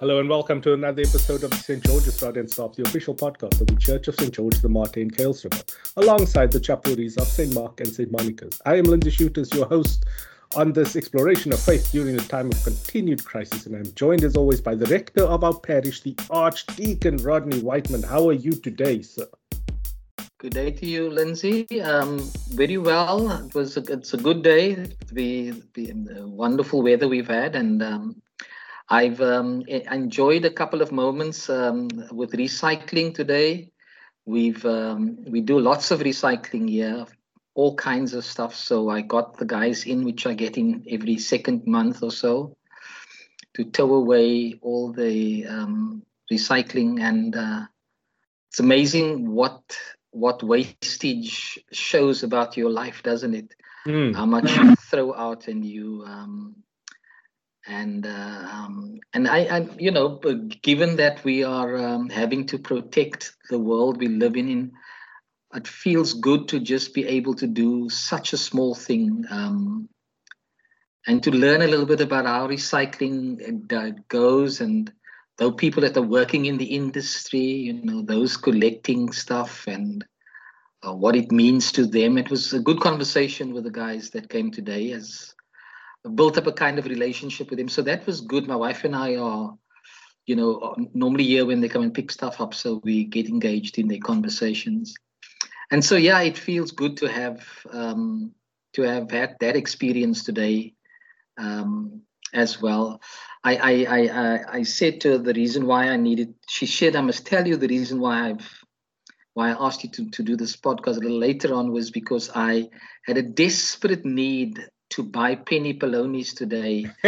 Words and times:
Hello 0.00 0.18
and 0.18 0.28
welcome 0.28 0.60
to 0.60 0.72
another 0.72 1.02
episode 1.02 1.44
of 1.44 1.50
the 1.50 1.56
St. 1.56 1.84
George's 1.84 2.20
Rod 2.20 2.36
and 2.36 2.50
Staff, 2.50 2.74
the 2.74 2.82
official 2.82 3.14
podcast 3.14 3.60
of 3.60 3.68
the 3.68 3.76
Church 3.76 4.08
of 4.08 4.16
St. 4.16 4.34
George 4.34 4.58
the 4.58 4.68
Martyr 4.68 4.98
in 4.98 5.08
Kuilsriver, 5.08 5.72
alongside 5.96 6.50
the 6.50 6.58
chapelries 6.58 7.16
of 7.16 7.28
St. 7.28 7.54
Mark 7.54 7.80
and 7.80 7.88
St. 7.88 8.10
Monica's. 8.10 8.60
I 8.66 8.74
am 8.74 8.86
Lindsay 8.86 9.10
Shooters, 9.10 9.54
your 9.54 9.66
host 9.66 10.04
on 10.56 10.72
this 10.72 10.96
exploration 10.96 11.52
of 11.52 11.60
faith 11.60 11.92
during 11.92 12.16
a 12.16 12.22
time 12.22 12.48
of 12.48 12.64
continued 12.64 13.24
crisis, 13.24 13.66
and 13.66 13.76
I'm 13.76 13.94
joined 13.94 14.24
as 14.24 14.34
always 14.34 14.60
by 14.60 14.74
the 14.74 14.86
rector 14.86 15.22
of 15.22 15.44
our 15.44 15.54
parish, 15.54 16.00
the 16.00 16.16
Archdeacon 16.28 17.18
Rodney 17.18 17.60
Whiteman. 17.60 18.02
How 18.02 18.28
are 18.28 18.32
you 18.32 18.50
today, 18.50 19.00
sir? 19.00 19.28
Good 20.38 20.54
day 20.54 20.72
to 20.72 20.86
you, 20.86 21.08
Lindsay. 21.08 21.80
Um, 21.80 22.18
very 22.50 22.78
well. 22.78 23.30
It 23.46 23.54
was 23.54 23.76
a, 23.76 23.80
it's 23.82 24.12
a 24.12 24.18
good 24.18 24.42
day. 24.42 24.74
The, 25.12 25.52
the 25.74 25.94
wonderful 26.26 26.82
weather 26.82 27.06
we've 27.06 27.28
had, 27.28 27.54
and 27.54 27.80
um, 27.80 28.22
I've 28.88 29.20
um, 29.20 29.62
enjoyed 29.66 30.44
a 30.44 30.50
couple 30.50 30.82
of 30.82 30.92
moments 30.92 31.48
um, 31.48 31.88
with 32.12 32.32
recycling 32.32 33.14
today. 33.14 33.72
We've 34.26 34.64
um, 34.64 35.18
we 35.26 35.40
do 35.40 35.58
lots 35.58 35.90
of 35.90 36.00
recycling 36.00 36.68
here, 36.68 37.06
all 37.54 37.74
kinds 37.76 38.14
of 38.14 38.24
stuff. 38.24 38.54
So 38.54 38.90
I 38.90 39.00
got 39.00 39.38
the 39.38 39.46
guys 39.46 39.84
in, 39.84 40.04
which 40.04 40.26
I 40.26 40.34
get 40.34 40.56
in 40.56 40.84
every 40.88 41.18
second 41.18 41.66
month 41.66 42.02
or 42.02 42.10
so, 42.10 42.56
to 43.54 43.64
tow 43.64 43.94
away 43.94 44.58
all 44.62 44.92
the 44.92 45.46
um, 45.46 46.02
recycling, 46.30 47.00
and 47.00 47.36
uh, 47.36 47.66
it's 48.50 48.60
amazing 48.60 49.30
what 49.30 49.62
what 50.10 50.42
wastage 50.42 51.58
shows 51.72 52.22
about 52.22 52.56
your 52.56 52.70
life, 52.70 53.02
doesn't 53.02 53.34
it? 53.34 53.54
Mm. 53.86 54.14
How 54.14 54.26
much 54.26 54.56
you 54.56 54.76
throw 54.76 55.14
out 55.14 55.48
and 55.48 55.64
you 55.64 56.04
um, 56.06 56.56
and 57.66 58.06
uh, 58.06 58.46
um, 58.52 58.98
and 59.14 59.28
I, 59.28 59.38
I, 59.44 59.68
you 59.78 59.90
know, 59.90 60.18
given 60.62 60.96
that 60.96 61.24
we 61.24 61.44
are 61.44 61.76
um, 61.76 62.08
having 62.08 62.46
to 62.46 62.58
protect 62.58 63.34
the 63.48 63.58
world 63.58 63.98
we 63.98 64.08
live 64.08 64.36
in, 64.36 64.72
it 65.54 65.66
feels 65.66 66.14
good 66.14 66.48
to 66.48 66.60
just 66.60 66.94
be 66.94 67.06
able 67.06 67.34
to 67.34 67.46
do 67.46 67.88
such 67.88 68.32
a 68.32 68.38
small 68.38 68.74
thing 68.74 69.24
um, 69.30 69.88
and 71.06 71.22
to 71.22 71.30
learn 71.30 71.62
a 71.62 71.66
little 71.66 71.86
bit 71.86 72.00
about 72.00 72.26
how 72.26 72.48
recycling 72.48 73.72
uh, 73.72 73.98
goes 74.08 74.60
and 74.60 74.92
though 75.38 75.52
people 75.52 75.82
that 75.82 75.96
are 75.96 76.02
working 76.02 76.46
in 76.46 76.58
the 76.58 76.64
industry, 76.64 77.40
you 77.40 77.72
know, 77.72 78.02
those 78.02 78.36
collecting 78.36 79.12
stuff 79.12 79.66
and 79.66 80.04
uh, 80.86 80.92
what 80.92 81.16
it 81.16 81.32
means 81.32 81.72
to 81.72 81.86
them. 81.86 82.18
It 82.18 82.30
was 82.30 82.52
a 82.52 82.60
good 82.60 82.80
conversation 82.80 83.52
with 83.52 83.64
the 83.64 83.70
guys 83.70 84.10
that 84.10 84.28
came 84.28 84.50
today 84.50 84.92
as 84.92 85.33
built 86.14 86.38
up 86.38 86.46
a 86.46 86.52
kind 86.52 86.78
of 86.78 86.86
relationship 86.86 87.50
with 87.50 87.58
him. 87.58 87.68
So 87.68 87.82
that 87.82 88.06
was 88.06 88.20
good. 88.20 88.46
My 88.46 88.56
wife 88.56 88.84
and 88.84 88.94
I 88.94 89.16
are, 89.16 89.56
you 90.26 90.36
know, 90.36 90.76
normally 90.92 91.24
here 91.24 91.46
when 91.46 91.60
they 91.60 91.68
come 91.68 91.82
and 91.82 91.94
pick 91.94 92.10
stuff 92.10 92.40
up, 92.40 92.54
so 92.54 92.80
we 92.84 93.04
get 93.04 93.28
engaged 93.28 93.78
in 93.78 93.88
their 93.88 94.00
conversations. 94.00 94.94
And 95.70 95.84
so 95.84 95.96
yeah, 95.96 96.20
it 96.20 96.38
feels 96.38 96.72
good 96.72 96.96
to 96.98 97.06
have 97.06 97.46
um, 97.70 98.32
to 98.74 98.82
have 98.82 99.10
had 99.10 99.36
that 99.40 99.56
experience 99.56 100.24
today 100.24 100.74
um, 101.38 102.02
as 102.32 102.60
well. 102.60 103.00
I, 103.42 103.56
I 103.56 103.72
I 104.00 104.40
I 104.58 104.62
said 104.62 105.00
to 105.02 105.12
her 105.12 105.18
the 105.18 105.34
reason 105.34 105.66
why 105.66 105.88
I 105.88 105.96
needed. 105.96 106.34
She 106.48 106.66
said 106.66 106.96
I 106.96 107.00
must 107.00 107.26
tell 107.26 107.46
you 107.46 107.56
the 107.56 107.68
reason 107.68 108.00
why 108.00 108.30
I've 108.30 108.64
why 109.34 109.50
I 109.50 109.66
asked 109.66 109.82
you 109.82 109.90
to, 109.90 110.10
to 110.10 110.22
do 110.22 110.36
this 110.36 110.56
podcast 110.56 110.96
a 110.96 111.00
little 111.00 111.18
later 111.18 111.54
on 111.54 111.72
was 111.72 111.90
because 111.90 112.30
I 112.34 112.70
had 113.04 113.18
a 113.18 113.22
desperate 113.22 114.04
need 114.04 114.64
to 114.90 115.02
buy 115.02 115.34
penny 115.34 115.74
polonies 115.74 116.34
today. 116.34 116.86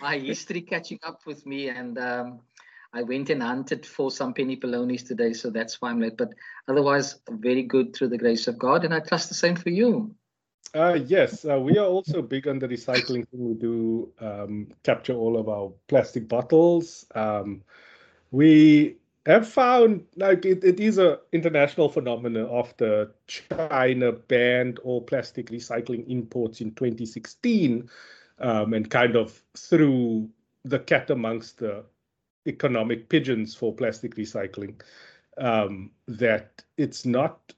my 0.00 0.18
history 0.18 0.60
catching 0.62 0.98
up 1.02 1.20
with 1.26 1.46
me, 1.46 1.68
and 1.68 1.98
um, 1.98 2.40
I 2.92 3.02
went 3.02 3.30
and 3.30 3.42
hunted 3.42 3.84
for 3.86 4.10
some 4.10 4.34
penny 4.34 4.56
polonies 4.56 5.02
today, 5.04 5.32
so 5.32 5.50
that's 5.50 5.80
why 5.80 5.90
I'm 5.90 6.00
late. 6.00 6.16
But 6.16 6.30
otherwise, 6.68 7.20
very 7.30 7.62
good 7.62 7.94
through 7.94 8.08
the 8.08 8.18
grace 8.18 8.48
of 8.48 8.58
God, 8.58 8.84
and 8.84 8.94
I 8.94 9.00
trust 9.00 9.28
the 9.28 9.34
same 9.34 9.56
for 9.56 9.70
you. 9.70 10.14
Uh, 10.74 10.98
yes, 11.06 11.44
uh, 11.46 11.58
we 11.58 11.78
are 11.78 11.86
also 11.86 12.20
big 12.20 12.46
on 12.46 12.58
the 12.58 12.68
recycling 12.68 13.26
thing. 13.28 13.48
We 13.48 13.54
do 13.54 14.12
um, 14.20 14.68
capture 14.82 15.14
all 15.14 15.38
of 15.38 15.48
our 15.48 15.72
plastic 15.86 16.28
bottles. 16.28 17.06
Um, 17.14 17.62
we 18.30 18.96
have 19.32 19.48
found 19.48 20.04
like 20.16 20.44
it, 20.44 20.64
it 20.64 20.80
is 20.80 20.98
a 20.98 21.18
international 21.32 21.88
phenomenon 21.88 22.48
after 22.52 23.12
China 23.26 24.12
banned 24.12 24.78
all 24.80 25.02
plastic 25.02 25.50
recycling 25.50 26.08
imports 26.08 26.60
in 26.60 26.70
2016 26.74 27.88
um, 28.40 28.74
and 28.74 28.90
kind 28.90 29.16
of 29.16 29.42
threw 29.56 30.28
the 30.64 30.78
cat 30.78 31.10
amongst 31.10 31.58
the 31.58 31.84
economic 32.46 33.08
pigeons 33.08 33.54
for 33.54 33.74
plastic 33.74 34.14
recycling 34.16 34.80
um, 35.38 35.90
that 36.06 36.62
it's 36.76 37.04
not 37.04 37.52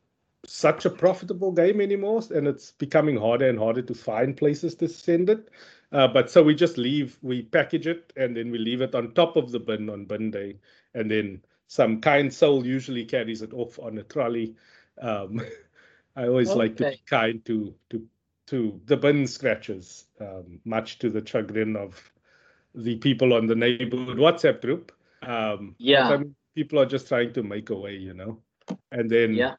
such 0.47 0.85
a 0.85 0.91
profitable 0.91 1.53
game 1.53 1.81
anymore 1.81 2.23
and 2.35 2.49
it's 2.49 2.73
becoming 2.73 3.17
harder 3.17 3.49
and 3.49 3.59
harder 3.59 3.83
to 3.83 3.95
find 3.95 4.37
places 4.37 4.75
to 4.75 4.89
send 4.89 5.29
it. 5.29 5.51
Uh, 5.93 6.09
but 6.09 6.31
so 6.31 6.43
we 6.43 6.55
just 6.55 6.79
leave 6.79 7.19
we 7.23 7.43
package 7.43 7.87
it 7.87 8.13
and 8.17 8.37
then 8.37 8.51
we 8.51 8.59
leave 8.59 8.81
it 8.81 8.95
on 8.95 9.13
top 9.13 9.37
of 9.37 9.51
the 9.51 9.59
bin 9.59 9.91
on 9.91 10.05
bin 10.05 10.31
day 10.31 10.57
and 10.95 11.11
then 11.11 11.41
some 11.71 12.01
kind 12.01 12.35
soul 12.35 12.67
usually 12.67 13.05
carries 13.05 13.43
it 13.43 13.53
off 13.55 13.79
on 13.79 13.97
a 13.97 14.03
trolley. 14.03 14.57
Um, 15.01 15.41
I 16.17 16.27
always 16.27 16.51
okay. 16.51 16.59
like 16.59 16.77
to 16.79 16.91
be 16.91 17.01
kind 17.07 17.45
to 17.45 17.73
to 17.91 18.05
to 18.49 18.81
the 18.87 18.97
bin 18.97 19.29
scratchers, 19.29 20.07
um, 20.21 20.59
much 20.65 20.99
to 20.99 21.09
the 21.09 21.25
chagrin 21.25 21.77
of 21.77 22.11
the 22.75 22.97
people 22.97 23.33
on 23.33 23.47
the 23.47 23.55
neighborhood 23.55 24.19
WhatsApp 24.19 24.61
group. 24.61 24.91
Um, 25.23 25.77
yeah, 25.79 26.21
people 26.57 26.81
are 26.81 26.87
just 26.87 27.07
trying 27.07 27.33
to 27.35 27.45
make 27.45 27.71
a 27.71 27.77
way, 27.77 27.95
you 27.95 28.15
know. 28.15 28.41
And 28.91 29.09
then 29.09 29.35
yeah. 29.35 29.55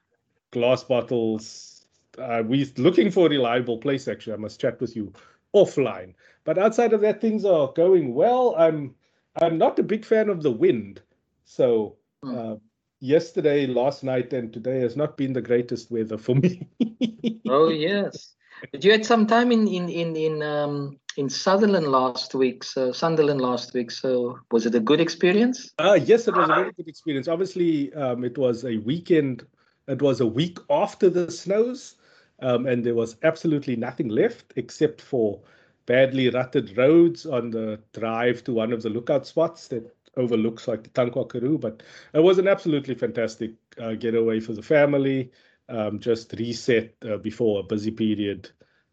glass 0.51 0.83
bottles. 0.83 1.85
Uh, 2.17 2.43
we're 2.45 2.67
looking 2.75 3.09
for 3.09 3.27
a 3.27 3.29
reliable 3.29 3.77
place. 3.77 4.09
Actually, 4.09 4.33
I 4.33 4.37
must 4.37 4.59
chat 4.59 4.81
with 4.81 4.97
you 4.97 5.13
offline. 5.55 6.13
But 6.43 6.57
outside 6.57 6.91
of 6.91 6.99
that, 7.01 7.21
things 7.21 7.45
are 7.45 7.71
going 7.71 8.13
well. 8.13 8.53
I'm 8.57 8.95
I'm 9.41 9.57
not 9.57 9.79
a 9.79 9.83
big 9.83 10.03
fan 10.03 10.27
of 10.27 10.43
the 10.43 10.51
wind, 10.51 11.01
so 11.45 11.95
Hmm. 12.23 12.37
Uh, 12.37 12.55
yesterday, 12.99 13.65
last 13.65 14.03
night, 14.03 14.31
and 14.33 14.53
today 14.53 14.79
has 14.79 14.95
not 14.95 15.17
been 15.17 15.33
the 15.33 15.41
greatest 15.41 15.91
weather 15.91 16.17
for 16.17 16.35
me. 16.35 16.67
oh 17.49 17.69
yes, 17.69 18.35
but 18.71 18.83
you 18.83 18.91
had 18.91 19.05
some 19.05 19.25
time 19.27 19.51
in 19.51 19.67
in 19.67 19.89
in 19.89 20.15
in 20.15 20.43
um, 20.43 20.99
in 21.17 21.29
Sutherland 21.29 21.87
last 21.87 22.35
week. 22.35 22.63
So 22.63 22.91
Sunderland 22.91 23.41
last 23.41 23.73
week. 23.73 23.91
So 23.91 24.39
was 24.51 24.65
it 24.65 24.75
a 24.75 24.79
good 24.79 25.01
experience? 25.01 25.71
Uh, 25.79 25.99
yes, 26.01 26.27
it 26.27 26.35
was 26.35 26.49
a 26.49 26.53
very 26.53 26.71
good 26.73 26.87
experience. 26.87 27.27
Obviously, 27.27 27.93
um, 27.93 28.23
it 28.23 28.37
was 28.37 28.63
a 28.65 28.77
weekend. 28.77 29.45
It 29.87 30.01
was 30.01 30.21
a 30.21 30.27
week 30.27 30.59
after 30.69 31.09
the 31.09 31.31
snows, 31.31 31.95
um, 32.39 32.67
and 32.67 32.83
there 32.83 32.95
was 32.95 33.17
absolutely 33.23 33.75
nothing 33.75 34.09
left 34.09 34.53
except 34.55 35.01
for 35.01 35.41
badly 35.87 36.29
rutted 36.29 36.77
roads 36.77 37.25
on 37.25 37.49
the 37.49 37.79
drive 37.93 38.43
to 38.43 38.53
one 38.53 38.71
of 38.71 38.83
the 38.83 38.89
lookout 38.89 39.25
spots 39.25 39.67
that 39.69 39.91
overlooks 40.17 40.67
like 40.67 40.83
the 40.83 40.89
Tankwa 40.89 41.29
Karoo. 41.29 41.57
But 41.57 41.83
it 42.13 42.19
was 42.19 42.37
an 42.37 42.47
absolutely 42.47 42.95
fantastic 42.95 43.51
uh, 43.79 43.93
getaway 43.93 44.39
for 44.39 44.53
the 44.53 44.61
family. 44.61 45.31
Um, 45.69 45.99
just 45.99 46.33
reset 46.33 46.93
uh, 47.09 47.17
before 47.17 47.61
a 47.61 47.63
busy 47.63 47.91
period 47.91 48.49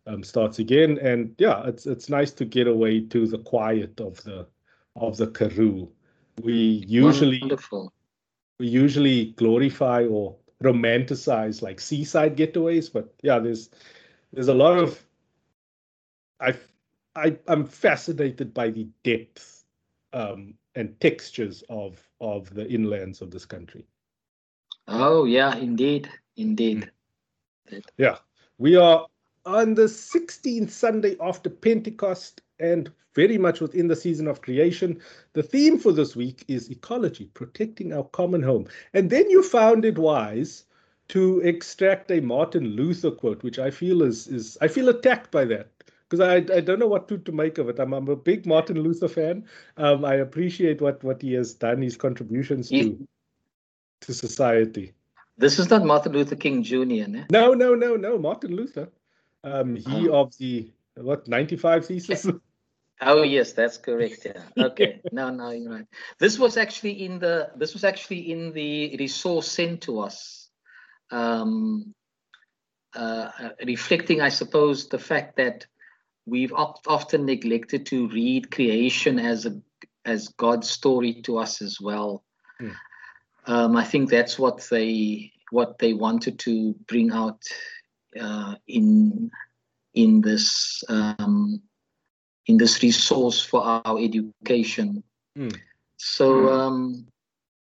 um, 0.06 0.22
starts 0.22 0.58
again. 0.58 0.98
And 0.98 1.34
yeah, 1.38 1.66
it's 1.66 1.86
it's 1.86 2.08
nice 2.08 2.32
to 2.32 2.44
get 2.44 2.66
away 2.66 3.00
to 3.00 3.26
the 3.26 3.38
quiet 3.38 4.00
of 4.00 4.22
the 4.24 4.46
of 4.96 5.16
the 5.16 5.26
Karoo. 5.28 5.88
We 6.42 6.84
usually 6.86 7.40
Wonderful. 7.40 7.92
we 8.58 8.68
usually 8.68 9.32
glorify 9.32 10.04
or 10.04 10.36
romanticize 10.62 11.62
like 11.62 11.80
seaside 11.80 12.36
getaways, 12.36 12.92
but 12.92 13.14
yeah, 13.22 13.38
there's 13.38 13.70
there's 14.32 14.48
a 14.48 14.54
lot 14.54 14.78
of 14.78 15.04
I 16.40 16.54
I 17.14 17.36
I'm 17.48 17.64
fascinated 17.64 18.54
by 18.54 18.70
the 18.70 18.88
depth 19.02 19.64
um, 20.12 20.54
and 20.78 20.98
textures 21.00 21.64
of 21.68 22.08
of 22.20 22.54
the 22.54 22.64
inlands 22.64 23.20
of 23.20 23.30
this 23.30 23.44
country. 23.44 23.84
Oh 24.86 25.24
yeah, 25.24 25.56
indeed, 25.56 26.08
indeed. 26.36 26.90
Mm. 27.70 27.82
Yeah, 27.98 28.16
we 28.58 28.76
are 28.76 29.06
on 29.44 29.74
the 29.74 29.88
16th 29.88 30.70
Sunday 30.70 31.16
after 31.20 31.50
Pentecost 31.50 32.42
and 32.60 32.90
very 33.14 33.38
much 33.38 33.60
within 33.60 33.88
the 33.88 33.96
season 33.96 34.28
of 34.28 34.40
creation. 34.40 35.00
The 35.32 35.42
theme 35.42 35.78
for 35.78 35.92
this 35.92 36.14
week 36.14 36.44
is 36.48 36.70
ecology, 36.70 37.26
protecting 37.34 37.92
our 37.92 38.04
common 38.04 38.42
home. 38.42 38.68
And 38.94 39.10
then 39.10 39.28
you 39.28 39.42
found 39.42 39.84
it 39.84 39.98
wise 39.98 40.64
to 41.08 41.40
extract 41.40 42.10
a 42.10 42.20
Martin 42.20 42.64
Luther 42.76 43.10
quote, 43.10 43.42
which 43.42 43.58
I 43.58 43.70
feel 43.70 44.02
is 44.02 44.28
is 44.28 44.56
I 44.60 44.68
feel 44.68 44.88
attacked 44.88 45.32
by 45.32 45.44
that 45.46 45.77
because 46.08 46.20
I, 46.20 46.36
I 46.54 46.60
don't 46.60 46.78
know 46.78 46.86
what 46.86 47.08
to, 47.08 47.18
to 47.18 47.32
make 47.32 47.58
of 47.58 47.68
it. 47.68 47.78
I'm, 47.78 47.92
I'm 47.92 48.08
a 48.08 48.16
big 48.16 48.46
Martin 48.46 48.80
Luther 48.80 49.08
fan. 49.08 49.44
Um, 49.76 50.04
I 50.04 50.14
appreciate 50.14 50.80
what, 50.80 51.02
what 51.04 51.20
he 51.20 51.34
has 51.34 51.54
done, 51.54 51.82
his 51.82 51.96
contributions 51.96 52.70
to 52.70 53.06
to 54.00 54.14
society. 54.14 54.92
This 55.36 55.58
is 55.58 55.70
not 55.70 55.84
Martin 55.84 56.12
Luther 56.12 56.36
King 56.36 56.62
Jr. 56.62 57.06
Ne? 57.08 57.24
No, 57.30 57.52
no, 57.52 57.74
no, 57.74 57.96
no. 57.96 58.18
Martin 58.18 58.54
Luther. 58.54 58.88
Um, 59.44 59.76
he 59.76 60.08
oh. 60.08 60.22
of 60.22 60.36
the 60.38 60.70
what 60.96 61.28
95 61.28 61.86
thesis. 61.86 62.26
Oh 63.00 63.22
yes, 63.22 63.52
that's 63.52 63.78
correct. 63.78 64.26
Yeah. 64.56 64.64
Okay. 64.66 65.00
no, 65.12 65.30
no, 65.30 65.50
you're 65.50 65.72
right. 65.72 65.86
This 66.18 66.38
was 66.38 66.56
actually 66.56 67.04
in 67.04 67.20
the 67.20 67.50
this 67.54 67.72
was 67.72 67.84
actually 67.84 68.32
in 68.32 68.52
the 68.52 68.96
resource 68.98 69.48
sent 69.48 69.82
to 69.82 70.00
us, 70.00 70.50
um, 71.12 71.94
uh, 72.94 73.30
reflecting, 73.64 74.20
I 74.20 74.30
suppose, 74.30 74.88
the 74.88 74.98
fact 74.98 75.36
that 75.36 75.66
we've 76.28 76.52
often 76.52 77.24
neglected 77.24 77.86
to 77.86 78.08
read 78.08 78.50
creation 78.50 79.18
as 79.18 79.46
a 79.46 79.60
as 80.04 80.28
God's 80.28 80.70
story 80.70 81.14
to 81.22 81.38
us 81.38 81.60
as 81.60 81.80
well. 81.80 82.24
Mm. 82.60 82.74
Um, 83.46 83.76
I 83.76 83.84
think 83.84 84.10
that's 84.10 84.38
what 84.38 84.66
they 84.70 85.32
what 85.50 85.78
they 85.78 85.94
wanted 85.94 86.38
to 86.40 86.74
bring 86.86 87.10
out 87.12 87.42
uh, 88.20 88.54
in 88.66 89.30
in 89.94 90.20
this 90.20 90.82
um, 90.88 91.62
in 92.46 92.56
this 92.56 92.82
resource 92.82 93.40
for 93.40 93.62
our 93.62 93.98
education. 93.98 95.02
Mm. 95.36 95.56
So, 95.96 96.48
um, 96.48 97.06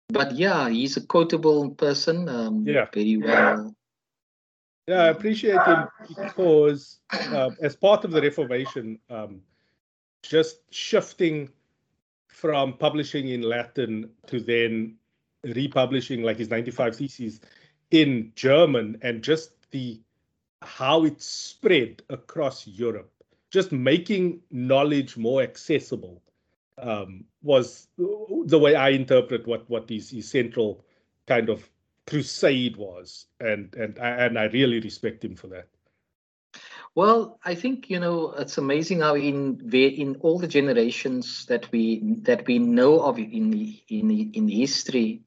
but 0.09 0.33
yeah, 0.33 0.69
he's 0.69 0.97
a 0.97 1.07
quotable 1.07 1.71
person. 1.71 2.29
Um, 2.29 2.67
yeah, 2.67 2.87
very 2.93 3.17
well. 3.17 3.75
Yeah, 4.87 5.05
I 5.05 5.09
appreciate 5.09 5.63
him 5.63 5.89
because 6.09 6.99
uh, 7.13 7.51
as 7.63 7.75
part 7.75 8.05
of 8.05 8.11
the 8.11 8.21
Reformation, 8.21 8.99
um, 9.09 9.41
just 10.23 10.59
shifting 10.71 11.49
from 12.29 12.75
publishing 12.75 13.29
in 13.29 13.43
Latin 13.43 14.11
to 14.27 14.41
then 14.41 14.97
republishing 15.43 16.23
like 16.23 16.39
his 16.39 16.51
95 16.51 16.97
theses 16.97 17.41
in 17.91 18.33
German 18.35 18.99
and 19.03 19.23
just 19.23 19.53
the 19.71 20.01
how 20.63 21.05
it 21.05 21.21
spread 21.21 22.03
across 22.11 22.67
Europe, 22.67 23.11
just 23.51 23.73
making 23.73 24.41
knowledge 24.51 25.17
more 25.17 25.43
accessible 25.43 26.23
um, 26.79 27.25
was 27.43 27.89
the 27.99 28.59
way 28.59 28.75
I 28.75 28.91
interpret 28.91 29.47
what 29.47 29.69
what 29.71 29.89
his, 29.89 30.11
his 30.11 30.31
central 30.31 30.85
kind 31.27 31.49
of 31.49 31.69
crusade 32.06 32.77
was, 32.77 33.27
and 33.41 33.75
and 33.75 33.99
and 33.99 34.39
I 34.39 34.45
really 34.45 34.81
respect 34.81 35.25
him 35.25 35.37
for 35.37 35.49
that. 35.49 35.69
Well, 36.95 37.41
I 37.45 37.56
think 37.56 37.91
you 37.91 37.99
know 37.99 38.33
it's 38.33 38.59
amazing 38.59 39.01
how 39.01 39.17
in 39.17 39.69
in 39.73 40.17
all 40.21 40.39
the 40.39 40.47
generations 40.47 41.47
that 41.47 41.71
we 41.73 42.01
that 42.23 42.47
we 42.47 42.59
know 42.59 43.01
of 43.01 43.19
in 43.19 43.77
in 43.89 44.31
in 44.33 44.49
history, 44.49 45.23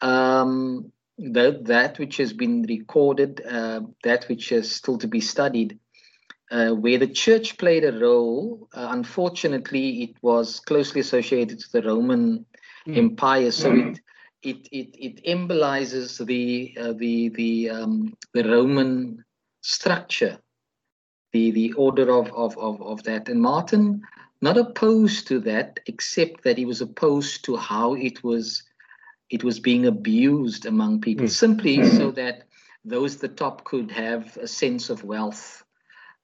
um, 0.00 0.92
that 1.18 1.64
that 1.64 1.98
which 1.98 2.18
has 2.18 2.32
been 2.32 2.62
recorded, 2.62 3.42
uh, 3.44 3.80
that 4.04 4.28
which 4.28 4.52
is 4.52 4.70
still 4.70 4.98
to 4.98 5.08
be 5.08 5.20
studied, 5.20 5.78
uh, 6.52 6.70
where 6.70 6.98
the 6.98 7.08
church 7.08 7.58
played 7.58 7.84
a 7.84 7.98
role. 7.98 8.68
Uh, 8.72 8.88
unfortunately, 8.90 10.04
it 10.04 10.22
was 10.22 10.60
closely 10.60 11.00
associated 11.00 11.58
to 11.58 11.72
the 11.72 11.82
Roman 11.82 12.46
mm. 12.86 12.96
Empire, 12.96 13.50
so 13.50 13.72
it 13.72 14.00
it 14.46 14.68
it 14.70 14.90
it 14.98 15.24
embolizes 15.24 16.24
the 16.24 16.74
uh, 16.80 16.92
the 16.92 17.30
the 17.30 17.70
um, 17.70 18.16
the 18.32 18.44
Roman 18.44 19.24
structure 19.60 20.38
the 21.32 21.50
the 21.50 21.72
order 21.74 22.10
of 22.10 22.32
of 22.32 22.56
of, 22.58 22.80
of 22.82 23.02
that. 23.04 23.28
And 23.28 23.40
Martin 23.40 24.02
not 24.42 24.56
opposed 24.56 25.26
to 25.28 25.40
that, 25.40 25.80
except 25.86 26.44
that 26.44 26.58
he 26.58 26.64
was 26.64 26.80
opposed 26.80 27.44
to 27.44 27.56
how 27.56 27.94
it 27.94 28.22
was 28.22 28.62
it 29.30 29.42
was 29.42 29.58
being 29.58 29.86
abused 29.86 30.66
among 30.66 31.00
people, 31.00 31.26
mm. 31.26 31.30
simply 31.30 31.78
mm. 31.78 31.96
so 31.96 32.10
that 32.12 32.44
those 32.84 33.16
at 33.16 33.20
the 33.20 33.28
top 33.28 33.64
could 33.64 33.90
have 33.90 34.36
a 34.36 34.46
sense 34.46 34.90
of 34.90 35.04
wealth. 35.04 35.64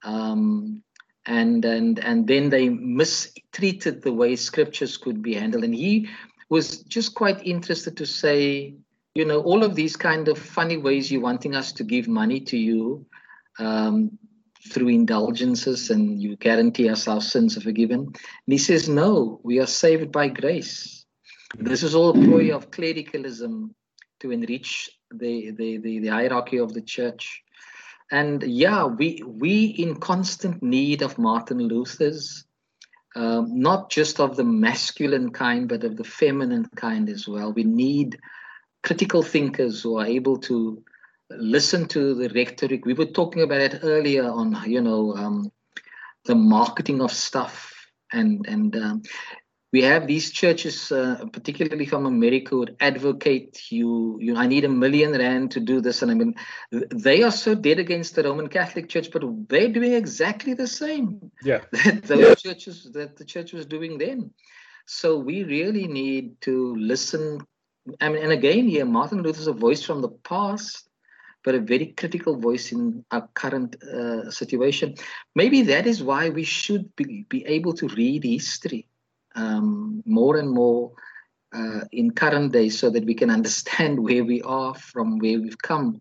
Um, 0.04 0.82
and 1.26 1.64
and 1.64 1.98
and 2.00 2.26
then 2.26 2.50
they 2.50 2.69
mistreated 2.69 4.02
the 4.02 4.12
way 4.12 4.36
scriptures 4.36 4.96
could 4.96 5.22
be 5.22 5.34
handled. 5.34 5.64
And 5.64 5.74
he 5.74 6.08
was 6.52 6.82
just 6.96 7.14
quite 7.14 7.46
interested 7.46 7.96
to 7.96 8.04
say, 8.04 8.75
you 9.14 9.25
know, 9.25 9.40
all 9.40 9.64
of 9.64 9.75
these 9.75 9.96
kind 9.96 10.28
of 10.28 10.38
funny 10.38 10.76
ways 10.76 11.10
you're 11.10 11.28
wanting 11.31 11.56
us 11.56 11.72
to 11.72 11.84
give 11.84 12.08
money 12.08 12.40
to 12.40 12.58
you, 12.58 13.06
um, 13.58 14.19
through 14.70 14.88
indulgences 14.88 15.90
and 15.90 16.22
you 16.22 16.37
guarantee 16.37 16.88
us 16.88 17.08
our 17.08 17.22
sins 17.22 17.56
are 17.56 17.62
forgiven. 17.62 18.00
And 18.00 18.52
he 18.56 18.58
says, 18.58 18.88
No, 18.88 19.40
we 19.43 19.60
are 19.60 19.66
saved 19.66 20.12
by 20.12 20.28
grace. 20.28 21.06
This 21.56 21.82
is 21.82 21.94
all 21.94 22.10
a 22.10 22.25
ploy 22.25 22.55
of 22.55 22.70
clericalism 22.70 23.75
to 24.20 24.31
enrich 24.31 24.90
the, 25.10 25.50
the, 25.52 25.78
the, 25.78 25.98
the 26.00 26.08
hierarchy 26.08 26.58
of 26.58 26.75
the 26.75 26.82
church. 26.82 27.43
And 28.10 28.43
yeah, 28.43 28.84
we 28.84 29.22
we 29.26 29.64
in 29.64 29.96
constant 29.96 30.62
need 30.62 31.00
of 31.00 31.19
Martin 31.19 31.58
Luther's, 31.58 32.44
um, 33.14 33.60
not 33.60 33.90
just 33.90 34.20
of 34.20 34.36
the 34.36 34.44
masculine 34.44 35.30
kind, 35.30 35.68
but 35.68 35.84
of 35.84 35.96
the 35.96 36.04
feminine 36.04 36.68
kind 36.76 37.08
as 37.08 37.28
well. 37.28 37.52
We 37.52 37.64
need 37.64 38.18
critical 38.82 39.22
thinkers 39.22 39.82
who 39.82 39.98
are 39.98 40.06
able 40.06 40.38
to 40.38 40.82
listen 41.30 41.88
to 41.88 42.14
the 42.14 42.28
rhetoric. 42.30 42.84
We 42.84 42.94
were 42.94 43.06
talking 43.06 43.42
about 43.42 43.60
it 43.60 43.80
earlier 43.82 44.24
on, 44.24 44.56
you 44.66 44.80
know, 44.80 45.14
um, 45.14 45.52
the 46.24 46.34
marketing 46.34 47.00
of 47.00 47.12
stuff, 47.12 47.74
and 48.12 48.46
and 48.46 48.76
um, 48.76 49.02
we 49.72 49.82
have 49.82 50.06
these 50.06 50.30
churches, 50.30 50.92
uh, 50.92 51.24
particularly 51.32 51.86
from 51.86 52.04
America, 52.04 52.54
would 52.56 52.76
advocate 52.78 53.72
you. 53.72 54.19
You, 54.20 54.36
I 54.36 54.46
need 54.46 54.64
a 54.64 54.69
million 54.69 55.12
rand 55.12 55.52
to 55.52 55.60
do 55.60 55.80
this, 55.80 56.02
and 56.02 56.10
I 56.10 56.14
mean, 56.14 56.34
they 56.70 57.22
are 57.22 57.30
so 57.30 57.54
dead 57.54 57.78
against 57.78 58.14
the 58.14 58.22
Roman 58.22 58.48
Catholic 58.48 58.90
Church, 58.90 59.10
but 59.10 59.22
they're 59.48 59.72
doing 59.72 59.94
exactly 59.94 60.52
the 60.52 60.66
same. 60.66 61.32
Yeah, 61.42 61.60
that 61.72 62.02
those 62.02 62.20
yeah. 62.20 62.34
churches 62.34 62.90
that 62.92 63.16
the 63.16 63.24
church 63.24 63.54
was 63.54 63.64
doing 63.64 63.96
then. 63.96 64.32
So 64.84 65.19
we 65.19 65.42
really 65.44 65.86
need 65.86 66.40
to 66.42 66.74
listen. 66.76 67.40
I 68.00 68.10
mean, 68.10 68.22
and 68.22 68.32
again, 68.32 68.69
here, 68.69 68.84
Martin 68.84 69.22
Luther's 69.22 69.46
a 69.46 69.52
voice 69.54 69.82
from 69.82 70.02
the 70.02 70.10
past 70.10 70.88
but 71.44 71.56
a 71.56 71.60
very 71.60 71.86
critical 71.86 72.36
voice 72.36 72.70
in 72.70 73.04
our 73.10 73.28
current 73.34 73.74
uh, 73.82 74.30
situation. 74.30 74.94
Maybe 75.34 75.62
that 75.62 75.88
is 75.88 76.00
why 76.00 76.28
we 76.28 76.44
should 76.44 76.94
be, 76.94 77.26
be 77.28 77.44
able 77.46 77.72
to 77.74 77.88
read 77.88 78.22
history 78.22 78.86
um, 79.34 80.02
more 80.06 80.37
and 80.37 80.50
more 80.50 80.93
uh, 81.55 81.81
in 81.93 82.11
current 82.11 82.52
days 82.52 82.79
so 82.79 82.90
that 82.90 83.05
we 83.05 83.14
can 83.14 83.31
understand 83.31 84.00
where 84.05 84.25
we 84.25 84.43
are 84.43 84.75
from 84.75 85.19
where 85.19 85.40
we've 85.40 85.58
come. 85.58 86.00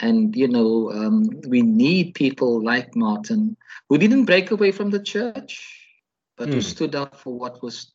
And, 0.00 0.34
you 0.34 0.48
know, 0.48 0.90
um, 0.92 1.28
we 1.46 1.60
need 1.60 2.14
people 2.14 2.64
like 2.64 2.96
Martin 2.96 3.56
who 3.88 3.98
didn't 3.98 4.24
break 4.24 4.50
away 4.50 4.72
from 4.72 4.90
the 4.90 5.02
church, 5.02 5.78
but 6.38 6.48
mm. 6.48 6.54
who 6.54 6.60
hmm. 6.60 6.62
stood 6.62 6.94
up 6.94 7.16
for 7.16 7.38
what 7.38 7.62
was 7.62 7.92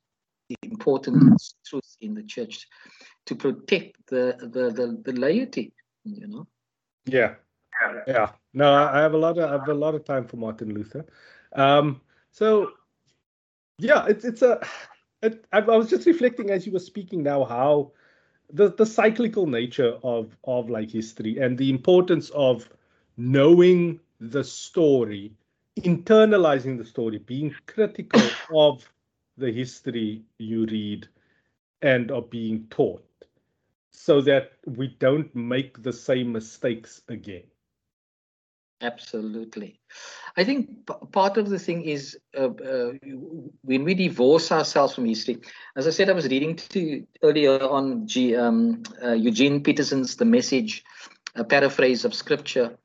the 0.50 0.56
important 0.62 1.42
truth 1.66 1.98
in 2.02 2.14
the 2.14 2.22
church 2.22 2.68
to 3.26 3.36
protect 3.36 3.98
the, 4.08 4.36
the, 4.40 4.70
the, 4.70 5.02
the 5.04 5.20
laity, 5.20 5.74
you 6.04 6.28
know. 6.28 6.48
Yeah, 7.06 7.36
yeah. 8.08 8.32
No, 8.54 8.74
I 8.74 9.00
have 9.00 9.14
a 9.14 9.18
lot 9.18 9.38
of 9.38 9.50
I 9.50 9.54
have 9.54 9.68
a 9.68 9.74
lot 9.74 9.96
of 9.96 10.06
time 10.06 10.28
for 10.28 10.38
Martin 10.38 10.74
Luther. 10.74 11.06
Um, 11.54 12.02
so 12.32 12.72
yeah, 13.78 14.06
it's 14.08 14.26
it's 14.26 14.42
a. 14.42 14.60
It, 15.24 15.46
I, 15.54 15.60
I 15.60 15.78
was 15.78 15.90
just 15.90 16.06
reflecting 16.06 16.52
as 16.52 16.68
you 16.68 16.74
were 16.74 16.78
speaking 16.78 17.24
now 17.24 17.46
how 17.46 17.94
the 18.52 18.74
the 18.74 18.86
cyclical 18.86 19.48
nature 19.48 19.98
of 20.04 20.38
of 20.44 20.70
like 20.70 20.92
history 20.92 21.40
and 21.40 21.58
the 21.58 21.70
importance 21.70 22.30
of 22.32 22.70
knowing 23.18 24.02
the 24.20 24.44
story, 24.44 25.32
internalizing 25.80 26.78
the 26.78 26.86
story, 26.86 27.18
being 27.18 27.56
critical 27.66 28.22
of 28.54 28.88
the 29.38 29.52
history 29.52 30.24
you 30.38 30.66
read 30.66 31.08
and 31.82 32.12
are 32.12 32.22
being 32.22 32.68
taught 32.70 33.06
so 33.92 34.22
that 34.22 34.52
we 34.66 34.88
don't 35.00 35.34
make 35.36 35.82
the 35.82 35.94
same 35.94 36.32
mistakes 36.32 37.02
again. 37.08 37.44
Absolutely. 38.82 39.80
I 40.36 40.44
think 40.44 40.86
part 41.12 41.38
of 41.38 41.50
the 41.50 41.60
thing 41.60 41.84
is 41.84 42.18
uh, 42.38 42.50
uh, 42.50 42.92
when 43.62 43.84
we 43.86 43.94
divorce 43.94 44.52
ourselves 44.52 44.96
from 44.96 45.06
history. 45.06 45.40
As 45.78 45.88
I 45.88 45.92
said, 45.92 46.10
I 46.10 46.14
was 46.14 46.28
reading 46.28 46.58
to 46.58 47.08
earlier 47.24 47.64
on 47.64 48.06
G, 48.06 48.36
um, 48.36 48.84
uh, 49.02 49.14
Eugene 49.14 49.64
Peterson's 49.64 50.18
The 50.18 50.26
Message, 50.26 50.84
a 51.36 51.44
paraphrase 51.44 52.04
of 52.04 52.14
scripture. 52.14 52.78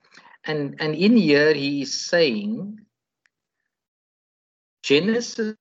And, 0.44 0.76
and 0.80 0.94
in 0.94 1.16
here, 1.16 1.52
he 1.52 1.82
is 1.82 2.00
saying 2.06 2.80
Genesis 4.82 5.56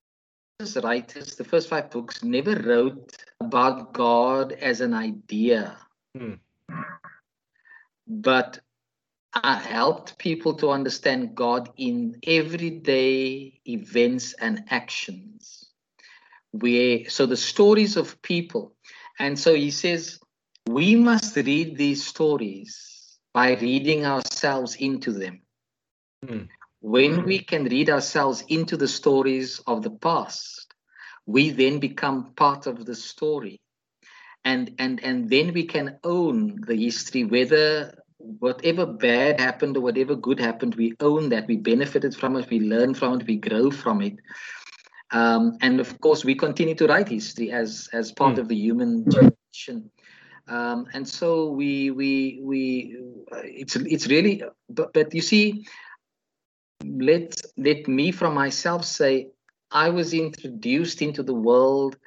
writers, 0.83 1.35
the 1.35 1.43
first 1.43 1.69
five 1.69 1.89
books, 1.89 2.23
never 2.23 2.55
wrote 2.55 3.15
about 3.41 3.93
God 3.93 4.51
as 4.51 4.81
an 4.81 4.93
idea, 4.93 5.77
hmm. 6.15 6.33
but 8.07 8.59
I 9.33 9.55
helped 9.55 10.17
people 10.17 10.55
to 10.55 10.71
understand 10.71 11.35
God 11.35 11.69
in 11.77 12.19
everyday 12.25 13.59
events 13.65 14.33
and 14.33 14.63
actions. 14.69 15.69
Where 16.51 17.07
so 17.09 17.25
the 17.27 17.37
stories 17.37 17.95
of 17.95 18.21
people, 18.23 18.75
and 19.19 19.37
so 19.37 19.53
he 19.53 19.69
says 19.71 20.19
we 20.67 20.95
must 20.95 21.35
read 21.35 21.77
these 21.77 22.05
stories 22.05 23.19
by 23.33 23.55
reading 23.55 24.05
ourselves 24.05 24.75
into 24.75 25.11
them. 25.11 25.41
Hmm. 26.25 26.43
when 26.81 27.23
we 27.23 27.39
can 27.39 27.63
read 27.65 27.89
ourselves 27.89 28.43
into 28.49 28.77
the 28.77 28.87
stories 28.87 29.59
of 29.67 29.83
the 29.83 29.89
past, 29.89 30.73
we 31.25 31.49
then 31.51 31.79
become 31.79 32.33
part 32.35 32.67
of 32.67 32.85
the 32.85 32.95
story. 32.95 33.61
And, 34.43 34.75
and, 34.79 35.03
and 35.03 35.29
then 35.29 35.53
we 35.53 35.65
can 35.65 35.99
own 36.03 36.61
the 36.65 36.75
history, 36.75 37.23
whether 37.23 37.93
whatever 38.19 38.85
bad 38.85 39.39
happened 39.39 39.77
or 39.77 39.81
whatever 39.81 40.15
good 40.15 40.39
happened, 40.39 40.75
we 40.75 40.93
own 40.99 41.29
that. 41.29 41.47
We 41.47 41.57
benefited 41.57 42.15
from 42.15 42.35
it, 42.35 42.49
we 42.49 42.59
learn 42.59 42.93
from 42.93 43.19
it, 43.19 43.27
we 43.27 43.37
grow 43.37 43.71
from 43.71 44.01
it. 44.01 44.17
Um, 45.11 45.57
and 45.61 45.79
of 45.79 45.99
course, 46.01 46.23
we 46.23 46.35
continue 46.35 46.75
to 46.75 46.87
write 46.87 47.07
history 47.07 47.51
as, 47.51 47.89
as 47.93 48.11
part 48.11 48.35
mm. 48.35 48.39
of 48.39 48.47
the 48.47 48.55
human 48.55 49.09
generation. 49.09 49.89
Um, 50.49 50.87
and 50.93 51.07
so 51.07 51.51
we 51.51 51.91
we 51.91 52.39
we 52.41 52.97
uh, 53.31 53.41
it's 53.43 53.75
it's 53.75 54.07
really 54.07 54.41
but, 54.67 54.91
but 54.93 55.13
you 55.13 55.21
see 55.21 55.67
let 56.83 57.39
let 57.55 57.87
me 57.87 58.11
from 58.11 58.33
myself 58.33 58.83
say 58.83 59.27
i 59.69 59.89
was 59.89 60.13
introduced 60.13 61.03
into 61.03 61.21
the 61.21 61.35
world 61.35 61.97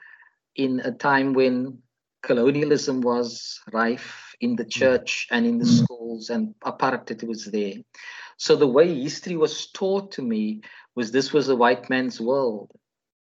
in 0.57 0.81
a 0.81 0.91
time 0.91 1.35
when 1.35 1.79
colonialism 2.23 3.01
was 3.01 3.61
rife 3.73 4.32
in 4.43 4.57
the 4.57 4.65
mm. 4.65 4.71
church 4.71 5.27
and 5.31 5.47
in 5.47 5.59
the 5.59 5.65
mm. 5.65 5.83
schools 5.83 6.29
and 6.29 6.55
apartheid 6.61 7.27
was 7.27 7.47
there 7.47 7.75
so 8.37 8.57
the 8.57 8.67
way 8.67 8.93
history 8.93 9.37
was 9.37 9.69
taught 9.69 10.13
to 10.13 10.23
me 10.23 10.61
was 10.95 11.11
this 11.11 11.33
was 11.33 11.49
a 11.49 11.57
white 11.57 11.89
man's 11.89 12.21
world 12.21 12.71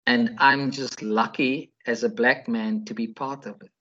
and 0.07 0.35
i'm 0.39 0.71
just 0.71 1.01
lucky 1.01 1.71
as 1.85 2.03
a 2.03 2.09
black 2.09 2.47
man 2.47 2.83
to 2.85 2.93
be 2.93 3.07
part 3.07 3.45
of 3.45 3.61
it 3.61 3.71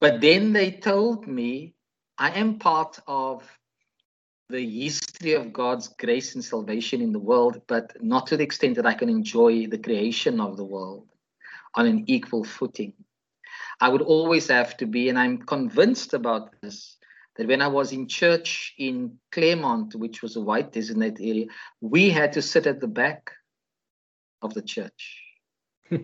but 0.00 0.20
then 0.20 0.52
they 0.52 0.70
told 0.70 1.28
me 1.28 1.74
i 2.16 2.30
am 2.30 2.58
part 2.58 2.98
of 3.06 3.42
the 4.50 4.66
history 4.66 5.34
of 5.34 5.52
God's 5.52 5.88
grace 5.88 6.34
and 6.34 6.42
salvation 6.42 7.02
in 7.02 7.12
the 7.12 7.18
world, 7.18 7.60
but 7.66 7.92
not 8.02 8.26
to 8.28 8.36
the 8.36 8.44
extent 8.44 8.76
that 8.76 8.86
I 8.86 8.94
can 8.94 9.10
enjoy 9.10 9.66
the 9.66 9.76
creation 9.76 10.40
of 10.40 10.56
the 10.56 10.64
world 10.64 11.06
on 11.74 11.86
an 11.86 12.04
equal 12.06 12.44
footing. 12.44 12.94
I 13.80 13.88
would 13.88 14.02
always 14.02 14.48
have 14.48 14.76
to 14.78 14.86
be, 14.86 15.08
and 15.08 15.18
I'm 15.18 15.38
convinced 15.38 16.14
about 16.14 16.50
this, 16.60 16.96
that 17.36 17.46
when 17.46 17.62
I 17.62 17.68
was 17.68 17.92
in 17.92 18.08
church 18.08 18.74
in 18.78 19.18
Claremont, 19.30 19.94
which 19.94 20.22
was 20.22 20.36
a 20.36 20.40
white 20.40 20.72
designated 20.72 21.20
area, 21.20 21.46
we 21.80 22.10
had 22.10 22.32
to 22.32 22.42
sit 22.42 22.66
at 22.66 22.80
the 22.80 22.88
back 22.88 23.30
of 24.42 24.54
the 24.54 24.62
church. 24.62 25.22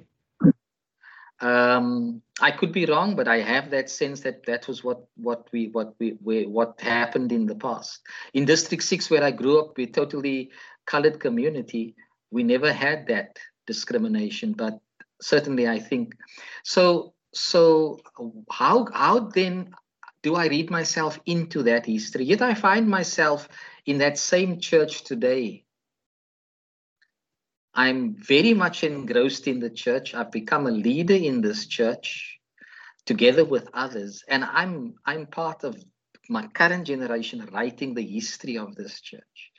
Um, 1.41 2.23
I 2.41 2.53
could 2.53 2.73
be 2.73 2.87
wrong, 2.87 3.17
but 3.17 3.29
I 3.29 3.41
have 3.41 3.71
that 3.71 3.91
sense 3.91 4.21
that 4.21 4.47
that 4.47 4.67
was 4.67 4.83
what 4.83 5.05
what 5.17 5.49
we 5.53 5.69
what 5.69 5.95
we, 5.99 6.17
we 6.23 6.47
what 6.47 6.81
happened 6.81 7.33
in 7.33 7.47
the 7.47 7.55
past. 7.55 8.01
In 8.33 8.45
District 8.45 8.83
Six, 8.83 9.11
where 9.11 9.23
I 9.23 9.31
grew 9.31 9.59
up, 9.59 9.77
we 9.77 9.87
totally 9.87 10.51
colored 10.87 11.21
community. 11.21 11.97
We 12.31 12.45
never 12.45 12.73
had 12.73 13.09
that 13.09 13.39
discrimination, 13.67 14.53
but 14.53 14.79
certainly 15.21 15.69
I 15.69 15.81
think 15.81 16.15
so. 16.63 17.13
So 17.35 18.01
how 18.51 18.87
how 18.93 19.21
then 19.21 19.75
do 20.23 20.37
I 20.37 20.47
read 20.47 20.71
myself 20.71 21.19
into 21.27 21.65
that 21.65 21.87
history? 21.87 22.25
Yet 22.25 22.43
I 22.43 22.55
find 22.55 22.89
myself 22.89 23.49
in 23.85 23.99
that 23.99 24.19
same 24.19 24.61
church 24.61 25.05
today 25.05 25.65
I'm 27.75 28.15
very 28.15 28.55
much 28.55 28.85
engrossed 28.85 29.49
in 29.49 29.59
the 29.59 29.71
church. 29.71 30.15
I've 30.15 30.31
become 30.31 30.67
a 30.67 30.71
leader 30.71 31.15
in 31.15 31.41
this 31.41 31.67
church 31.67 32.39
together 33.05 33.45
with 33.45 33.69
others. 33.75 34.23
And 34.29 34.45
I'm 34.45 34.95
I'm 35.05 35.27
part 35.27 35.65
of 35.65 35.83
my 36.29 36.47
current 36.47 36.87
generation 36.87 37.47
writing 37.53 37.95
the 37.95 38.07
history 38.07 38.59
of 38.59 38.77
this 38.77 39.01
church. 39.01 39.51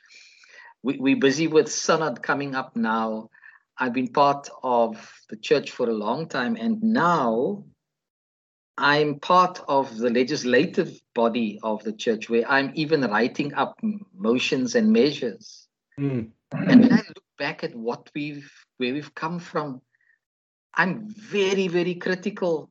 We, 0.82 0.96
we're 0.98 1.18
busy 1.18 1.46
with 1.46 1.70
Synod 1.70 2.22
coming 2.22 2.54
up 2.54 2.74
now. 2.74 3.30
I've 3.78 3.92
been 3.92 4.08
part 4.08 4.48
of 4.62 5.12
the 5.28 5.36
church 5.36 5.70
for 5.70 5.88
a 5.88 5.94
long 5.94 6.28
time, 6.28 6.56
and 6.56 6.82
now 6.82 7.64
I'm 8.78 9.20
part 9.20 9.60
of 9.68 9.96
the 9.96 10.10
legislative 10.10 10.98
body 11.14 11.58
of 11.62 11.82
the 11.84 11.92
church 11.92 12.28
where 12.28 12.50
I'm 12.50 12.72
even 12.74 13.02
writing 13.02 13.54
up 13.54 13.78
motions 14.14 14.74
and 14.74 14.92
measures. 14.92 15.68
Mm. 15.98 16.30
And 16.52 16.80
when 16.80 16.92
I 16.92 16.96
look 16.96 17.24
back 17.38 17.64
at 17.64 17.74
what 17.74 18.10
we've 18.14 18.50
where 18.78 18.92
we've 18.92 19.14
come 19.14 19.38
from, 19.38 19.80
I'm 20.74 21.08
very, 21.08 21.68
very 21.68 21.94
critical. 21.94 22.70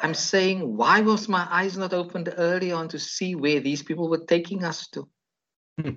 I'm 0.00 0.14
saying, 0.14 0.76
why 0.76 1.00
was 1.00 1.28
my 1.28 1.46
eyes 1.50 1.76
not 1.76 1.92
opened 1.92 2.32
early 2.36 2.72
on 2.72 2.88
to 2.88 2.98
see 2.98 3.34
where 3.34 3.60
these 3.60 3.82
people 3.82 4.08
were 4.08 4.24
taking 4.24 4.64
us 4.64 4.88
to? 4.88 5.08
Hmm. 5.80 5.90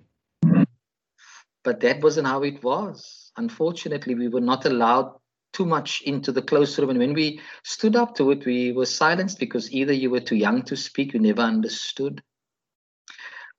But 1.65 1.81
that 1.81 2.01
wasn't 2.01 2.27
how 2.27 2.43
it 2.43 2.63
was. 2.63 3.31
Unfortunately, 3.35 4.15
we 4.15 4.29
were 4.29 4.39
not 4.39 4.65
allowed 4.65 5.15
too 5.51 5.65
much 5.65 6.01
into 6.03 6.31
the 6.31 6.41
closed 6.41 6.77
room. 6.77 6.91
And 6.91 6.99
when 6.99 7.13
we 7.13 7.41
stood 7.63 7.95
up 7.95 8.15
to 8.15 8.31
it, 8.31 8.45
we 8.45 8.71
were 8.71 8.85
silenced 8.85 9.39
because 9.39 9.73
either 9.73 9.91
you 9.91 10.11
were 10.11 10.19
too 10.19 10.35
young 10.35 10.61
to 10.63 10.77
speak, 10.77 11.13
you 11.13 11.19
never 11.19 11.41
understood. 11.41 12.21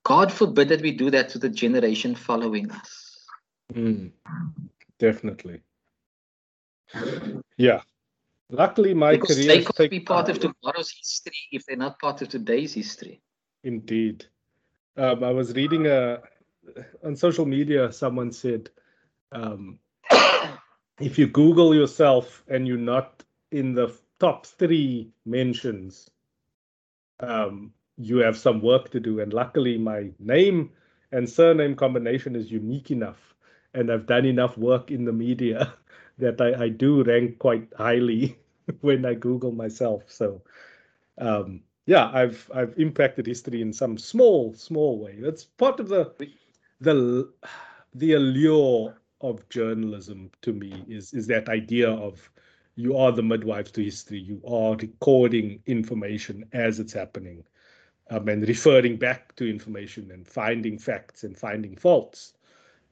God 0.04 0.32
forbid 0.32 0.68
that 0.68 0.82
we 0.82 0.92
do 0.92 1.10
that 1.10 1.28
to 1.30 1.38
the 1.38 1.48
generation 1.48 2.14
following 2.14 2.70
us. 2.70 3.26
Mm, 3.74 4.12
definitely. 5.00 5.62
Yeah. 7.56 7.80
Luckily, 8.50 8.94
my 8.94 9.12
because 9.12 9.34
career. 9.34 9.48
They 9.48 9.62
can't 9.62 9.76
take... 9.76 9.90
be 9.90 10.00
part 10.00 10.28
of 10.28 10.38
tomorrow's 10.38 10.92
history 10.96 11.48
if 11.50 11.66
they're 11.66 11.76
not 11.76 11.98
part 11.98 12.22
of 12.22 12.28
today's 12.28 12.72
history. 12.72 13.20
Indeed. 13.64 14.26
Um, 14.96 15.24
I 15.24 15.32
was 15.32 15.52
reading 15.54 15.86
a 15.88 16.20
on 17.04 17.16
social 17.16 17.46
media. 17.46 17.92
Someone 17.92 18.32
said, 18.32 18.70
um, 19.32 19.78
if 21.00 21.18
you 21.18 21.26
Google 21.26 21.74
yourself 21.74 22.42
and 22.48 22.66
you're 22.66 22.78
not 22.78 23.22
in 23.50 23.74
the 23.74 23.94
top 24.18 24.46
three 24.46 25.10
mentions, 25.24 26.10
um, 27.20 27.72
you 27.96 28.18
have 28.18 28.36
some 28.36 28.60
work 28.60 28.90
to 28.90 29.00
do. 29.00 29.20
And 29.20 29.32
luckily, 29.32 29.78
my 29.78 30.10
name 30.18 30.70
and 31.12 31.28
surname 31.28 31.76
combination 31.76 32.36
is 32.36 32.50
unique 32.50 32.90
enough 32.90 33.34
and 33.76 33.92
I've 33.92 34.06
done 34.06 34.24
enough 34.24 34.56
work 34.56 34.90
in 34.90 35.04
the 35.04 35.12
media 35.12 35.74
that 36.18 36.40
I, 36.40 36.64
I 36.64 36.68
do 36.70 37.04
rank 37.04 37.38
quite 37.38 37.68
highly 37.76 38.38
when 38.80 39.04
I 39.04 39.14
Google 39.14 39.52
myself. 39.52 40.02
So 40.08 40.42
um, 41.18 41.60
yeah, 41.84 42.10
I've 42.12 42.50
I've 42.52 42.74
impacted 42.78 43.26
history 43.26 43.62
in 43.62 43.72
some 43.72 43.96
small 43.98 44.54
small 44.54 44.98
way. 44.98 45.18
That's 45.20 45.44
part 45.44 45.78
of 45.78 45.88
the 45.88 46.12
the 46.80 47.32
the 47.94 48.12
allure 48.12 49.00
of 49.20 49.48
journalism 49.48 50.30
to 50.42 50.52
me 50.52 50.84
is 50.88 51.14
is 51.14 51.26
that 51.26 51.48
idea 51.48 51.90
of 51.90 52.30
you 52.76 52.96
are 52.96 53.10
the 53.10 53.22
midwives 53.22 53.70
to 53.72 53.82
history. 53.82 54.18
You 54.18 54.42
are 54.46 54.76
recording 54.76 55.62
information 55.66 56.44
as 56.52 56.78
it's 56.78 56.92
happening, 56.92 57.42
um, 58.10 58.28
and 58.28 58.46
referring 58.46 58.98
back 58.98 59.34
to 59.36 59.48
information 59.48 60.10
and 60.10 60.28
finding 60.28 60.78
facts 60.78 61.24
and 61.24 61.36
finding 61.36 61.74
faults 61.76 62.34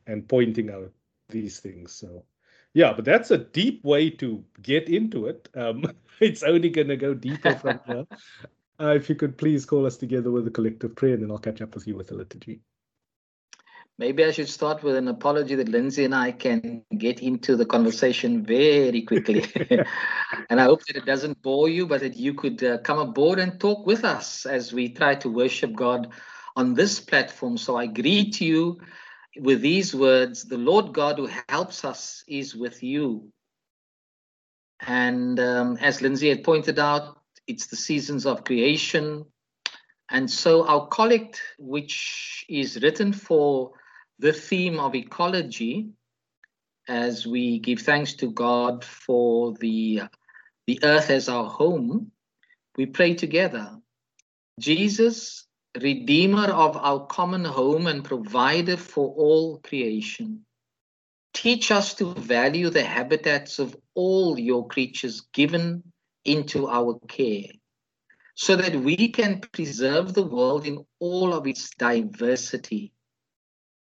and 0.07 0.27
pointing 0.27 0.71
out 0.71 0.91
these 1.29 1.61
things. 1.61 1.93
So, 1.93 2.25
yeah, 2.73 2.95
but 2.95 3.05
that's 3.05 3.31
a 3.31 3.39
deep 3.39 3.85
way 3.85 4.09
to 4.11 4.43
get 4.63 4.89
into 4.89 5.27
it. 5.27 5.49
Um, 5.55 5.85
it's 6.21 6.43
only 6.43 6.71
going 6.71 6.89
to 6.89 6.97
go 6.97 7.15
deeper 7.15 7.55
from 7.55 7.81
here. 7.87 8.07
Uh, 8.81 8.89
if 8.89 9.09
you 9.09 9.15
could 9.15 9.39
please 9.39 9.65
call 9.65 9.87
us 9.87 9.97
together 9.97 10.33
with 10.33 10.49
a 10.49 10.51
collective 10.51 10.97
prayer, 10.97 11.15
and 11.15 11.23
then 11.23 11.31
I'll 11.31 11.39
catch 11.39 11.63
up 11.63 11.77
with 11.77 11.87
you 11.87 11.95
with 11.95 12.09
the 12.09 12.17
liturgy. 12.17 12.61
Maybe 13.97 14.25
I 14.25 14.33
should 14.33 14.49
start 14.49 14.83
with 14.83 14.97
an 14.97 15.07
apology 15.07 15.55
that 15.55 15.69
Lindsay 15.69 16.05
and 16.05 16.15
I 16.15 16.33
can 16.33 16.83
get 16.99 17.23
into 17.23 17.55
the 17.55 17.65
conversation 17.65 18.45
very 18.45 19.03
quickly. 19.03 19.45
and 20.51 20.61
I 20.61 20.65
hope 20.65 20.85
that 20.87 20.97
it 20.97 21.07
doesn't 21.07 21.41
bore 21.43 21.69
you, 21.69 21.87
but 21.87 22.01
that 22.01 22.17
you 22.17 22.35
could 22.35 22.63
uh, 22.65 22.79
come 22.79 22.99
aboard 22.99 23.39
and 23.39 23.61
talk 23.61 23.87
with 23.87 24.05
us 24.05 24.47
as 24.47 24.73
we 24.73 24.89
try 24.89 25.15
to 25.17 25.31
worship 25.31 25.75
God 25.75 26.09
on 26.57 26.75
this 26.75 26.99
platform. 26.99 27.57
So 27.57 27.77
I 27.77 27.87
greet 27.87 28.41
you 28.41 28.81
with 29.37 29.61
these 29.61 29.95
words, 29.95 30.45
the 30.45 30.59
Lord 30.59 30.93
God 30.93 31.19
who 31.19 31.29
helps 31.49 31.85
us 31.85 32.25
is 32.27 32.57
with 32.57 32.83
you. 32.83 33.31
And 34.81 35.39
um, 35.39 35.77
as 35.81 36.03
Lindsay 36.03 36.31
had 36.31 36.43
pointed 36.43 36.81
out, 36.81 37.21
it's 37.47 37.69
the 37.69 37.77
seasons 37.77 38.27
of 38.27 38.45
creation. 38.45 39.25
And 40.11 40.29
so 40.29 40.67
our 40.67 40.89
collect, 40.89 41.41
which 41.59 42.45
is 42.49 42.83
written 42.83 43.13
for 43.13 43.73
the 44.19 44.33
theme 44.33 44.79
of 44.79 44.95
ecology, 44.95 45.89
as 46.89 47.27
we 47.27 47.59
give 47.59 47.81
thanks 47.81 48.15
to 48.15 48.31
God 48.31 48.85
for 48.85 49.55
the, 49.55 50.03
the 50.67 50.81
earth 50.83 51.11
as 51.11 51.29
our 51.29 51.49
home, 51.49 52.13
we 52.77 52.87
pray 52.87 53.15
together. 53.15 53.79
Jesus, 54.61 55.47
Redeemer 55.81 56.53
of 56.53 56.77
our 56.77 57.07
common 57.07 57.45
home 57.45 57.89
and 57.89 58.05
provider 58.05 58.77
for 58.77 59.13
all 59.17 59.59
creation. 59.59 60.45
Teach 61.33 61.73
us 61.73 61.95
to 61.95 62.15
value 62.15 62.71
the 62.71 62.85
habitats 62.85 63.59
of 63.59 63.77
all 63.95 64.39
your 64.39 64.69
creatures 64.69 65.23
given 65.33 65.83
into 66.25 66.69
our 66.69 67.01
care, 67.09 67.51
so 68.37 68.55
that 68.55 68.77
we 68.77 69.09
can 69.09 69.41
preserve 69.41 70.15
the 70.15 70.23
world 70.23 70.65
in 70.65 70.87
all 71.01 71.35
of 71.35 71.49
its 71.49 71.71
diversity 71.71 72.93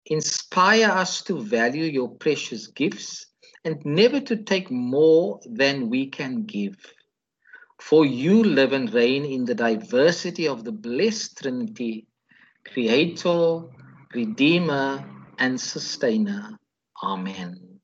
inspire 0.08 0.90
us 0.90 1.22
to 1.22 1.40
value 1.40 1.84
your 1.84 2.08
precious 2.08 2.66
gifts 2.66 3.26
and 3.64 3.84
never 3.84 4.20
to 4.20 4.36
take 4.36 4.70
more 4.70 5.40
than 5.44 5.90
we 5.90 6.06
can 6.06 6.44
give. 6.44 6.76
For 7.80 8.04
you 8.04 8.42
live 8.42 8.72
and 8.72 8.92
reign 8.92 9.24
in 9.24 9.44
the 9.44 9.54
diversity 9.54 10.48
of 10.48 10.64
the 10.64 10.72
blessed 10.72 11.38
Trinity, 11.38 12.06
Creator, 12.72 13.60
Redeemer, 14.14 15.04
and 15.38 15.60
Sustainer. 15.60 16.58
Amen. 17.02 17.80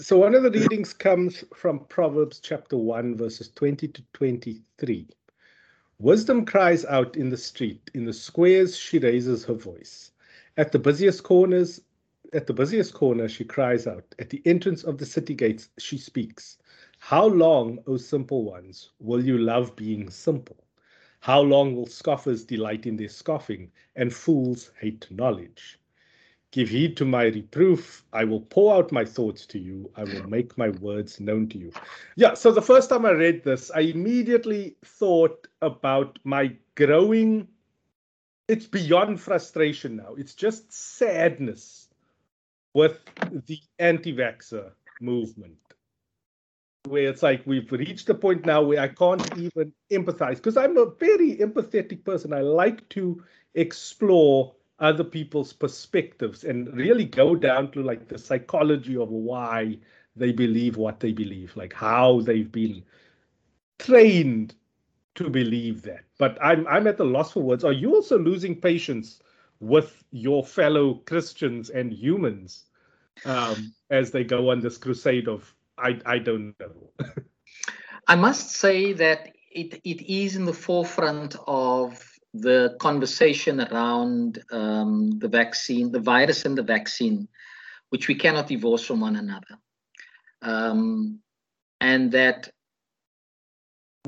So, 0.00 0.16
one 0.16 0.34
of 0.34 0.42
the 0.42 0.50
readings 0.50 0.94
comes 0.94 1.44
from 1.54 1.84
Proverbs 1.86 2.40
chapter 2.40 2.76
1, 2.76 3.16
verses 3.16 3.50
20 3.54 3.88
to 3.88 4.02
23. 4.14 5.08
Wisdom 6.02 6.46
cries 6.46 6.86
out 6.86 7.14
in 7.14 7.28
the 7.28 7.36
street, 7.36 7.90
in 7.92 8.06
the 8.06 8.12
squares 8.14 8.74
she 8.74 8.98
raises 8.98 9.44
her 9.44 9.52
voice. 9.52 10.12
At 10.56 10.72
the 10.72 10.78
busiest 10.78 11.22
corners, 11.24 11.82
at 12.32 12.46
the 12.46 12.54
busiest 12.54 12.94
corner 12.94 13.28
she 13.28 13.44
cries 13.44 13.86
out. 13.86 14.14
At 14.18 14.30
the 14.30 14.40
entrance 14.46 14.82
of 14.82 14.96
the 14.96 15.04
city 15.04 15.34
gates 15.34 15.68
she 15.76 15.98
speaks. 15.98 16.56
How 17.00 17.26
long, 17.26 17.80
O 17.86 17.98
simple 17.98 18.44
ones, 18.44 18.92
will 18.98 19.22
you 19.22 19.36
love 19.36 19.76
being 19.76 20.08
simple? 20.08 20.64
How 21.20 21.42
long 21.42 21.76
will 21.76 21.84
scoffers 21.84 22.46
delight 22.46 22.86
in 22.86 22.96
their 22.96 23.10
scoffing, 23.10 23.70
and 23.94 24.10
fools 24.10 24.70
hate 24.80 25.06
knowledge? 25.10 25.79
Give 26.52 26.68
heed 26.68 26.96
to 26.96 27.04
my 27.04 27.24
reproof. 27.24 28.04
I 28.12 28.24
will 28.24 28.40
pour 28.40 28.74
out 28.74 28.90
my 28.90 29.04
thoughts 29.04 29.46
to 29.46 29.58
you. 29.58 29.88
I 29.96 30.02
will 30.02 30.28
make 30.28 30.58
my 30.58 30.70
words 30.70 31.20
known 31.20 31.48
to 31.50 31.58
you. 31.58 31.72
Yeah, 32.16 32.34
so 32.34 32.50
the 32.50 32.62
first 32.62 32.88
time 32.88 33.06
I 33.06 33.12
read 33.12 33.44
this, 33.44 33.70
I 33.70 33.80
immediately 33.80 34.76
thought 34.84 35.46
about 35.62 36.18
my 36.24 36.56
growing, 36.74 37.46
it's 38.48 38.66
beyond 38.66 39.20
frustration 39.20 39.96
now. 39.96 40.14
It's 40.18 40.34
just 40.34 40.72
sadness 40.72 41.88
with 42.74 42.98
the 43.46 43.60
anti 43.78 44.12
vaxxer 44.12 44.72
movement. 45.00 45.56
Where 46.88 47.10
it's 47.10 47.22
like 47.22 47.46
we've 47.46 47.70
reached 47.70 48.06
the 48.06 48.14
point 48.14 48.44
now 48.44 48.62
where 48.62 48.80
I 48.80 48.88
can't 48.88 49.38
even 49.38 49.72
empathize 49.92 50.36
because 50.36 50.56
I'm 50.56 50.76
a 50.78 50.86
very 50.86 51.36
empathetic 51.36 52.04
person. 52.04 52.32
I 52.32 52.40
like 52.40 52.88
to 52.90 53.22
explore 53.54 54.54
other 54.80 55.04
people's 55.04 55.52
perspectives 55.52 56.44
and 56.44 56.74
really 56.74 57.04
go 57.04 57.34
down 57.36 57.70
to 57.72 57.82
like 57.82 58.08
the 58.08 58.18
psychology 58.18 58.96
of 58.96 59.10
why 59.10 59.78
they 60.16 60.32
believe 60.32 60.76
what 60.76 61.00
they 61.00 61.12
believe, 61.12 61.56
like 61.56 61.72
how 61.72 62.20
they've 62.20 62.50
been 62.50 62.82
trained 63.78 64.54
to 65.14 65.28
believe 65.28 65.82
that. 65.82 66.04
But 66.18 66.38
I'm 66.42 66.66
I'm 66.66 66.86
at 66.86 66.96
the 66.96 67.04
loss 67.04 67.32
for 67.32 67.42
words. 67.42 67.64
Are 67.64 67.72
you 67.72 67.94
also 67.94 68.18
losing 68.18 68.60
patience 68.60 69.20
with 69.60 70.02
your 70.10 70.44
fellow 70.44 70.94
Christians 70.94 71.70
and 71.70 71.92
humans 71.92 72.64
um, 73.24 73.72
as 73.90 74.10
they 74.10 74.24
go 74.24 74.50
on 74.50 74.60
this 74.60 74.78
crusade 74.78 75.28
of 75.28 75.54
I 75.78 76.00
I 76.06 76.18
don't 76.18 76.54
know. 76.58 76.90
I 78.06 78.16
must 78.16 78.50
say 78.50 78.92
that 78.94 79.32
it 79.50 79.80
it 79.84 80.02
is 80.10 80.36
in 80.36 80.44
the 80.44 80.54
forefront 80.54 81.36
of 81.46 82.09
the 82.32 82.76
conversation 82.80 83.60
around 83.60 84.42
um, 84.52 85.10
the 85.18 85.28
vaccine, 85.28 85.90
the 85.90 86.00
virus 86.00 86.44
and 86.44 86.56
the 86.56 86.62
vaccine, 86.62 87.28
which 87.88 88.08
we 88.08 88.14
cannot 88.14 88.46
divorce 88.46 88.84
from 88.84 89.00
one 89.00 89.16
another. 89.16 89.58
Um, 90.42 91.20
and 91.80 92.12
that 92.12 92.50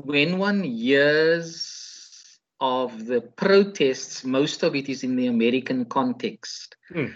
when 0.03 0.37
one 0.37 0.63
hears 0.63 2.39
of 2.59 3.05
the 3.05 3.21
protests, 3.21 4.23
most 4.23 4.63
of 4.63 4.75
it 4.75 4.87
is 4.87 5.03
in 5.03 5.15
the 5.17 5.27
American 5.27 5.85
context 5.85 6.77
mm. 6.89 7.13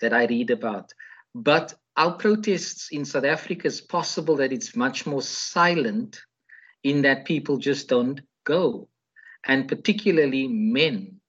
that 0.00 0.12
I 0.12 0.26
read 0.26 0.50
about. 0.50 0.92
But 1.34 1.74
our 1.96 2.12
protests 2.12 2.90
in 2.90 3.04
South 3.06 3.24
Africa 3.24 3.66
is 3.66 3.80
possible 3.80 4.36
that 4.36 4.52
it's 4.52 4.76
much 4.76 5.06
more 5.06 5.22
silent 5.22 6.20
in 6.82 7.02
that 7.02 7.24
people 7.24 7.56
just 7.56 7.88
don't 7.88 8.20
go 8.44 8.89
and 9.46 9.68
particularly 9.68 10.48
men. 10.48 11.20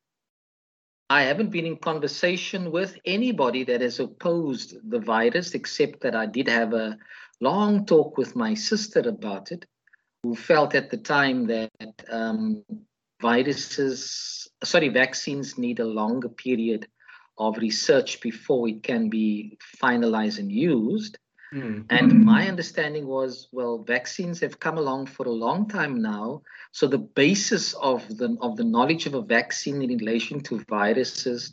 I 1.10 1.24
haven't 1.24 1.50
been 1.50 1.66
in 1.66 1.78
conversation 1.78 2.72
with 2.72 2.98
anybody 3.06 3.64
that 3.66 3.82
has 3.82 4.00
opposed 4.00 4.76
the 4.90 5.00
virus, 5.00 5.54
except 5.54 6.02
that 6.02 6.16
I 6.16 6.26
did 6.26 6.48
have 6.48 6.74
a 6.74 6.98
long 7.42 7.86
talk 7.86 8.18
with 8.18 8.36
my 8.36 8.54
sister 8.54 9.02
about 9.02 9.52
it, 9.52 9.66
who 10.24 10.36
felt 10.36 10.74
at 10.74 10.90
the 10.90 10.98
time 10.98 11.48
that 11.48 11.70
um, 12.10 12.64
viruses, 13.22 14.48
sorry, 14.64 14.90
vaccines 14.90 15.58
need 15.58 15.80
a 15.80 15.86
longer 15.86 16.30
period 16.30 16.88
of 17.38 17.58
research 17.58 18.22
before 18.22 18.70
it 18.70 18.84
can 18.84 19.10
be 19.10 19.58
finalized 19.82 20.40
and 20.40 20.52
used. 20.52 21.18
Mm. 21.54 21.86
And 21.90 22.24
my 22.24 22.48
understanding 22.48 23.08
was, 23.08 23.50
well, 23.52 23.80
vaccines 23.80 24.40
have 24.40 24.60
come 24.60 24.78
along 24.78 25.08
for 25.08 25.28
a 25.28 25.32
long 25.32 25.68
time 25.68 26.02
now. 26.02 26.44
So 26.72 26.88
the 26.88 26.98
basis 26.98 27.74
of 27.74 28.08
the 28.18 28.38
of 28.42 28.56
the 28.56 28.64
knowledge 28.64 29.06
of 29.06 29.16
a 29.16 29.22
vaccine 29.22 29.82
in 29.82 29.98
relation 29.98 30.40
to 30.44 30.64
viruses 30.70 31.52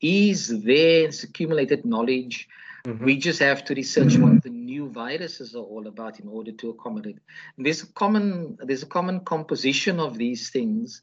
is 0.00 0.62
there. 0.62 1.04
It's 1.04 1.24
accumulated 1.24 1.84
knowledge. 1.84 2.48
Mm-hmm. 2.86 3.04
We 3.04 3.16
just 3.16 3.40
have 3.40 3.64
to 3.66 3.74
research 3.74 4.16
what 4.16 4.42
the 4.42 4.50
new 4.50 4.88
viruses 4.88 5.54
are 5.54 5.62
all 5.62 5.86
about 5.86 6.20
in 6.20 6.28
order 6.28 6.52
to 6.52 6.70
accommodate. 6.70 7.18
And 7.56 7.66
there's 7.66 7.82
a 7.82 7.88
common 7.88 8.56
there's 8.60 8.84
a 8.84 8.86
common 8.86 9.20
composition 9.20 9.98
of 9.98 10.16
these 10.16 10.50
things 10.50 11.02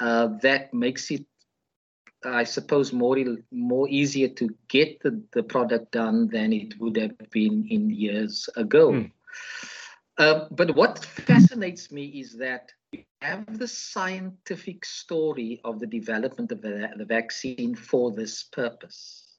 uh, 0.00 0.28
that 0.42 0.72
makes 0.72 1.10
it 1.10 1.26
I 2.24 2.44
suppose 2.44 2.92
more 2.92 3.16
more 3.50 3.88
easier 3.88 4.28
to 4.28 4.48
get 4.68 5.00
the, 5.00 5.22
the 5.32 5.42
product 5.42 5.92
done 5.92 6.28
than 6.28 6.52
it 6.52 6.78
would 6.80 6.96
have 6.96 7.16
been 7.30 7.66
in 7.68 7.90
years 7.90 8.48
ago. 8.56 8.92
Mm. 8.92 9.12
Uh, 10.18 10.46
but 10.50 10.76
what 10.76 11.04
fascinates 11.04 11.90
me 11.90 12.04
is 12.06 12.36
that 12.38 12.70
we 12.92 13.06
have 13.22 13.58
the 13.58 13.68
scientific 13.68 14.84
story 14.84 15.60
of 15.64 15.80
the 15.80 15.86
development 15.86 16.52
of 16.52 16.60
the, 16.60 16.90
the 16.96 17.04
vaccine 17.04 17.74
for 17.74 18.12
this 18.12 18.42
purpose. 18.42 19.38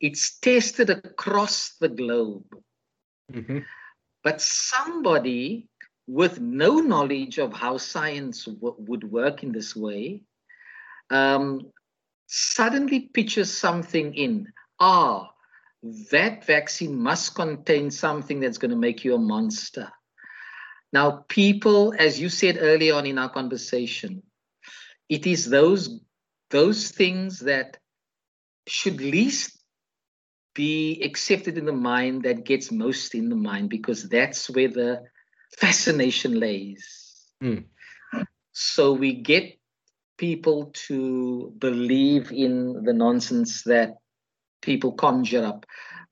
It's 0.00 0.38
tested 0.38 0.90
across 0.90 1.74
the 1.80 1.88
globe. 1.88 2.46
Mm-hmm. 3.32 3.58
But 4.22 4.40
somebody 4.40 5.68
with 6.06 6.40
no 6.40 6.78
knowledge 6.78 7.38
of 7.38 7.52
how 7.52 7.78
science 7.78 8.44
w- 8.44 8.76
would 8.78 9.04
work 9.10 9.42
in 9.42 9.52
this 9.52 9.76
way 9.76 10.22
um, 11.10 11.70
suddenly 12.30 13.00
pitches 13.12 13.56
something 13.56 14.14
in. 14.14 14.52
Ah, 14.78 15.30
that 16.12 16.44
vaccine 16.46 16.96
must 16.96 17.34
contain 17.34 17.90
something 17.90 18.38
that's 18.38 18.58
going 18.58 18.70
to 18.70 18.76
make 18.76 19.04
you 19.04 19.16
a 19.16 19.18
monster. 19.18 19.90
Now, 20.92 21.24
people, 21.28 21.92
as 21.98 22.20
you 22.20 22.28
said 22.28 22.58
earlier 22.60 22.94
on 22.94 23.06
in 23.06 23.18
our 23.18 23.30
conversation, 23.30 24.22
it 25.08 25.26
is 25.26 25.50
those 25.50 26.00
those 26.50 26.90
things 26.90 27.40
that 27.40 27.78
should 28.66 29.00
least 29.00 29.60
be 30.54 31.00
accepted 31.02 31.58
in 31.58 31.64
the 31.64 31.72
mind 31.72 32.24
that 32.24 32.44
gets 32.44 32.72
most 32.72 33.14
in 33.14 33.28
the 33.28 33.36
mind 33.36 33.70
because 33.70 34.08
that's 34.08 34.50
where 34.50 34.68
the 34.68 35.02
fascination 35.56 36.38
lays. 36.38 37.28
Mm. 37.42 37.66
So 38.52 38.92
we 38.92 39.14
get 39.14 39.59
people 40.20 40.70
to 40.74 41.50
believe 41.58 42.30
in 42.30 42.84
the 42.84 42.92
nonsense 42.92 43.62
that 43.62 43.94
people 44.60 44.92
conjure 44.92 45.46
up. 45.46 45.64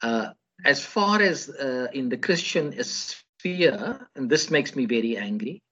Uh, 0.03 0.29
as 0.65 0.83
far 0.83 1.21
as 1.21 1.51
uh, 1.51 1.89
in 1.93 2.09
the 2.09 2.17
Christian 2.17 2.73
sphere, 2.83 4.09
and 4.17 4.31
this 4.31 4.51
makes 4.51 4.75
me 4.75 4.87
very 4.87 5.19
angry, 5.19 5.63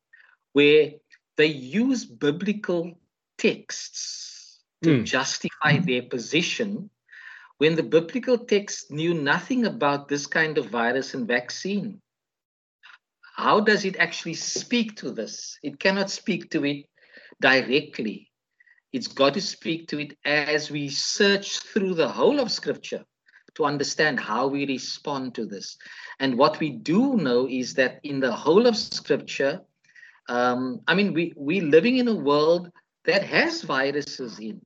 where 0.53 0.91
they 1.39 1.47
use 1.47 2.05
biblical 2.05 2.93
texts 3.39 4.61
to 4.83 4.99
mm. 4.99 5.05
justify 5.05 5.79
their 5.79 6.03
position 6.03 6.91
when 7.57 7.75
the 7.75 7.83
biblical 7.83 8.37
text 8.37 8.91
knew 8.91 9.15
nothing 9.15 9.65
about 9.65 10.09
this 10.09 10.27
kind 10.27 10.59
of 10.59 10.67
virus 10.67 11.15
and 11.15 11.27
vaccine. 11.27 12.03
How 13.35 13.61
does 13.61 13.87
it 13.87 13.97
actually 13.97 14.35
speak 14.35 14.97
to 14.97 15.11
this? 15.11 15.59
It 15.63 15.81
cannot 15.81 16.11
speak 16.11 16.51
to 16.51 16.67
it 16.67 16.85
directly. 17.41 18.31
It's 18.93 19.09
got 19.09 19.35
to 19.35 19.41
speak 19.41 19.89
to 19.89 19.99
it 19.99 20.17
as 20.25 20.71
we 20.71 20.89
search 20.89 21.59
through 21.59 21.95
the 21.95 22.09
whole 22.09 22.41
of 22.41 22.51
Scripture 22.51 23.05
to 23.57 23.65
understand 23.65 24.21
how 24.21 24.47
we 24.47 24.67
respond 24.67 25.35
to 25.35 25.47
this. 25.47 25.77
And 26.21 26.39
what 26.39 26.61
we 26.61 26.71
do 26.71 27.17
know 27.17 27.49
is 27.49 27.75
that 27.75 28.01
in 28.05 28.21
the 28.21 28.33
whole 28.33 28.67
of 28.67 28.77
Scripture, 28.77 29.61
um, 30.29 30.81
I 30.87 30.95
mean, 30.95 31.13
we 31.13 31.33
we're 31.37 31.63
living 31.63 31.99
in 31.99 32.09
a 32.09 32.15
world 32.15 32.71
that 33.05 33.23
has 33.23 33.63
viruses 33.63 34.39
in, 34.39 34.61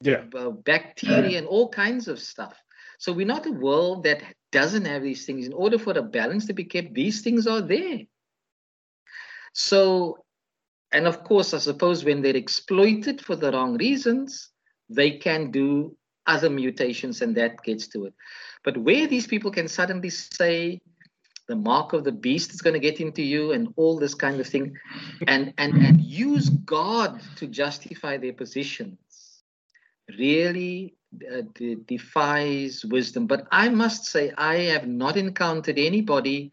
yeah, 0.00 0.24
uh, 0.36 0.50
bacteria 0.50 1.38
and 1.38 1.46
all 1.46 1.68
kinds 1.68 2.08
of 2.08 2.18
stuff. 2.18 2.56
So 2.98 3.12
we're 3.12 3.26
not 3.26 3.46
a 3.46 3.52
world 3.52 4.02
that 4.04 4.22
doesn't 4.52 4.84
have 4.84 5.02
these 5.02 5.24
things. 5.24 5.46
In 5.46 5.52
order 5.52 5.78
for 5.78 5.94
the 5.94 6.02
balance 6.02 6.46
to 6.46 6.52
be 6.52 6.64
kept, 6.64 6.94
these 6.94 7.22
things 7.22 7.46
are 7.46 7.62
there. 7.62 8.00
So 9.52 10.18
and 10.92 11.06
of 11.06 11.24
course, 11.24 11.54
I 11.54 11.58
suppose 11.58 12.04
when 12.04 12.22
they're 12.22 12.36
exploited 12.36 13.20
for 13.20 13.36
the 13.36 13.52
wrong 13.52 13.76
reasons, 13.76 14.50
they 14.88 15.12
can 15.12 15.50
do 15.50 15.96
other 16.26 16.50
mutations 16.50 17.22
and 17.22 17.36
that 17.36 17.62
gets 17.62 17.88
to 17.88 18.06
it. 18.06 18.14
But 18.64 18.76
where 18.76 19.06
these 19.06 19.26
people 19.26 19.50
can 19.50 19.68
suddenly 19.68 20.10
say 20.10 20.80
the 21.46 21.56
mark 21.56 21.92
of 21.92 22.04
the 22.04 22.12
beast 22.12 22.52
is 22.52 22.60
going 22.60 22.74
to 22.74 22.80
get 22.80 23.00
into 23.00 23.22
you 23.22 23.52
and 23.52 23.68
all 23.76 23.98
this 23.98 24.14
kind 24.14 24.38
of 24.38 24.46
thing 24.46 24.76
and 25.26 25.54
and 25.56 25.74
and 25.82 26.00
use 26.00 26.50
God 26.50 27.22
to 27.36 27.46
justify 27.46 28.18
their 28.18 28.34
positions 28.34 28.98
really 30.16 30.94
uh, 31.30 31.42
de- 31.54 31.76
defies 31.76 32.84
wisdom. 32.84 33.26
But 33.26 33.46
I 33.50 33.68
must 33.68 34.04
say, 34.04 34.32
I 34.36 34.56
have 34.72 34.86
not 34.86 35.16
encountered 35.16 35.78
anybody 35.78 36.52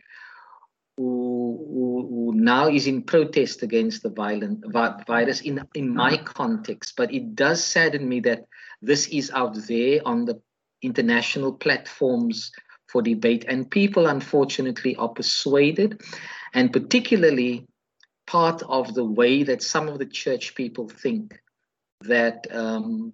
who, 0.97 1.65
who, 1.69 1.94
who 2.25 2.33
now 2.33 2.67
is 2.67 2.87
in 2.87 3.03
protest 3.03 3.61
against 3.61 4.01
the 4.01 4.09
violent 4.09 4.63
vi- 4.71 5.03
virus 5.05 5.41
in 5.41 5.61
in 5.75 5.93
my 5.93 6.17
context. 6.17 6.93
But 6.97 7.13
it 7.13 7.35
does 7.35 7.63
sadden 7.63 8.09
me 8.09 8.19
that 8.21 8.45
this 8.81 9.07
is 9.07 9.29
out 9.31 9.55
there 9.67 10.01
on 10.05 10.25
the 10.25 10.41
international 10.81 11.53
platforms 11.53 12.51
for 12.89 13.01
debate, 13.03 13.45
and 13.47 13.69
people 13.69 14.07
unfortunately 14.07 14.95
are 14.95 15.09
persuaded, 15.09 16.01
and 16.53 16.73
particularly 16.73 17.67
part 18.25 18.63
of 18.63 18.93
the 18.95 19.05
way 19.05 19.43
that 19.43 19.61
some 19.61 19.87
of 19.87 19.99
the 19.99 20.05
church 20.07 20.55
people 20.55 20.89
think 20.89 21.39
that 22.01 22.47
um, 22.51 23.13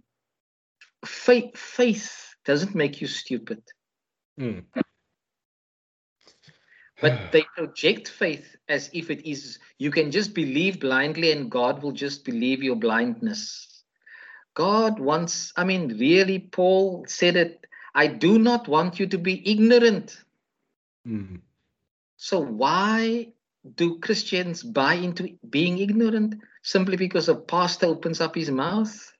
faith 1.06 1.58
faith 1.58 2.34
doesn't 2.45 2.76
make 2.76 3.02
you 3.02 3.08
stupid. 3.08 3.62
Mm. 4.39 4.63
But 7.02 7.14
they 7.32 7.44
project 7.56 8.08
faith 8.08 8.56
as 8.70 8.90
if 8.94 9.10
it 9.12 9.28
is 9.30 9.60
you 9.80 9.92
can 9.92 10.12
just 10.12 10.34
believe 10.36 10.80
blindly 10.80 11.32
and 11.32 11.52
god 11.52 11.82
will 11.84 11.92
just 11.92 12.26
believe 12.26 12.64
your 12.64 12.76
blindness 12.76 13.84
god 14.56 15.00
wants 15.00 15.54
i 15.58 15.64
mean 15.64 15.98
really 16.00 16.40
paul 16.40 17.06
said 17.08 17.36
it 17.36 17.68
i 17.96 18.08
do 18.08 18.40
not 18.40 18.68
want 18.68 19.00
you 19.00 19.08
to 19.08 19.18
be 19.18 19.42
ignorant 19.50 20.24
Mm. 21.08 21.42
so 22.18 22.40
why 22.40 23.34
do 23.76 24.00
christians 24.00 24.64
buy 24.64 24.94
into 24.96 25.38
being 25.50 25.80
ignorant 25.80 26.36
simply 26.62 26.98
because 26.98 27.28
a 27.30 27.36
pastor 27.36 27.88
opens 27.88 28.22
up 28.22 28.36
his 28.36 28.52
mouth 28.52 29.14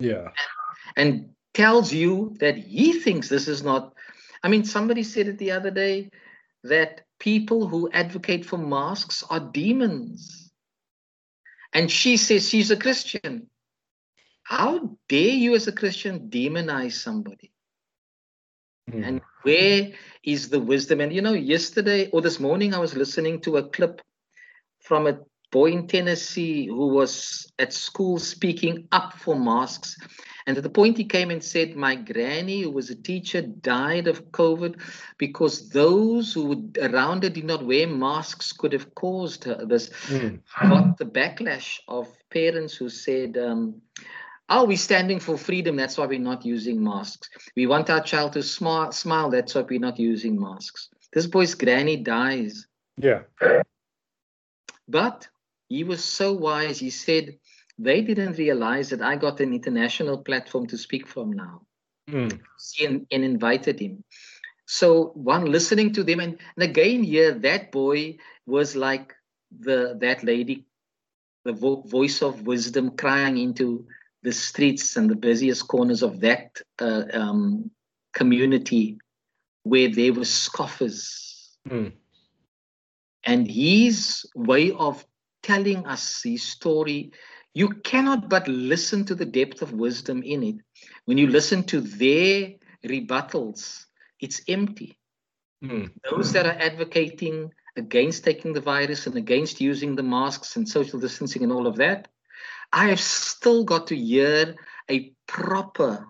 Yeah. 0.00 0.28
and 0.96 1.30
tells 1.54 1.92
you 1.92 2.34
that 2.40 2.56
he 2.56 2.92
thinks 3.00 3.28
this 3.28 3.48
is 3.48 3.62
not. 3.62 3.94
I 4.42 4.48
mean, 4.48 4.64
somebody 4.64 5.02
said 5.02 5.28
it 5.28 5.38
the 5.38 5.52
other 5.52 5.70
day 5.70 6.10
that 6.64 7.02
people 7.18 7.68
who 7.68 7.90
advocate 7.92 8.44
for 8.44 8.58
masks 8.58 9.22
are 9.30 9.40
demons. 9.40 10.50
And 11.72 11.90
she 11.90 12.16
says 12.16 12.48
she's 12.48 12.70
a 12.70 12.76
Christian. 12.76 13.48
How 14.42 14.96
dare 15.08 15.34
you, 15.34 15.54
as 15.54 15.68
a 15.68 15.72
Christian, 15.72 16.28
demonize 16.28 16.92
somebody? 16.92 17.52
Mm. 18.90 19.06
And 19.06 19.20
where 19.42 19.92
is 20.22 20.48
the 20.50 20.60
wisdom? 20.60 21.00
And 21.00 21.12
you 21.12 21.22
know, 21.22 21.32
yesterday 21.32 22.10
or 22.10 22.20
this 22.20 22.40
morning, 22.40 22.74
I 22.74 22.78
was 22.78 22.96
listening 22.96 23.40
to 23.42 23.56
a 23.56 23.68
clip 23.68 24.02
from 24.80 25.06
a 25.06 25.18
boy 25.54 25.70
in 25.70 25.86
Tennessee 25.86 26.66
who 26.66 26.88
was 26.88 27.46
at 27.60 27.72
school 27.72 28.18
speaking 28.18 28.88
up 28.90 29.12
for 29.12 29.38
masks. 29.38 29.96
And 30.46 30.56
at 30.56 30.64
the 30.64 30.68
point 30.68 30.98
he 30.98 31.04
came 31.04 31.30
and 31.30 31.42
said, 31.42 31.76
My 31.76 31.94
granny, 31.94 32.62
who 32.62 32.72
was 32.72 32.90
a 32.90 32.96
teacher, 32.96 33.40
died 33.40 34.08
of 34.08 34.32
COVID 34.32 34.80
because 35.16 35.70
those 35.70 36.34
who 36.34 36.44
were 36.46 36.88
around 36.90 37.22
her 37.22 37.30
did 37.30 37.44
not 37.44 37.64
wear 37.64 37.86
masks 37.86 38.52
could 38.52 38.72
have 38.72 38.96
caused 38.96 39.44
her 39.44 39.64
this. 39.64 39.90
Mm. 40.08 40.40
Got 40.60 40.98
the 40.98 41.06
backlash 41.06 41.78
of 41.86 42.08
parents 42.30 42.74
who 42.74 42.88
said, 42.88 43.38
um, 43.38 43.80
Oh, 44.48 44.64
we're 44.64 44.76
standing 44.76 45.20
for 45.20 45.38
freedom. 45.38 45.76
That's 45.76 45.96
why 45.96 46.06
we're 46.06 46.18
not 46.18 46.44
using 46.44 46.82
masks. 46.82 47.30
We 47.56 47.68
want 47.68 47.90
our 47.90 48.02
child 48.02 48.32
to 48.32 48.42
smile. 48.42 48.90
Smile. 48.90 49.30
That's 49.30 49.54
why 49.54 49.62
we're 49.62 49.78
not 49.78 50.00
using 50.00 50.38
masks. 50.38 50.90
This 51.12 51.28
boy's 51.28 51.54
granny 51.54 51.96
dies. 51.96 52.66
Yeah. 52.98 53.22
But 54.86 55.28
he 55.74 55.84
was 55.84 56.04
so 56.04 56.32
wise. 56.32 56.78
He 56.78 56.90
said, 56.90 57.38
they 57.78 58.00
didn't 58.02 58.38
realize 58.38 58.90
that 58.90 59.02
I 59.02 59.16
got 59.16 59.40
an 59.40 59.52
international 59.52 60.18
platform 60.18 60.66
to 60.68 60.78
speak 60.78 61.06
from 61.08 61.32
now 61.32 61.62
Mm. 62.10 62.38
and, 62.82 63.06
and 63.10 63.24
invited 63.24 63.80
him. 63.80 64.04
So 64.66 65.12
one 65.14 65.46
listening 65.46 65.92
to 65.94 66.04
them, 66.04 66.20
and, 66.20 66.38
and 66.56 66.62
again 66.70 67.02
here, 67.02 67.32
that 67.32 67.72
boy 67.72 68.18
was 68.46 68.76
like 68.76 69.14
the 69.50 69.96
that 70.00 70.22
lady, 70.22 70.66
the 71.44 71.54
vo- 71.54 71.82
voice 71.82 72.22
of 72.22 72.46
wisdom 72.46 72.90
crying 72.96 73.38
into 73.38 73.86
the 74.22 74.32
streets 74.32 74.96
and 74.96 75.08
the 75.10 75.16
busiest 75.16 75.66
corners 75.66 76.02
of 76.02 76.20
that 76.20 76.60
uh, 76.78 77.04
um, 77.14 77.70
community 78.12 78.98
where 79.62 79.88
there 79.88 80.12
were 80.12 80.26
scoffers. 80.26 81.56
Mm. 81.68 81.92
And 83.24 83.50
his 83.50 84.26
way 84.34 84.72
of 84.72 85.06
telling 85.44 85.86
us 85.86 86.22
his 86.24 86.42
story, 86.42 87.12
you 87.52 87.68
cannot 87.68 88.28
but 88.28 88.48
listen 88.48 89.04
to 89.04 89.14
the 89.14 89.26
depth 89.26 89.62
of 89.62 89.72
wisdom 89.72 90.22
in 90.22 90.42
it. 90.42 90.56
When 91.04 91.18
you 91.18 91.28
listen 91.28 91.62
to 91.64 91.80
their 91.80 92.54
rebuttals, 92.84 93.84
it's 94.20 94.40
empty. 94.48 94.98
Mm. 95.62 95.92
Those 96.10 96.32
that 96.32 96.46
are 96.46 96.58
advocating 96.58 97.52
against 97.76 98.24
taking 98.24 98.52
the 98.52 98.60
virus 98.60 99.06
and 99.06 99.16
against 99.16 99.60
using 99.60 99.94
the 99.94 100.02
masks 100.02 100.56
and 100.56 100.68
social 100.68 100.98
distancing 100.98 101.42
and 101.42 101.52
all 101.52 101.66
of 101.66 101.76
that, 101.76 102.08
I 102.72 102.88
have 102.88 103.00
still 103.00 103.64
got 103.64 103.86
to 103.88 103.96
hear 103.96 104.56
a 104.90 105.12
proper 105.26 106.08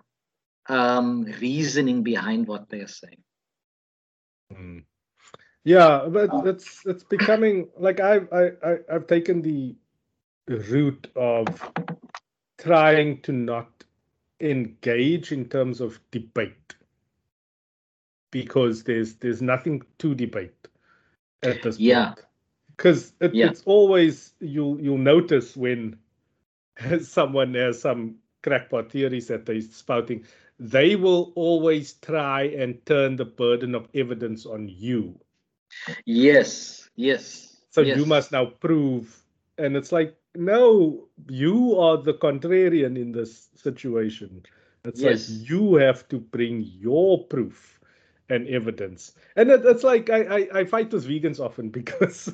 um, 0.67 1.23
reasoning 1.39 2.03
behind 2.03 2.47
what 2.47 2.69
they're 2.69 2.87
saying. 2.87 3.23
Mm. 4.51 4.83
Yeah, 5.65 6.07
but 6.09 6.29
oh. 6.31 6.45
it's 6.47 6.85
it's 6.85 7.03
becoming 7.03 7.69
like 7.77 7.99
I've 7.99 8.31
I, 8.31 8.51
I 8.63 8.77
I've 8.93 9.07
taken 9.07 9.41
the 9.41 9.75
route 10.47 11.07
of 11.15 11.47
trying 12.59 13.21
to 13.23 13.31
not 13.33 13.83
engage 14.39 15.31
in 15.31 15.49
terms 15.49 15.81
of 15.81 15.99
debate 16.11 16.75
because 18.31 18.83
there's 18.83 19.15
there's 19.15 19.41
nothing 19.41 19.81
to 19.99 20.13
debate 20.15 20.67
at 21.43 21.63
this 21.63 21.79
Yeah. 21.79 22.07
point. 22.13 22.25
Because 22.77 23.13
it, 23.21 23.33
Yeah. 23.33 23.47
it's 23.47 23.63
always 23.65 24.33
you'll 24.41 24.79
you'll 24.81 24.99
notice 24.99 25.57
when 25.57 25.97
someone 27.01 27.55
has 27.55 27.81
some 27.81 28.17
crackpot 28.43 28.91
theories 28.91 29.27
that 29.29 29.45
they're 29.47 29.61
spouting, 29.61 30.25
they 30.59 30.95
will 30.95 31.33
always 31.35 31.93
try 31.93 32.43
and 32.43 32.85
turn 32.85 33.15
the 33.15 33.25
burden 33.25 33.73
of 33.73 33.87
evidence 33.95 34.45
on 34.45 34.69
you. 34.69 35.19
Yes, 36.05 36.89
yes. 36.95 37.57
So 37.71 37.81
yes. 37.81 37.97
you 37.97 38.05
must 38.05 38.31
now 38.31 38.45
prove. 38.45 39.21
And 39.57 39.75
it's 39.75 39.91
like, 39.91 40.15
no, 40.35 41.07
you 41.29 41.79
are 41.79 41.97
the 41.97 42.13
contrarian 42.13 42.97
in 42.99 43.11
this 43.11 43.49
situation. 43.55 44.43
It's 44.83 45.01
Yes. 45.01 45.29
like 45.29 45.49
you 45.49 45.75
have 45.75 46.07
to 46.09 46.19
bring 46.19 46.61
your 46.63 47.25
proof 47.25 47.79
and 48.29 48.47
evidence. 48.47 49.13
And 49.35 49.49
it, 49.49 49.65
it's 49.65 49.83
like 49.83 50.09
I, 50.09 50.23
I, 50.23 50.59
I 50.59 50.65
fight 50.65 50.91
with 50.91 51.07
vegans 51.07 51.39
often 51.39 51.69
because 51.79 52.33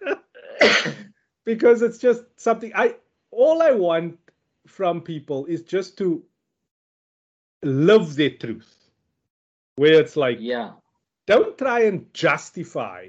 because 1.44 1.82
it's 1.82 1.98
just 1.98 2.22
something 2.36 2.72
I 2.74 2.96
all 3.30 3.62
I 3.62 3.72
want 3.72 4.18
from 4.66 5.00
people 5.00 5.46
is 5.46 5.62
just 5.62 5.96
to 5.98 6.22
live 7.62 8.14
their 8.16 8.30
truth. 8.30 8.90
Where 9.76 10.00
it's 10.00 10.16
like 10.16 10.38
Yeah, 10.40 10.72
don't 11.28 11.58
try 11.58 11.80
and 11.80 12.12
justify 12.14 13.08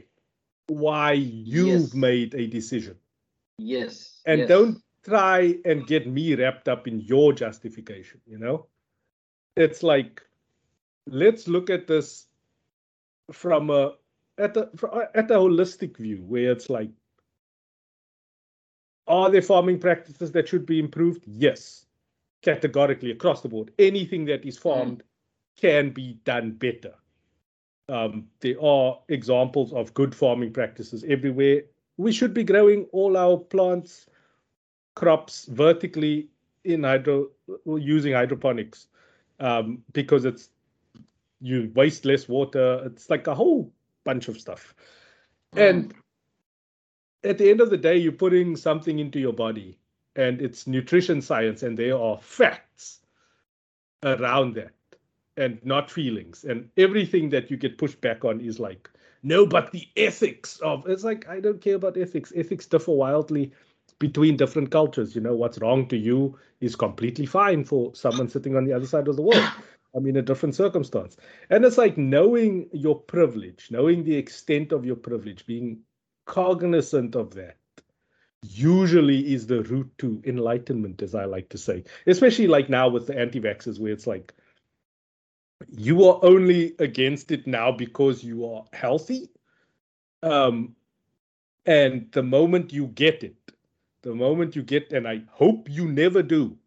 why 0.67 1.13
you've 1.13 1.82
Yes. 1.82 1.93
made 1.93 2.36
a 2.36 2.45
decision 2.47 2.97
yes. 3.58 4.21
and 4.25 4.39
yes. 4.41 4.49
don't 4.49 4.84
try 5.03 5.55
and 5.65 5.88
get 5.88 6.05
me 6.05 6.36
wrapped 6.36 6.67
up 6.67 6.88
in 6.88 6.99
your 6.99 7.34
justification 7.34 8.21
you 8.27 8.38
know 8.38 8.67
it's 9.55 9.82
like 9.82 10.21
let's 11.08 11.47
look 11.47 11.69
at 11.69 11.88
this 11.88 12.27
from 13.32 13.69
a 13.69 13.95
at 14.38 14.55
a 14.58 14.69
fr- 14.75 14.93
uh, 14.93 15.08
at 15.15 15.32
a 15.32 15.36
holistic 15.36 15.97
view 15.97 16.23
where 16.27 16.51
it's 16.51 16.69
like 16.69 16.89
are 19.08 19.29
there 19.32 19.41
farming 19.41 19.79
practices 19.79 20.32
that 20.32 20.47
should 20.47 20.65
be 20.65 20.79
improved 20.79 21.23
yes 21.25 21.86
categorically 22.41 23.12
across 23.12 23.41
the 23.41 23.49
board 23.49 23.71
anything 23.79 24.25
that 24.25 24.45
is 24.45 24.58
hmm. 24.58 24.69
farmed 24.69 25.03
can 25.55 25.89
be 25.89 26.13
done 26.25 26.51
better 26.51 26.93
um, 27.89 28.28
there 28.39 28.62
are 28.63 28.99
examples 29.10 29.73
of 29.73 29.93
good 29.93 30.13
farming 30.13 30.54
practices 30.54 31.04
everywhere. 31.08 31.63
We 31.97 32.12
should 32.12 32.34
be 32.34 32.43
growing 32.43 32.86
all 32.91 33.17
our 33.17 33.38
plants, 33.38 34.08
crops 34.95 35.45
vertically 35.45 36.30
in 36.63 36.84
hydro 36.84 37.30
using 37.65 38.13
hydroponics 38.13 38.88
um, 39.39 39.84
because 39.93 40.25
it's 40.25 40.49
you 41.41 41.71
waste 41.73 42.06
less 42.06 42.28
water. 42.28 42.82
It's 42.86 43.10
like 43.10 43.28
a 43.28 43.36
whole 43.36 43.71
bunch 44.04 44.28
of 44.28 44.39
stuff. 44.39 44.75
Mm. 45.56 45.69
And 45.69 45.93
at 47.23 47.38
the 47.38 47.49
end 47.49 47.62
of 47.62 47.69
the 47.69 47.78
day, 47.78 47.97
you're 47.97 48.12
putting 48.12 48.56
something 48.56 48.99
into 48.99 49.19
your 49.19 49.34
body, 49.34 49.78
and 50.15 50.41
it's 50.41 50.67
nutrition 50.67 51.21
science, 51.21 51.63
and 51.63 51.78
there 51.78 51.97
are 51.97 52.17
facts 52.17 52.99
around 54.04 54.56
that 54.56 54.71
and 55.37 55.59
not 55.63 55.89
feelings. 55.89 56.43
And 56.43 56.69
everything 56.77 57.29
that 57.29 57.49
you 57.49 57.57
get 57.57 57.77
pushed 57.77 58.01
back 58.01 58.25
on 58.25 58.41
is 58.41 58.59
like, 58.59 58.89
no, 59.23 59.45
but 59.45 59.71
the 59.71 59.87
ethics 59.97 60.59
of 60.59 60.87
it's 60.87 61.03
like, 61.03 61.27
I 61.27 61.39
don't 61.39 61.61
care 61.61 61.75
about 61.75 61.97
ethics. 61.97 62.31
Ethics 62.35 62.65
differ 62.65 62.91
wildly 62.91 63.51
between 63.99 64.37
different 64.37 64.71
cultures. 64.71 65.15
You 65.15 65.21
know, 65.21 65.35
what's 65.35 65.59
wrong 65.59 65.87
to 65.89 65.97
you 65.97 66.37
is 66.61 66.75
completely 66.75 67.25
fine 67.25 67.63
for 67.65 67.93
someone 67.95 68.29
sitting 68.29 68.55
on 68.55 68.65
the 68.65 68.73
other 68.73 68.85
side 68.85 69.07
of 69.07 69.15
the 69.15 69.21
world. 69.21 69.49
I 69.95 69.99
mean, 69.99 70.17
a 70.17 70.21
different 70.21 70.55
circumstance. 70.55 71.17
And 71.49 71.65
it's 71.65 71.77
like 71.77 71.97
knowing 71.97 72.69
your 72.71 72.99
privilege, 72.99 73.69
knowing 73.71 74.03
the 74.03 74.15
extent 74.15 74.71
of 74.71 74.85
your 74.85 74.95
privilege, 74.95 75.45
being 75.45 75.79
cognizant 76.25 77.15
of 77.15 77.33
that 77.35 77.57
usually 78.43 79.33
is 79.33 79.47
the 79.47 79.63
route 79.63 79.91
to 79.97 80.21
enlightenment, 80.25 81.01
as 81.01 81.15
I 81.15 81.25
like 81.25 81.49
to 81.49 81.57
say, 81.57 81.83
especially 82.07 82.47
like 82.47 82.69
now 82.69 82.87
with 82.87 83.07
the 83.07 83.17
anti 83.17 83.41
vaxxers, 83.41 83.79
where 83.79 83.91
it's 83.91 84.07
like 84.07 84.33
you 85.67 86.03
are 86.05 86.19
only 86.23 86.75
against 86.79 87.31
it 87.31 87.47
now 87.47 87.71
because 87.71 88.23
you 88.23 88.45
are 88.45 88.65
healthy. 88.73 89.29
Um, 90.23 90.75
and 91.65 92.11
the 92.11 92.23
moment 92.23 92.73
you 92.73 92.87
get 92.87 93.23
it, 93.23 93.35
the 94.01 94.15
moment 94.15 94.55
you 94.55 94.63
get, 94.63 94.91
and 94.93 95.07
I 95.07 95.23
hope 95.31 95.69
you 95.69 95.87
never 95.87 96.23
do, 96.23 96.57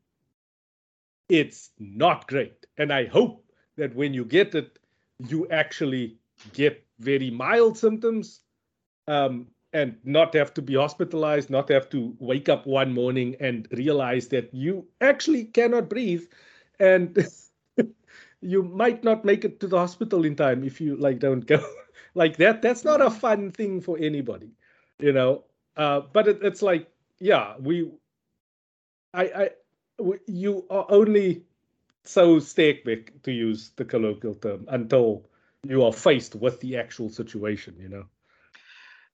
it's 1.28 1.70
not 1.78 2.26
great. 2.28 2.66
And 2.78 2.92
I 2.92 3.07
hope 3.07 3.44
that 3.76 3.94
when 3.94 4.14
you 4.14 4.24
get 4.24 4.55
it, 4.55 4.78
you 5.18 5.48
actually 5.48 6.18
get 6.52 6.85
very 6.98 7.31
mild 7.31 7.78
symptoms 7.78 8.40
um, 9.09 9.48
and 9.72 9.96
not 10.05 10.35
have 10.35 10.55
to 10.55 10.62
be 10.62 10.74
hospitalized, 10.74 11.50
not 11.50 11.68
have 11.70 11.88
to 11.90 12.14
wake 12.18 12.48
up 12.48 12.66
one 12.66 12.92
morning 12.92 13.37
and 13.40 13.68
realize 13.72 14.28
that 14.28 14.52
you 14.55 14.87
actually 15.00 15.46
cannot 15.46 15.88
breathe. 15.88 16.24
And 16.78 17.16
you 18.42 18.62
might 18.62 19.05
not 19.05 19.24
make 19.24 19.44
it 19.44 19.61
to 19.61 19.66
the 19.66 19.78
hospital 19.78 20.24
in 20.24 20.37
time 20.37 20.64
if 20.64 20.81
you 20.81 20.96
like 20.96 21.18
don't 21.18 21.46
go. 21.46 21.64
Like 22.14 22.37
that 22.37 22.61
that's 22.61 22.85
not 22.85 23.00
a 23.00 23.11
fun 23.11 23.52
thing 23.52 23.81
for 23.81 23.96
anybody 23.98 24.50
you 25.02 25.12
know? 25.12 25.44
Uh, 25.76 26.00
but 26.12 26.28
it, 26.28 26.38
it's 26.42 26.62
like 26.62 26.87
yeah 27.18 27.55
we 27.59 27.90
i 29.14 29.22
i 29.22 29.50
we, 29.98 30.18
you 30.26 30.66
are 30.68 30.87
only 30.90 31.44
so 32.05 32.37
sterk 32.37 33.22
to 33.22 33.33
use 33.33 33.70
the 33.76 33.85
colloquial 33.85 34.35
term 34.35 34.66
until 34.68 35.24
you 35.66 35.83
are 35.83 35.92
faced 35.92 36.35
with 36.35 36.61
the 36.61 36.76
actual 36.76 37.09
situation 37.09 37.74
you 37.78 37.88
know? 37.88 38.05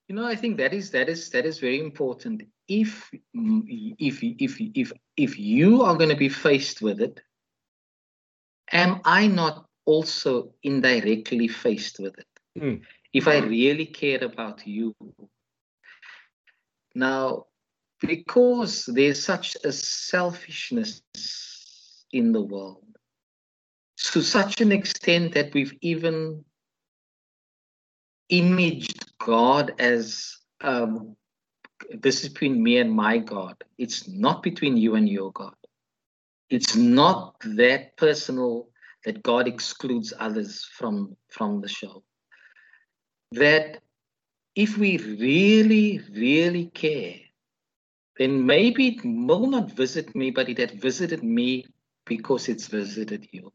You 0.08 0.16
know 0.16 0.26
i 0.26 0.34
think 0.34 0.56
that 0.56 0.74
is 0.74 0.90
that 0.90 1.08
is 1.08 1.30
that 1.30 1.46
is 1.46 1.60
very 1.60 1.78
important. 1.78 2.42
If 2.66 3.10
if 3.34 4.18
if 4.22 4.60
if 4.74 4.92
if 5.16 5.38
you 5.38 5.82
are 5.82 5.96
going 5.96 6.10
to 6.10 6.16
be 6.16 6.28
faced 6.28 6.82
with 6.82 7.00
it 7.00 7.20
am 8.72 9.00
I 9.04 9.26
not 9.26 9.66
also 9.85 10.52
indirectly 10.62 11.48
faced 11.48 11.98
with 11.98 12.18
it? 12.18 12.26
Mm. 12.59 12.83
If 13.12 13.26
I 13.26 13.38
really 13.38 13.87
care 13.87 14.22
about 14.22 14.66
you. 14.66 14.94
Now, 16.94 17.46
because 18.00 18.87
there's 18.87 19.22
such 19.22 19.57
a 19.64 19.72
selfishness 19.72 21.02
in 22.12 22.33
the 22.33 22.42
world, 22.42 22.85
to 24.12 24.22
such 24.22 24.61
an 24.61 24.72
extent 24.72 25.35
that 25.35 25.52
we've 25.54 25.76
even 25.81 26.44
imaged 28.28 29.11
God 29.18 29.74
as 29.78 30.37
um, 30.61 31.16
this 31.90 32.22
is 32.22 32.31
between 32.31 32.62
me 32.62 32.78
and 32.78 32.90
my 32.92 33.18
God. 33.18 33.57
It's 33.78 34.09
not 34.09 34.42
between 34.42 34.76
you 34.76 34.94
and 34.94 35.09
your 35.09 35.33
God. 35.33 35.54
It's 36.50 36.74
not 36.74 37.37
that 37.40 37.96
personal 37.96 38.68
that 39.04 39.22
God 39.22 39.46
excludes 39.46 40.12
others 40.18 40.64
from, 40.64 41.16
from 41.28 41.61
the 41.61 41.68
show. 41.68 42.02
That 43.32 43.80
if 44.54 44.78
we 44.78 44.98
really, 44.98 46.00
really 46.11 46.66
care, 46.66 47.16
then 48.18 48.44
maybe 48.44 48.88
it 48.88 49.04
will 49.04 49.46
not 49.46 49.72
visit 49.72 50.14
me, 50.16 50.30
but 50.30 50.48
it 50.48 50.58
had 50.58 50.80
visited 50.80 51.22
me 51.22 51.66
because 52.06 52.48
it's 52.48 52.66
visited 52.66 53.28
you. 53.30 53.52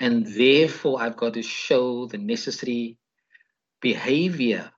And 0.00 0.26
therefore, 0.26 1.02
I've 1.02 1.16
got 1.16 1.34
to 1.34 1.42
show 1.42 2.06
the 2.06 2.18
necessary 2.18 2.96
behavior 3.80 4.70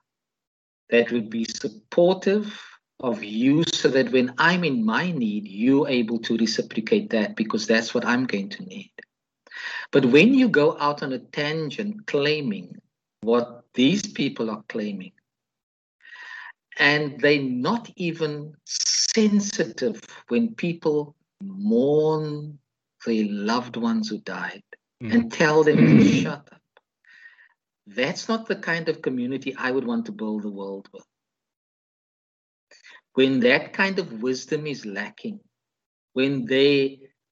that 0.89 1.11
would 1.11 1.29
be 1.29 1.45
supportive 1.45 2.53
of 2.99 3.23
you 3.23 3.63
so 3.73 3.89
that 3.89 4.11
when 4.11 4.33
I'm 4.37 4.63
in 4.63 4.85
my 4.85 5.11
need, 5.11 5.47
you're 5.47 5.87
able 5.87 6.19
to 6.19 6.37
reciprocate 6.37 7.09
that 7.09 7.35
because 7.35 7.67
that's 7.67 7.93
what 7.93 8.05
I'm 8.05 8.25
going 8.25 8.49
to 8.49 8.63
need. 8.63 8.91
But 9.91 10.05
when 10.05 10.33
you 10.33 10.49
go 10.49 10.77
out 10.79 11.03
on 11.03 11.13
a 11.13 11.19
tangent 11.19 12.07
claiming 12.07 12.81
what 13.21 13.65
these 13.73 14.07
people 14.07 14.49
are 14.49 14.63
claiming, 14.69 15.11
and 16.77 17.19
they're 17.19 17.41
not 17.41 17.89
even 17.95 18.53
sensitive 18.65 20.01
when 20.27 20.55
people 20.55 21.15
mourn 21.41 22.59
their 23.05 23.25
loved 23.27 23.77
ones 23.77 24.09
who 24.09 24.19
died 24.19 24.63
mm. 25.01 25.13
and 25.13 25.31
tell 25.31 25.63
them 25.63 25.77
to 25.77 26.03
shut 26.21 26.33
up. 26.51 26.61
That's 27.87 28.27
not 28.27 28.47
the 28.47 28.55
kind 28.55 28.89
of 28.89 29.01
community 29.01 29.55
I 29.57 29.71
would 29.71 29.85
want 29.85 30.07
to 30.07 30.11
build 30.11 30.43
the 30.43 30.49
world 30.49 30.89
with 30.91 31.05
when 33.15 33.39
that 33.39 33.73
kind 33.73 33.97
of 33.97 34.21
wisdom 34.21 34.67
is 34.67 34.85
lacking, 34.85 35.39
when 36.13 36.45
they're 36.45 36.89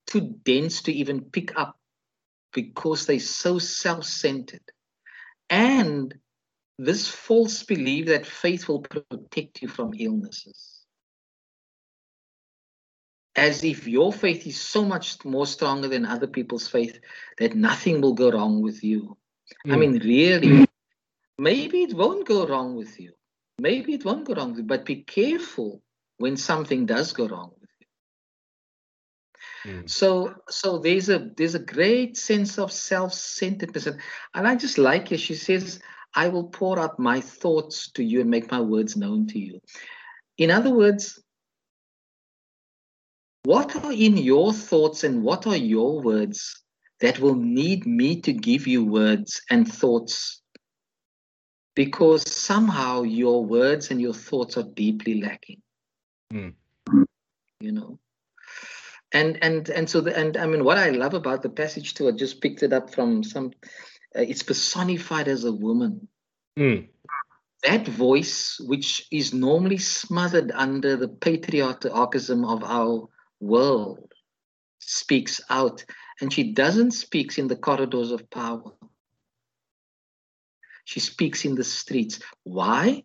too 0.07 0.35
dense 0.43 0.81
to 0.83 0.93
even 0.93 1.21
pick 1.21 1.57
up 1.57 1.77
because 2.53 3.05
they're 3.05 3.19
so 3.19 3.59
self-centered, 3.59 4.63
and 5.49 6.13
this 6.79 7.07
false 7.07 7.63
belief 7.63 8.07
that 8.07 8.25
faith 8.25 8.67
will 8.67 8.81
protect 8.81 9.61
you 9.61 9.67
from 9.67 9.93
illnesses. 9.97 10.85
As 13.35 13.63
if 13.63 13.87
your 13.87 14.13
faith 14.13 14.47
is 14.47 14.59
so 14.59 14.85
much 14.85 15.23
more 15.25 15.47
stronger 15.47 15.87
than 15.87 16.05
other 16.05 16.27
people's 16.27 16.67
faith 16.67 16.99
that 17.39 17.55
nothing 17.55 17.99
will 17.99 18.13
go 18.13 18.31
wrong 18.31 18.61
with 18.61 18.83
you. 18.83 19.17
Mm. 19.67 19.73
I 19.73 19.77
mean, 19.77 19.93
really, 19.99 20.67
maybe 21.37 21.83
it 21.83 21.93
won't 21.93 22.27
go 22.27 22.47
wrong 22.47 22.75
with 22.75 22.99
you 22.99 23.13
maybe 23.63 23.93
it 23.93 24.03
won't 24.03 24.27
go 24.27 24.33
wrong, 24.35 24.61
but 24.67 24.85
be 24.85 24.97
careful 24.97 25.81
when 26.17 26.35
something 26.35 26.85
does 26.85 27.13
go 27.13 27.27
wrong 27.27 27.51
with 27.61 27.69
you. 27.79 27.87
Mm. 29.71 29.89
So, 29.89 30.35
so 30.49 30.77
there's 30.79 31.09
a 31.09 31.31
there's 31.37 31.55
a 31.55 31.59
great 31.75 32.17
sense 32.17 32.59
of 32.59 32.71
self-centeredness, 32.71 33.87
and 34.35 34.47
I 34.47 34.55
just 34.55 34.77
like 34.77 35.11
it. 35.13 35.19
She 35.19 35.35
says, 35.35 35.79
"I 36.13 36.27
will 36.27 36.47
pour 36.49 36.77
out 36.77 36.99
my 36.99 37.21
thoughts 37.21 37.89
to 37.93 38.03
you 38.03 38.19
and 38.21 38.29
make 38.29 38.51
my 38.51 38.61
words 38.61 38.97
known 38.97 39.27
to 39.27 39.39
you." 39.39 39.59
In 40.37 40.51
other 40.51 40.73
words, 40.73 41.23
what 43.43 43.75
are 43.77 43.93
in 43.93 44.17
your 44.17 44.51
thoughts 44.53 45.03
and 45.03 45.23
what 45.23 45.47
are 45.47 45.57
your 45.57 46.01
words 46.01 46.61
that 46.99 47.19
will 47.19 47.35
need 47.35 47.85
me 47.85 48.21
to 48.21 48.33
give 48.33 48.67
you 48.67 48.83
words 48.85 49.41
and 49.49 49.71
thoughts 49.71 50.42
because 51.75 52.29
somehow 52.29 53.03
your 53.03 53.43
words 53.43 53.91
and 53.91 54.01
your 54.01 54.13
thoughts 54.13 54.57
are 54.57 54.63
deeply 54.63 55.21
lacking. 55.21 55.61
Mm. 56.31 56.53
you 57.59 57.71
know? 57.71 57.99
And 59.11 59.37
and 59.43 59.69
and 59.69 59.87
so 59.87 60.01
the, 60.01 60.17
and 60.17 60.35
i 60.37 60.47
mean 60.47 60.63
what 60.63 60.79
i 60.79 60.89
love 60.89 61.13
about 61.13 61.43
the 61.43 61.49
passage 61.49 61.93
too 61.93 62.07
i 62.07 62.11
just 62.11 62.41
picked 62.41 62.63
it 62.63 62.73
up 62.73 62.91
from 62.91 63.23
some 63.23 63.51
uh, 64.15 64.21
it's 64.21 64.41
personified 64.41 65.27
as 65.27 65.43
a 65.43 65.51
woman. 65.51 66.07
Mm. 66.57 66.87
that 67.63 67.87
voice 67.87 68.59
which 68.59 69.07
is 69.11 69.33
normally 69.33 69.77
smothered 69.77 70.51
under 70.53 70.95
the 70.95 71.07
patriarchism 71.07 72.45
of 72.45 72.63
our 72.63 73.07
world 73.39 74.13
speaks 74.79 75.41
out. 75.49 75.83
And 76.21 76.31
she 76.31 76.53
doesn't 76.53 76.91
speak 76.91 77.37
in 77.37 77.47
the 77.47 77.55
corridors 77.55 78.11
of 78.11 78.29
power 78.29 78.71
she 80.85 80.99
speaks 80.99 81.45
in 81.45 81.55
the 81.55 81.63
streets. 81.63 82.19
Why? 82.43 83.03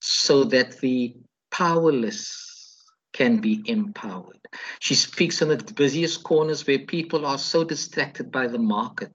So 0.00 0.44
that 0.44 0.78
the 0.80 1.16
powerless 1.50 2.84
can 3.12 3.40
be 3.40 3.62
empowered. 3.64 4.38
She 4.80 4.94
speaks 4.94 5.40
in 5.40 5.48
the 5.48 5.56
busiest 5.74 6.22
corners 6.22 6.66
where 6.66 6.80
people 6.80 7.24
are 7.24 7.38
so 7.38 7.64
distracted 7.64 8.30
by 8.30 8.46
the 8.46 8.58
market. 8.58 9.14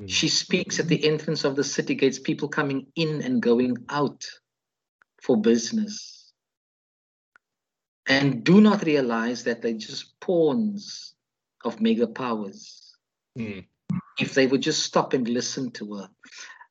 Hmm. 0.00 0.06
She 0.06 0.28
speaks 0.28 0.80
at 0.80 0.88
the 0.88 1.04
entrance 1.04 1.44
of 1.44 1.54
the 1.54 1.64
city 1.64 1.94
gates, 1.94 2.18
people 2.18 2.48
coming 2.48 2.86
in 2.96 3.22
and 3.22 3.40
going 3.40 3.76
out 3.88 4.26
for 5.22 5.40
business. 5.40 6.32
And 8.08 8.42
do 8.42 8.60
not 8.60 8.84
realize 8.84 9.44
that 9.44 9.62
they're 9.62 9.74
just 9.74 10.18
pawns 10.18 11.14
of 11.64 11.80
mega 11.80 12.08
powers. 12.08 12.96
Mm 13.38 13.64
if 14.18 14.34
they 14.34 14.46
would 14.46 14.62
just 14.62 14.82
stop 14.82 15.12
and 15.12 15.28
listen 15.28 15.70
to 15.72 15.94
her 15.94 16.08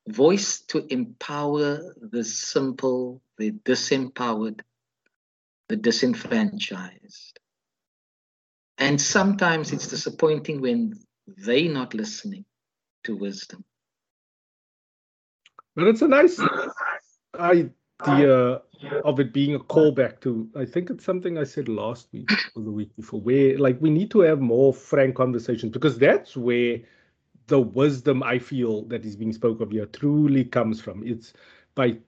voice 0.08 0.60
to 0.60 0.84
empower 0.92 1.94
the 2.00 2.24
simple, 2.24 3.22
the 3.38 3.52
disempowered, 3.52 4.60
the 5.68 5.76
disenfranchised. 5.76 7.38
And 8.78 9.00
sometimes 9.00 9.72
it's 9.72 9.86
disappointing 9.86 10.60
when 10.60 10.94
they're 11.26 11.70
not 11.70 11.94
listening 11.94 12.44
to 13.04 13.16
wisdom. 13.16 13.64
But 15.76 15.86
it's 15.86 16.02
a 16.02 16.08
nice 16.08 16.40
idea 17.38 18.62
of 19.04 19.20
it 19.20 19.32
being 19.32 19.54
a 19.54 19.60
callback 19.60 20.20
to, 20.22 20.48
I 20.56 20.64
think 20.64 20.90
it's 20.90 21.04
something 21.04 21.38
I 21.38 21.44
said 21.44 21.68
last 21.68 22.08
week 22.12 22.28
or 22.56 22.62
the 22.62 22.70
week 22.70 22.94
before, 22.96 23.20
where 23.20 23.56
like 23.56 23.80
we 23.80 23.90
need 23.90 24.10
to 24.10 24.20
have 24.20 24.40
more 24.40 24.74
frank 24.74 25.14
conversations 25.14 25.72
because 25.72 25.98
that's 25.98 26.36
where 26.36 26.80
the 27.46 27.60
wisdom 27.60 28.22
I 28.22 28.38
feel 28.38 28.82
that 28.84 29.04
is 29.04 29.16
being 29.16 29.32
spoken 29.32 29.62
of 29.62 29.72
here 29.72 29.86
truly 29.86 30.44
comes 30.44 30.80
from. 30.80 31.06
It's 31.06 31.32
by 31.74 31.98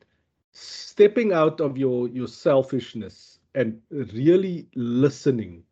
stepping 0.52 1.32
out 1.32 1.60
of 1.60 1.76
your 1.76 2.08
your 2.08 2.28
selfishness 2.28 3.38
and 3.54 3.80
really 3.90 4.68
listening 4.74 5.62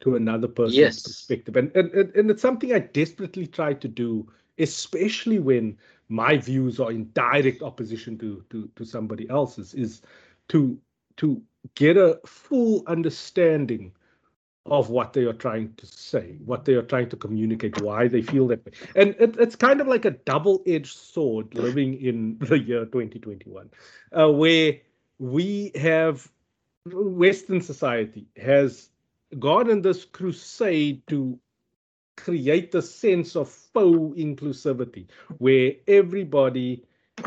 to 0.00 0.16
another 0.16 0.48
person's 0.48 0.76
yes. 0.76 1.02
perspective. 1.02 1.56
And, 1.56 1.74
and 1.74 1.92
and 1.92 2.30
it's 2.30 2.42
something 2.42 2.72
I 2.72 2.80
desperately 2.80 3.46
try 3.46 3.74
to 3.74 3.88
do, 3.88 4.30
especially 4.58 5.38
when 5.38 5.76
my 6.08 6.36
views 6.36 6.80
are 6.80 6.90
in 6.90 7.10
direct 7.12 7.62
opposition 7.62 8.18
to 8.18 8.44
to 8.50 8.70
to 8.76 8.84
somebody 8.84 9.28
else's, 9.30 9.74
is 9.74 10.02
to 10.48 10.78
to 11.16 11.42
get 11.74 11.96
a 11.96 12.20
full 12.24 12.84
understanding 12.86 13.92
of 14.66 14.90
what 14.90 15.12
they 15.12 15.24
are 15.24 15.32
trying 15.32 15.72
to 15.76 15.86
say, 15.86 16.36
what 16.44 16.64
they 16.64 16.74
are 16.74 16.82
trying 16.82 17.08
to 17.08 17.16
communicate, 17.16 17.80
why 17.80 18.08
they 18.08 18.22
feel 18.22 18.46
that 18.48 18.64
way. 18.64 18.72
And 18.96 19.14
it, 19.18 19.36
it's 19.38 19.56
kind 19.56 19.80
of 19.80 19.86
like 19.86 20.04
a 20.04 20.10
double 20.10 20.62
edged 20.66 20.96
sword 20.96 21.54
living 21.54 21.94
in 22.00 22.38
the 22.40 22.58
year 22.58 22.84
2021, 22.84 23.70
uh, 24.12 24.30
where 24.30 24.74
we 25.18 25.72
have 25.74 26.30
Western 26.86 27.60
society 27.60 28.26
has 28.36 28.90
gone 29.38 29.70
in 29.70 29.82
this 29.82 30.04
crusade 30.04 31.06
to 31.08 31.38
create 32.16 32.74
a 32.74 32.82
sense 32.82 33.36
of 33.36 33.48
faux 33.48 34.18
inclusivity 34.18 35.06
where 35.38 35.72
everybody 35.86 36.84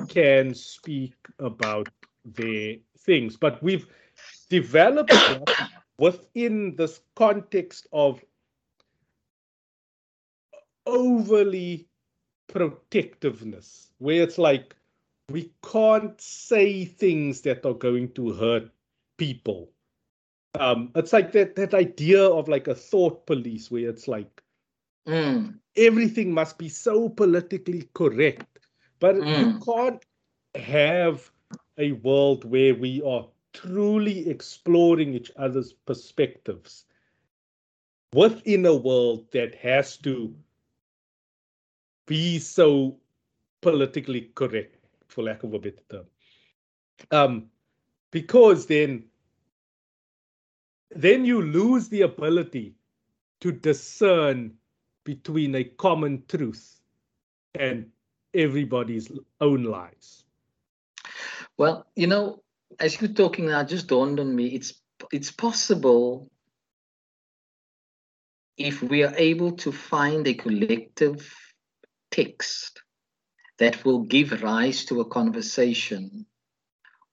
can 0.07 0.53
speak 0.53 1.13
about 1.39 1.87
their 2.25 2.75
things. 2.99 3.37
But 3.37 3.61
we've 3.63 3.87
developed 4.49 5.13
within 6.01 6.75
this 6.77 6.99
context 7.15 7.85
of 7.93 8.25
overly 10.87 11.87
protectiveness, 12.47 13.91
where 13.99 14.23
it's 14.23 14.39
like 14.39 14.75
we 15.29 15.51
can't 15.63 16.19
say 16.19 16.85
things 16.85 17.41
that 17.41 17.65
are 17.65 17.75
going 17.75 18.11
to 18.13 18.33
hurt 18.33 18.71
people. 19.17 19.69
Um, 20.59 20.91
it's 20.95 21.13
like 21.13 21.31
that 21.33 21.55
that 21.55 21.75
idea 21.75 22.23
of 22.23 22.49
like 22.49 22.67
a 22.67 22.75
thought 22.75 23.27
police, 23.27 23.69
where 23.69 23.87
it's 23.87 24.07
like 24.07 24.41
mm. 25.07 25.53
everything 25.77 26.33
must 26.33 26.57
be 26.57 26.67
so 26.67 27.09
politically 27.09 27.87
correct, 27.93 28.59
but 28.99 29.15
mm. 29.15 29.39
you 29.39 29.59
can't 29.59 30.03
have 30.55 31.31
a 31.77 31.91
world 31.91 32.43
where 32.43 32.73
we 32.73 33.03
are 33.03 33.27
truly 33.53 34.29
exploring 34.29 35.13
each 35.13 35.31
other's 35.35 35.73
perspectives 35.73 36.85
within 38.13 38.65
a 38.65 38.75
world 38.75 39.31
that 39.31 39.55
has 39.55 39.97
to 39.97 40.33
be 42.07 42.39
so 42.39 42.97
politically 43.61 44.31
correct, 44.35 44.77
for 45.07 45.23
lack 45.23 45.43
of 45.43 45.53
a 45.53 45.59
better 45.59 45.83
term. 45.89 46.05
Um, 47.11 47.49
because 48.11 48.65
then 48.65 49.05
then 50.93 51.23
you 51.23 51.41
lose 51.41 51.87
the 51.87 52.01
ability 52.01 52.75
to 53.39 53.51
discern 53.51 54.53
between 55.05 55.55
a 55.55 55.63
common 55.63 56.23
truth 56.27 56.81
and 57.55 57.89
everybody's 58.33 59.11
own 59.39 59.63
lies. 59.63 60.25
Well, 61.57 61.87
you 61.95 62.07
know, 62.07 62.43
as 62.79 62.99
you're 62.99 63.11
talking 63.11 63.47
now, 63.47 63.63
just 63.63 63.87
dawned 63.87 64.19
on 64.19 64.35
me. 64.35 64.47
It's 64.47 64.73
it's 65.11 65.31
possible 65.31 66.29
if 68.57 68.81
we 68.83 69.03
are 69.03 69.13
able 69.17 69.53
to 69.53 69.71
find 69.71 70.27
a 70.27 70.33
collective 70.33 71.35
text 72.11 72.81
that 73.57 73.83
will 73.85 74.03
give 74.03 74.43
rise 74.43 74.85
to 74.85 75.01
a 75.01 75.05
conversation 75.05 76.25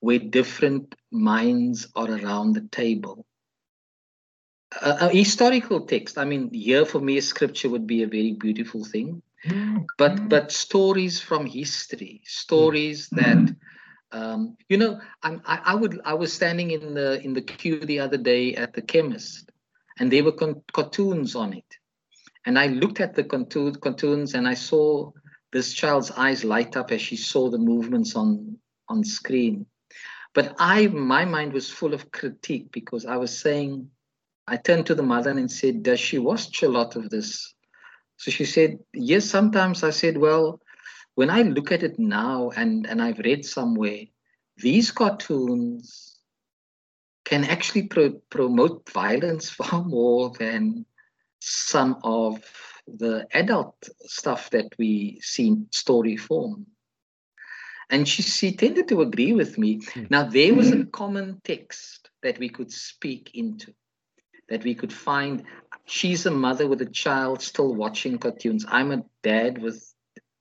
where 0.01 0.19
different 0.19 0.95
minds 1.11 1.89
are 1.95 2.11
around 2.11 2.53
the 2.53 2.69
table. 2.71 3.27
A, 4.83 5.07
a 5.07 5.09
historical 5.09 5.87
text, 5.87 6.19
I 6.19 6.25
mean, 6.25 6.53
here 6.53 6.85
for 6.85 7.01
me, 7.01 7.21
scripture 7.21 7.71
would 7.71 7.87
be 7.87 8.03
a 8.03 8.09
very 8.09 8.33
beautiful 8.33 8.85
thing. 8.85 9.23
Mm-hmm. 9.47 9.79
But 9.97 10.29
but 10.29 10.53
stories 10.53 11.21
from 11.21 11.47
history, 11.47 12.23
stories 12.25 13.09
mm-hmm. 13.09 13.47
that 13.47 13.57
um, 14.13 14.57
you 14.69 14.77
know, 14.77 15.01
I, 15.23 15.39
I 15.45 15.75
would 15.75 16.01
I 16.05 16.15
was 16.15 16.33
standing 16.33 16.71
in 16.71 16.95
the 16.95 17.21
in 17.23 17.35
the 17.35 17.43
queue 17.43 17.81
the 17.81 18.01
other 18.01 18.17
day 18.17 18.55
at 18.55 18.73
the 18.73 18.83
chemist, 18.83 19.51
and 19.99 20.11
there 20.11 20.25
were 20.25 20.33
con- 20.33 20.63
cartoons 20.73 21.35
on 21.35 21.53
it, 21.53 21.77
and 22.47 22.59
I 22.59 22.69
looked 22.69 23.01
at 23.01 23.15
the 23.15 23.25
cartoon, 23.25 23.75
cartoons 23.75 24.35
and 24.35 24.49
I 24.49 24.55
saw 24.55 25.13
this 25.53 25.75
child's 25.75 26.11
eyes 26.13 26.45
light 26.45 26.77
up 26.77 26.91
as 26.91 27.03
she 27.03 27.17
saw 27.17 27.51
the 27.51 27.59
movements 27.59 28.17
on 28.17 28.57
on 28.89 29.05
screen, 29.05 29.67
but 30.33 30.55
I 30.59 30.87
my 30.87 31.27
mind 31.27 31.53
was 31.53 31.71
full 31.71 31.93
of 31.93 32.11
critique 32.11 32.73
because 32.73 33.05
I 33.05 33.17
was 33.17 33.39
saying, 33.39 33.91
I 34.47 34.57
turned 34.57 34.87
to 34.87 34.95
the 34.95 35.03
mother 35.03 35.31
and 35.31 35.51
said, 35.51 35.83
"Does 35.83 36.01
she 36.01 36.19
watch 36.19 36.63
a 36.63 36.69
lot 36.69 36.97
of 36.97 37.11
this?" 37.11 37.55
So 38.17 38.31
she 38.31 38.47
said, 38.47 38.79
"Yes, 38.95 39.27
sometimes." 39.27 39.83
I 39.83 39.91
said, 39.91 40.17
"Well." 40.17 40.63
When 41.19 41.31
I 41.31 41.43
look 41.43 41.73
at 41.73 41.83
it 41.83 41.99
now, 41.99 42.51
and, 42.51 42.87
and 42.87 43.03
I've 43.03 43.19
read 43.19 43.45
somewhere, 43.45 44.03
these 44.57 44.93
cartoons 44.93 46.21
can 47.25 47.43
actually 47.43 47.89
pro- 47.89 48.21
promote 48.31 48.89
violence 48.89 49.51
far 49.59 49.83
more 49.83 50.31
than 50.39 50.87
some 51.41 51.99
of 52.05 52.41
the 52.87 53.27
adult 53.33 53.75
stuff 54.03 54.51
that 54.51 54.69
we 54.79 55.19
see 55.21 55.49
in 55.49 55.67
story 55.73 56.17
form. 56.17 56.67
And 57.91 58.07
she, 58.07 58.23
she 58.23 58.53
tended 58.53 58.87
to 58.87 59.01
agree 59.01 59.33
with 59.33 59.59
me. 59.59 59.81
Mm. 59.81 60.11
Now, 60.13 60.23
there 60.23 60.55
was 60.55 60.71
a 60.71 60.85
common 60.85 61.41
text 61.43 62.11
that 62.23 62.39
we 62.39 62.49
could 62.49 62.71
speak 62.71 63.33
into, 63.35 63.75
that 64.51 64.63
we 64.63 64.77
could 64.77 64.93
find. 64.93 65.43
She's 65.85 66.27
a 66.27 66.31
mother 66.31 66.69
with 66.69 66.81
a 66.81 66.87
child 66.87 67.43
still 67.43 67.75
watching 67.75 68.19
cartoons. 68.19 68.65
I'm 68.69 68.93
a 68.93 69.03
dad 69.25 69.61
with 69.61 69.88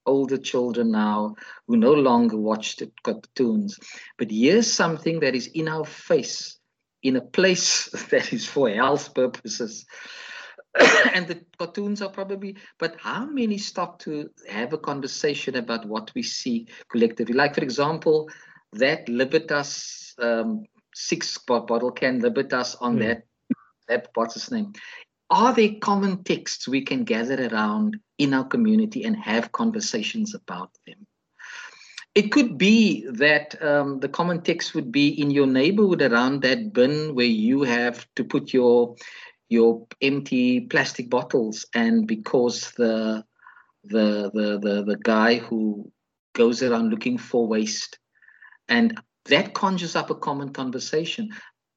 older 0.07 0.37
children 0.37 0.91
now 0.91 1.35
who 1.67 1.77
no 1.77 1.93
longer 1.93 2.37
watch 2.37 2.77
the 2.77 2.91
cartoons. 3.03 3.79
But 4.17 4.31
here's 4.31 4.71
something 4.71 5.19
that 5.19 5.35
is 5.35 5.47
in 5.47 5.67
our 5.67 5.85
face, 5.85 6.57
in 7.03 7.15
a 7.15 7.21
place 7.21 7.89
that 8.11 8.33
is 8.33 8.47
for 8.47 8.69
health 8.69 9.13
purposes. 9.13 9.85
and 11.13 11.27
the 11.27 11.43
cartoons 11.57 12.01
are 12.01 12.09
probably, 12.09 12.57
but 12.79 12.95
how 12.99 13.25
many 13.25 13.57
stop 13.57 13.99
to 13.99 14.29
have 14.49 14.73
a 14.73 14.77
conversation 14.77 15.55
about 15.55 15.85
what 15.85 16.11
we 16.15 16.23
see 16.23 16.67
collectively? 16.89 17.33
Like, 17.33 17.55
for 17.55 17.61
example, 17.61 18.29
that 18.73 19.07
Libertas 19.09 20.15
um, 20.19 20.65
six 20.93 21.37
bottle 21.37 21.91
can 21.91 22.19
Libertas 22.19 22.75
on 22.75 22.97
mm. 22.97 23.07
that 23.07 23.23
that 23.87 24.09
what's 24.15 24.33
his 24.33 24.51
name 24.51 24.73
are 25.29 25.53
there 25.53 25.75
common 25.81 26.23
texts 26.23 26.67
we 26.67 26.81
can 26.81 27.03
gather 27.03 27.47
around 27.47 27.97
in 28.17 28.33
our 28.33 28.45
community 28.45 29.03
and 29.03 29.15
have 29.17 29.51
conversations 29.51 30.33
about 30.33 30.71
them? 30.85 31.05
It 32.15 32.31
could 32.31 32.57
be 32.57 33.05
that 33.11 33.61
um, 33.61 33.99
the 33.99 34.09
common 34.09 34.41
text 34.41 34.73
would 34.73 34.91
be 34.91 35.09
in 35.09 35.29
your 35.29 35.45
neighborhood 35.45 36.01
around 36.01 36.41
that 36.41 36.73
bin 36.73 37.13
where 37.13 37.25
you 37.25 37.63
have 37.63 38.07
to 38.15 38.23
put 38.23 38.53
your 38.53 38.95
your 39.49 39.85
empty 40.01 40.61
plastic 40.61 41.09
bottles, 41.09 41.65
and 41.73 42.07
because 42.07 42.71
the 42.71 43.23
the 43.83 44.31
the 44.33 44.59
the, 44.59 44.83
the 44.83 44.97
guy 45.03 45.35
who 45.35 45.91
goes 46.33 46.63
around 46.63 46.89
looking 46.89 47.17
for 47.17 47.47
waste, 47.47 47.99
and 48.67 48.99
that 49.25 49.53
conjures 49.53 49.95
up 49.95 50.09
a 50.09 50.15
common 50.15 50.49
conversation. 50.53 51.29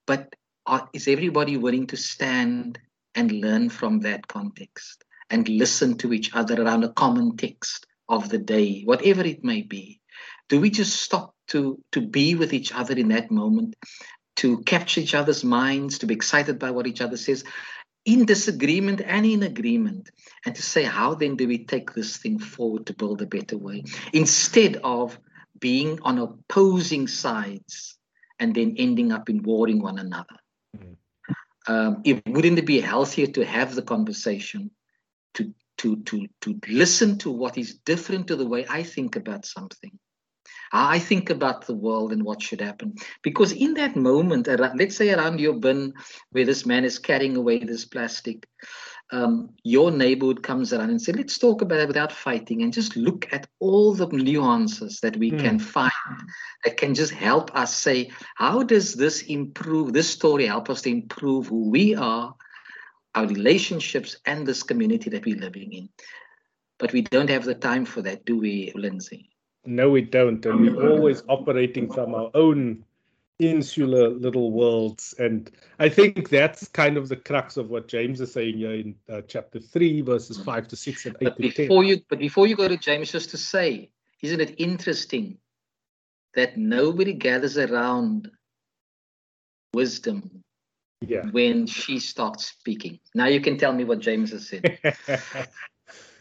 But 0.07 0.35
are, 0.66 0.89
is 0.95 1.07
everybody 1.07 1.59
willing 1.59 1.87
to 1.89 1.97
stand 1.97 2.79
and 3.15 3.33
learn 3.33 3.69
from 3.69 4.01
that 4.01 4.27
context 4.27 5.05
and 5.31 5.49
listen 5.49 5.97
to 5.99 6.13
each 6.13 6.35
other 6.35 6.63
around 6.63 6.85
a 6.85 6.93
common 6.93 7.37
text 7.37 7.87
of 8.09 8.29
the 8.29 8.39
day, 8.39 8.83
whatever 8.85 9.23
it 9.23 9.45
may 9.45 9.63
be? 9.63 10.01
Do 10.49 10.61
we 10.61 10.71
just 10.71 11.01
stop 11.01 11.35
to, 11.49 11.81
to 11.93 12.01
be 12.01 12.35
with 12.35 12.53
each 12.53 12.73
other 12.73 12.95
in 12.95 13.09
that 13.09 13.31
moment, 13.31 13.77
to 14.37 14.63
capture 14.63 15.01
each 15.01 15.15
other's 15.15 15.45
minds, 15.45 15.99
to 15.99 16.07
be 16.07 16.15
excited 16.15 16.59
by 16.59 16.71
what 16.71 16.87
each 16.87 17.01
other 17.01 17.17
says, 17.17 17.45
in 18.05 18.25
disagreement 18.25 19.01
and 19.03 19.27
in 19.27 19.43
agreement, 19.43 20.11
and 20.47 20.55
to 20.55 20.63
say, 20.63 20.83
how 20.83 21.15
then 21.15 21.37
do 21.37 21.47
we 21.47 21.65
take 21.65 21.93
this 21.93 22.17
thing 22.17 22.39
forward 22.39 22.87
to 22.87 22.95
build 22.95 23.23
a 23.23 23.27
better 23.27 23.59
way? 23.59 23.85
Instead 24.13 24.77
of 24.83 25.19
being 25.59 25.99
on 26.03 26.19
opposing 26.19 27.07
sides 27.07 27.99
and 28.39 28.55
then 28.55 28.75
ending 28.79 29.13
up 29.13 29.29
in 29.29 29.43
warring 29.43 29.83
one 29.83 29.99
another. 29.99 30.37
Mm. 30.77 30.97
Um, 31.67 32.03
it 32.05 32.23
wouldn't 32.27 32.59
it 32.59 32.67
be 32.67 32.81
healthier 32.81 33.27
to 33.29 33.45
have 33.45 33.75
the 33.75 33.83
conversation, 33.83 34.71
to 35.35 35.55
to 35.79 35.97
to 35.97 36.27
to 36.41 36.61
listen 36.69 37.19
to 37.19 37.31
what 37.31 37.59
is 37.59 37.79
different 37.85 38.27
to 38.29 38.37
the 38.37 38.47
way 38.47 38.67
I 38.69 38.83
think 38.83 39.17
about 39.17 39.45
something. 39.47 39.99
I 40.73 40.99
think 40.99 41.31
about 41.31 41.67
the 41.67 41.75
world 41.75 42.13
and 42.13 42.23
what 42.23 42.43
should 42.43 42.61
happen. 42.61 42.95
Because 43.23 43.53
in 43.53 43.75
that 43.75 43.97
moment, 43.97 44.47
let's 44.47 44.97
say 44.97 45.11
around 45.11 45.41
your 45.41 45.55
bin 45.55 45.95
where 46.31 46.45
this 46.45 46.65
man 46.65 46.85
is 46.85 46.99
carrying 46.99 47.37
away 47.37 47.59
this 47.59 47.85
plastic, 47.85 48.47
um, 49.13 49.51
your 49.65 49.91
neighborhood 49.91 50.43
comes 50.43 50.73
around 50.73 50.91
and 50.91 51.03
say, 51.03 51.13
let's 51.13 51.39
talk 51.39 51.63
about 51.63 51.81
it 51.81 51.89
without 51.89 52.13
fighting 52.13 52.63
and 52.63 52.73
just 52.73 52.97
look 52.97 53.29
at 53.33 53.49
all 53.59 53.93
the 53.93 54.07
nuances 54.07 55.01
that 55.01 55.17
we 55.17 55.33
mm. 55.33 55.41
can 55.41 55.59
find 55.59 55.91
that 56.65 56.77
can 56.77 56.95
just 56.95 57.13
help 57.13 57.55
us 57.57 57.75
say, 57.75 58.11
how 58.37 58.63
does 58.63 58.95
this 58.95 59.23
improve, 59.23 59.93
this 59.93 60.09
story 60.09 60.47
help 60.47 60.71
us 60.71 60.83
to 60.83 60.91
improve 60.91 61.49
who 61.49 61.71
we 61.71 61.95
are, 61.95 62.35
our 63.15 63.27
relationships, 63.27 64.17
and 64.27 64.47
this 64.47 64.63
community 64.63 65.11
that 65.11 65.25
we're 65.25 65.37
living 65.37 65.73
in? 65.73 65.89
But 66.79 66.93
we 66.93 67.03
don't 67.03 67.31
have 67.31 67.45
the 67.45 67.55
time 67.55 67.85
for 67.85 68.03
that, 68.03 68.25
do 68.25 68.39
we, 68.39 68.73
Lindsay? 68.75 69.31
No, 69.65 69.91
we 69.91 70.03
don't. 70.03 70.45
And 70.47 70.61
we're 70.61 70.91
always 70.91 71.23
operating 71.29 71.93
from 71.93 72.15
our 72.15 72.31
own 72.35 72.85
insular 73.41 74.11
little 74.11 74.53
worlds. 74.53 75.14
And 75.18 75.51
I 75.78 75.88
think 75.88 76.28
that's 76.28 76.68
kind 76.68 76.97
of 76.97 77.09
the 77.09 77.16
crux 77.16 77.57
of 77.57 77.70
what 77.70 77.88
James 77.88 78.20
is 78.20 78.32
saying 78.32 78.59
here 78.59 78.74
in 78.74 78.95
uh, 79.11 79.22
chapter 79.26 79.59
three, 79.59 80.01
verses 80.01 80.38
mm. 80.38 80.45
five 80.45 80.68
to 80.68 80.76
six 80.76 81.07
and 81.07 81.16
eight 81.20 81.24
but 81.24 81.36
to 81.36 81.43
before 81.43 81.82
10. 81.82 81.88
You, 81.88 82.01
but 82.09 82.18
before 82.18 82.47
you 82.47 82.57
go 82.57 82.68
to 82.68 82.76
James, 82.76 83.11
just 83.11 83.30
to 83.30 83.36
say, 83.36 83.91
isn't 84.22 84.41
it 84.41 84.55
interesting 84.59 85.38
that 86.34 86.57
nobody 86.57 87.12
gathers 87.12 87.59
around 87.59 88.30
wisdom 89.74 90.43
yeah. 91.01 91.26
when 91.30 91.66
she 91.66 91.99
starts 91.99 92.47
speaking? 92.47 93.01
Now 93.14 93.26
you 93.26 93.41
can 93.41 93.59
tell 93.59 93.72
me 93.72 93.84
what 93.84 94.01
James 94.01 94.30
has 94.30 94.49
said. 94.49 94.78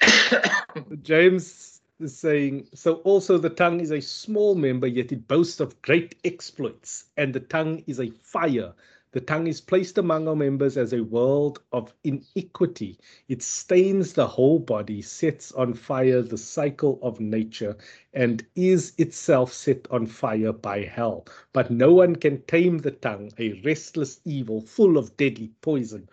James 1.01 1.68
saying, 2.05 2.67
so 2.73 2.95
also 2.97 3.37
the 3.37 3.49
tongue 3.49 3.81
is 3.81 3.91
a 3.91 3.99
small 3.99 4.55
member, 4.55 4.87
yet 4.87 5.11
it 5.11 5.27
boasts 5.27 5.59
of 5.59 5.81
great 5.81 6.15
exploits, 6.23 7.05
and 7.17 7.33
the 7.33 7.41
tongue 7.41 7.83
is 7.87 7.99
a 7.99 8.11
fire. 8.21 8.73
The 9.11 9.21
tongue 9.21 9.47
is 9.47 9.59
placed 9.59 9.97
among 9.97 10.27
our 10.27 10.35
members 10.35 10.77
as 10.77 10.93
a 10.93 11.03
world 11.03 11.61
of 11.71 11.93
iniquity. 12.03 12.99
It 13.27 13.41
stains 13.41 14.13
the 14.13 14.27
whole 14.27 14.59
body, 14.59 15.01
sets 15.01 15.51
on 15.53 15.73
fire 15.73 16.21
the 16.21 16.37
cycle 16.37 16.99
of 17.01 17.19
nature, 17.19 17.75
and 18.13 18.45
is 18.55 18.93
itself 18.99 19.51
set 19.51 19.87
on 19.89 20.05
fire 20.05 20.53
by 20.53 20.83
hell. 20.83 21.25
But 21.53 21.71
no 21.71 21.91
one 21.91 22.15
can 22.15 22.43
tame 22.43 22.77
the 22.77 22.91
tongue, 22.91 23.31
a 23.39 23.59
restless 23.63 24.21
evil 24.25 24.61
full 24.61 24.97
of 24.97 25.17
deadly 25.17 25.51
poison. 25.61 26.07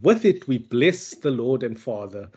With 0.00 0.24
it 0.24 0.46
we 0.46 0.58
bless 0.58 1.14
the 1.14 1.32
Lord 1.32 1.64
and 1.64 1.78
Father, 1.80 2.30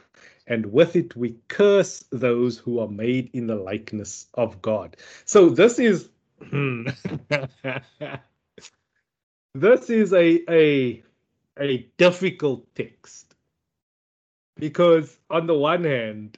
and 0.52 0.66
with 0.74 0.98
it 0.98 1.16
we 1.16 1.38
curse 1.48 2.04
those 2.12 2.58
who 2.58 2.80
are 2.80 2.90
made 2.90 3.30
in 3.32 3.48
the 3.48 3.56
likeness 3.56 4.28
of 4.34 4.62
God. 4.62 4.98
So 5.24 5.50
this 5.50 5.80
is 5.80 6.10
this 9.56 9.90
is 9.90 10.12
a 10.14 10.44
a 10.52 11.04
a 11.58 11.78
difficult 11.98 12.66
text 12.76 13.34
because 14.58 15.18
on 15.30 15.48
the 15.48 15.58
one 15.58 15.86
hand 15.86 16.38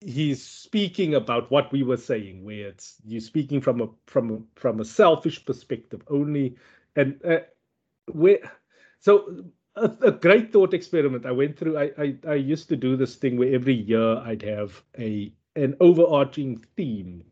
he's 0.00 0.42
speaking 0.42 1.14
about 1.14 1.50
what 1.50 1.70
we 1.72 1.82
were 1.82 1.96
saying 1.96 2.42
where 2.42 2.68
it's 2.68 2.96
you're 3.04 3.20
speaking 3.20 3.60
from 3.60 3.82
a 3.82 3.88
from 4.06 4.30
a 4.30 4.38
from 4.58 4.80
a 4.80 4.84
selfish 4.84 5.44
perspective 5.44 6.02
only 6.08 6.56
and 6.94 7.20
uh, 7.24 7.40
where 8.12 8.38
so 9.00 9.44
a, 9.76 9.90
a, 10.02 10.10
great 10.12 10.52
thought 10.52 10.74
experiment 10.74 11.26
I 11.26 11.32
went 11.32 11.58
through. 11.58 11.78
I, 11.78 11.90
I, 11.98 12.16
I 12.28 12.34
used 12.34 12.68
to 12.70 12.76
do 12.76 12.96
this 12.96 13.16
thing 13.16 13.36
where 13.36 13.54
every 13.54 13.74
year 13.74 14.16
I'd 14.18 14.42
have 14.42 14.82
a 14.98 15.32
an 15.54 15.74
overarching 15.80 16.64
theme, 16.76 17.24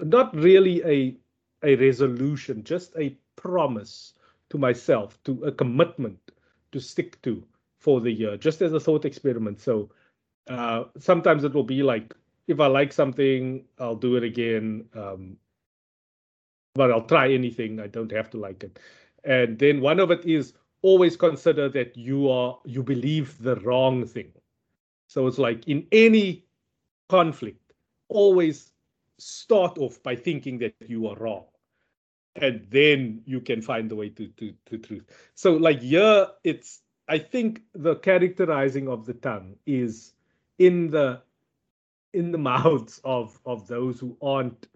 not 0.00 0.34
really 0.34 0.82
a 0.84 1.16
a 1.62 1.76
resolution, 1.76 2.64
just 2.64 2.94
a 2.96 3.16
promise 3.36 4.14
to 4.50 4.58
myself, 4.58 5.18
to 5.24 5.44
a 5.44 5.52
commitment 5.52 6.18
to 6.72 6.80
stick 6.80 7.20
to 7.22 7.42
for 7.78 8.00
the 8.00 8.10
year, 8.10 8.36
just 8.36 8.62
as 8.62 8.72
a 8.72 8.80
thought 8.80 9.04
experiment. 9.04 9.60
So 9.60 9.90
uh, 10.48 10.84
sometimes 10.98 11.44
it 11.44 11.54
will 11.54 11.64
be 11.64 11.82
like 11.82 12.14
if 12.46 12.60
I 12.60 12.66
like 12.66 12.92
something, 12.92 13.64
I'll 13.78 13.96
do 13.96 14.16
it 14.16 14.22
again. 14.22 14.86
Um, 14.94 15.36
but 16.74 16.90
I'll 16.90 17.06
try 17.06 17.32
anything. 17.32 17.80
I 17.80 17.86
don't 17.86 18.12
have 18.12 18.30
to 18.30 18.38
like 18.38 18.64
it. 18.64 18.78
And 19.24 19.58
then 19.58 19.80
one 19.80 20.00
of 20.00 20.10
it 20.10 20.26
is 20.26 20.54
always 20.84 21.16
consider 21.16 21.70
that 21.70 21.96
you 21.96 22.28
are 22.28 22.58
you 22.66 22.82
believe 22.82 23.42
the 23.42 23.56
wrong 23.60 24.06
thing. 24.06 24.30
So 25.06 25.26
it's 25.26 25.38
like 25.38 25.66
in 25.66 25.86
any 25.90 26.44
conflict, 27.08 27.72
always 28.08 28.72
start 29.18 29.78
off 29.78 30.02
by 30.02 30.14
thinking 30.14 30.58
that 30.58 30.74
you 30.86 31.08
are 31.08 31.16
wrong. 31.16 31.44
And 32.36 32.66
then 32.68 33.22
you 33.24 33.40
can 33.40 33.62
find 33.62 33.90
the 33.90 33.96
way 33.96 34.10
to, 34.10 34.26
to, 34.26 34.52
to 34.66 34.78
truth. 34.78 35.04
So 35.34 35.54
like 35.54 35.78
yeah 35.80 36.26
it's 36.44 36.82
I 37.08 37.18
think 37.18 37.62
the 37.74 37.96
characterizing 37.96 38.88
of 38.88 39.06
the 39.06 39.14
tongue 39.14 39.56
is 39.66 40.12
in 40.58 40.90
the 40.90 41.22
in 42.12 42.30
the 42.30 42.38
mouths 42.52 43.00
of 43.04 43.40
of 43.46 43.66
those 43.68 43.98
who 44.00 44.18
aren't 44.20 44.68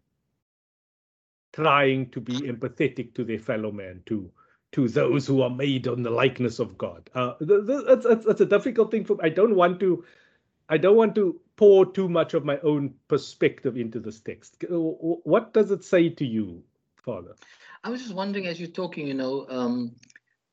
trying 1.53 2.09
to 2.11 2.21
be 2.21 2.41
empathetic 2.43 3.15
to 3.15 3.25
their 3.25 3.39
fellow 3.39 3.73
man, 3.73 4.03
to 4.07 4.31
to 4.73 4.89
those 4.89 5.27
who 5.27 5.43
are 5.43 5.51
made 5.51 5.89
on 5.89 6.03
the 6.03 6.11
likeness 6.11 6.59
of 6.59 6.77
God. 6.77 7.09
Uh, 7.15 7.35
that's, 7.41 8.05
that's, 8.05 8.25
that's 8.25 8.41
a 8.41 8.47
difficult 8.47 8.91
thing 8.91 9.05
for. 9.05 9.17
I 9.23 9.29
don't 9.29 9.57
want 9.57 9.81
to. 9.81 10.05
I 10.69 10.77
don't 10.77 10.97
want 10.97 11.15
to 11.15 11.41
pour 11.57 11.87
too 11.91 12.11
much 12.11 12.35
of 12.35 12.45
my 12.45 12.59
own 12.59 12.93
perspective 13.09 13.79
into 13.79 14.01
this 14.01 14.21
text. 14.21 14.63
What 14.69 15.55
does 15.55 15.71
it 15.71 15.83
say 15.83 16.11
to 16.11 16.27
you, 16.27 16.63
Father? 17.03 17.35
I 17.83 17.89
was 17.89 18.03
just 18.03 18.15
wondering, 18.15 18.47
as 18.47 18.61
you're 18.61 18.69
talking, 18.69 19.07
you 19.07 19.15
know, 19.15 19.47
um, 19.49 19.97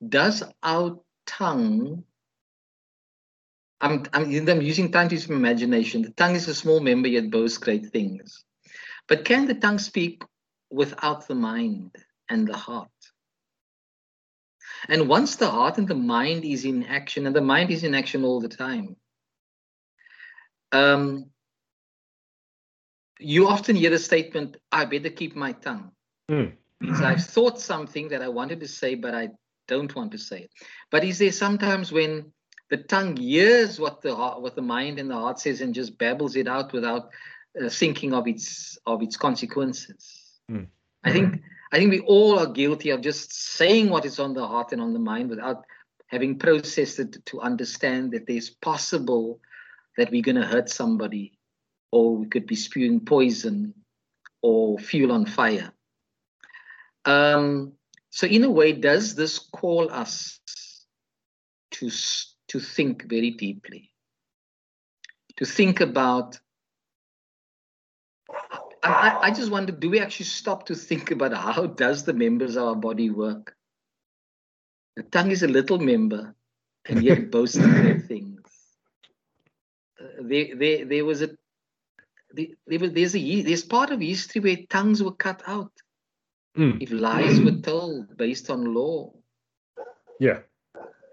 does 0.08 0.42
our 0.64 0.98
tongue 1.26 2.06
I'm, 3.82 4.06
I'm, 4.14 4.50
I'm 4.50 4.62
using 4.62 4.92
tongue 4.92 5.10
to 5.10 5.16
use 5.16 5.30
imagination. 5.30 6.02
The 6.02 6.12
tongue 6.12 6.36
is 6.36 6.48
a 6.48 6.56
small 6.56 6.80
member, 6.80 7.08
yet 7.08 7.30
boasts 7.30 7.58
great 7.58 7.88
things. 7.88 8.44
But 9.08 9.26
can 9.26 9.46
the 9.46 9.54
tongue 9.54 9.80
speak 9.80 10.24
without 10.72 11.28
the 11.28 11.36
mind 11.36 11.96
and 12.30 12.48
the 12.48 12.58
heart? 12.58 12.90
And 14.90 15.08
once 15.08 15.36
the 15.36 15.50
heart 15.50 15.78
and 15.78 15.88
the 15.88 15.96
mind 15.96 16.46
is 16.46 16.66
in 16.66 16.84
action, 16.84 17.26
and 17.26 17.36
the 17.36 17.42
mind 17.42 17.72
is 17.72 17.84
in 17.84 17.96
action 17.96 18.24
all 18.24 18.40
the 18.40 18.50
time, 18.50 18.96
um, 20.72 21.30
you 23.20 23.48
often 23.48 23.76
hear 23.76 23.90
the 23.90 24.00
statement, 24.00 24.58
I 24.72 24.86
better 24.86 25.10
keep 25.10 25.36
my 25.36 25.54
tongue. 25.54 25.92
Mm. 26.30 26.54
So 26.98 27.06
I've 27.06 27.24
thought 27.24 27.60
something 27.60 28.10
that 28.10 28.22
I 28.22 28.28
wanted 28.28 28.60
to 28.60 28.68
say, 28.68 28.96
but 28.96 29.16
I 29.16 29.30
don't 29.68 29.96
want 29.96 30.12
to 30.12 30.18
say 30.18 30.42
it. 30.42 30.52
But 30.92 31.04
is 31.04 31.18
there 31.20 31.32
sometimes 31.32 31.92
when 31.92 32.32
the 32.70 32.78
tongue 32.78 33.16
hears 33.16 33.80
what 33.80 34.02
the 34.02 34.16
heart, 34.16 34.42
what 34.42 34.56
the 34.56 34.62
mind 34.62 35.00
and 35.00 35.10
the 35.10 35.16
heart 35.16 35.40
says 35.40 35.62
and 35.62 35.74
just 35.74 35.98
babbles 35.98 36.36
it 36.36 36.48
out 36.48 36.74
without 36.74 37.10
uh, 37.62 37.70
thinking 37.70 38.14
of 38.14 38.28
its 38.28 38.78
of 38.86 39.02
its 39.02 39.16
consequences? 39.18 40.40
Mm. 40.52 40.68
I 41.04 41.12
think 41.12 41.42
I 41.76 41.78
think 41.78 41.92
we 41.92 42.00
all 42.00 42.40
are 42.40 42.48
guilty 42.48 42.92
of 42.92 43.02
just 43.02 43.34
saying 43.34 43.90
what 43.90 44.06
is 44.06 44.18
on 44.18 44.34
the 44.34 44.48
heart 44.48 44.72
and 44.72 44.82
on 44.82 44.94
the 44.94 45.00
mind 45.00 45.30
without 45.30 45.66
having 46.08 46.40
processed 46.40 47.00
it 47.00 47.26
to 47.26 47.42
understand 47.42 48.14
that 48.14 48.26
there's 48.26 48.50
possible 48.50 49.42
that 49.98 50.10
we're 50.10 50.22
going 50.22 50.40
to 50.40 50.48
hurt 50.48 50.70
somebody 50.70 51.38
or 51.92 52.16
we 52.16 52.28
could 52.28 52.48
be 52.48 52.56
spewing 52.56 53.02
poison 53.02 53.74
or 54.42 54.80
fuel 54.80 55.12
on 55.12 55.26
fire. 55.26 55.74
Um, 57.04 57.74
so 58.10 58.26
in 58.26 58.46
a 58.46 58.50
way, 58.50 58.72
does 58.72 59.14
this 59.16 59.38
call 59.38 59.92
us 59.92 60.40
to, 61.72 61.92
to 62.48 62.60
think 62.62 63.04
very 63.10 63.32
deeply? 63.32 63.92
To 65.40 65.46
think 65.46 65.82
about 65.82 66.40
I, 68.86 69.20
I 69.24 69.32
just 69.32 69.52
wonder, 69.52 69.72
do 69.72 69.90
we 69.90 70.00
actually 70.00 70.28
stop 70.28 70.66
to 70.68 70.76
think 70.76 71.12
about 71.12 71.34
how 71.34 71.66
does 71.66 72.04
the 72.04 72.14
members 72.14 72.56
of 72.56 72.64
our 72.64 72.76
body 72.76 73.10
work? 73.10 73.56
The 74.96 75.04
tongue 75.04 75.32
is 75.32 75.44
a 75.44 75.48
little 75.48 75.80
member, 75.80 76.36
and 76.88 77.04
yet 77.04 77.32
boasts 77.32 77.58
of 77.58 77.70
great 77.70 78.06
things. 78.06 78.42
Uh, 80.00 80.22
there, 80.22 80.56
there, 80.56 80.86
there 80.86 81.06
was 81.06 81.22
a 81.22 81.30
there 82.34 82.80
was, 82.80 82.92
there's 82.92 83.16
a 83.16 83.42
there's 83.44 83.64
part 83.64 83.92
of 83.92 84.02
history 84.02 84.42
where 84.42 84.58
tongues 84.70 85.02
were 85.02 85.14
cut 85.14 85.42
out. 85.48 85.72
Mm. 86.58 86.82
If 86.82 86.92
lies 86.92 87.40
were 87.40 87.60
told 87.62 88.16
based 88.18 88.50
on 88.50 88.74
law. 88.74 89.14
Yeah. 90.20 90.40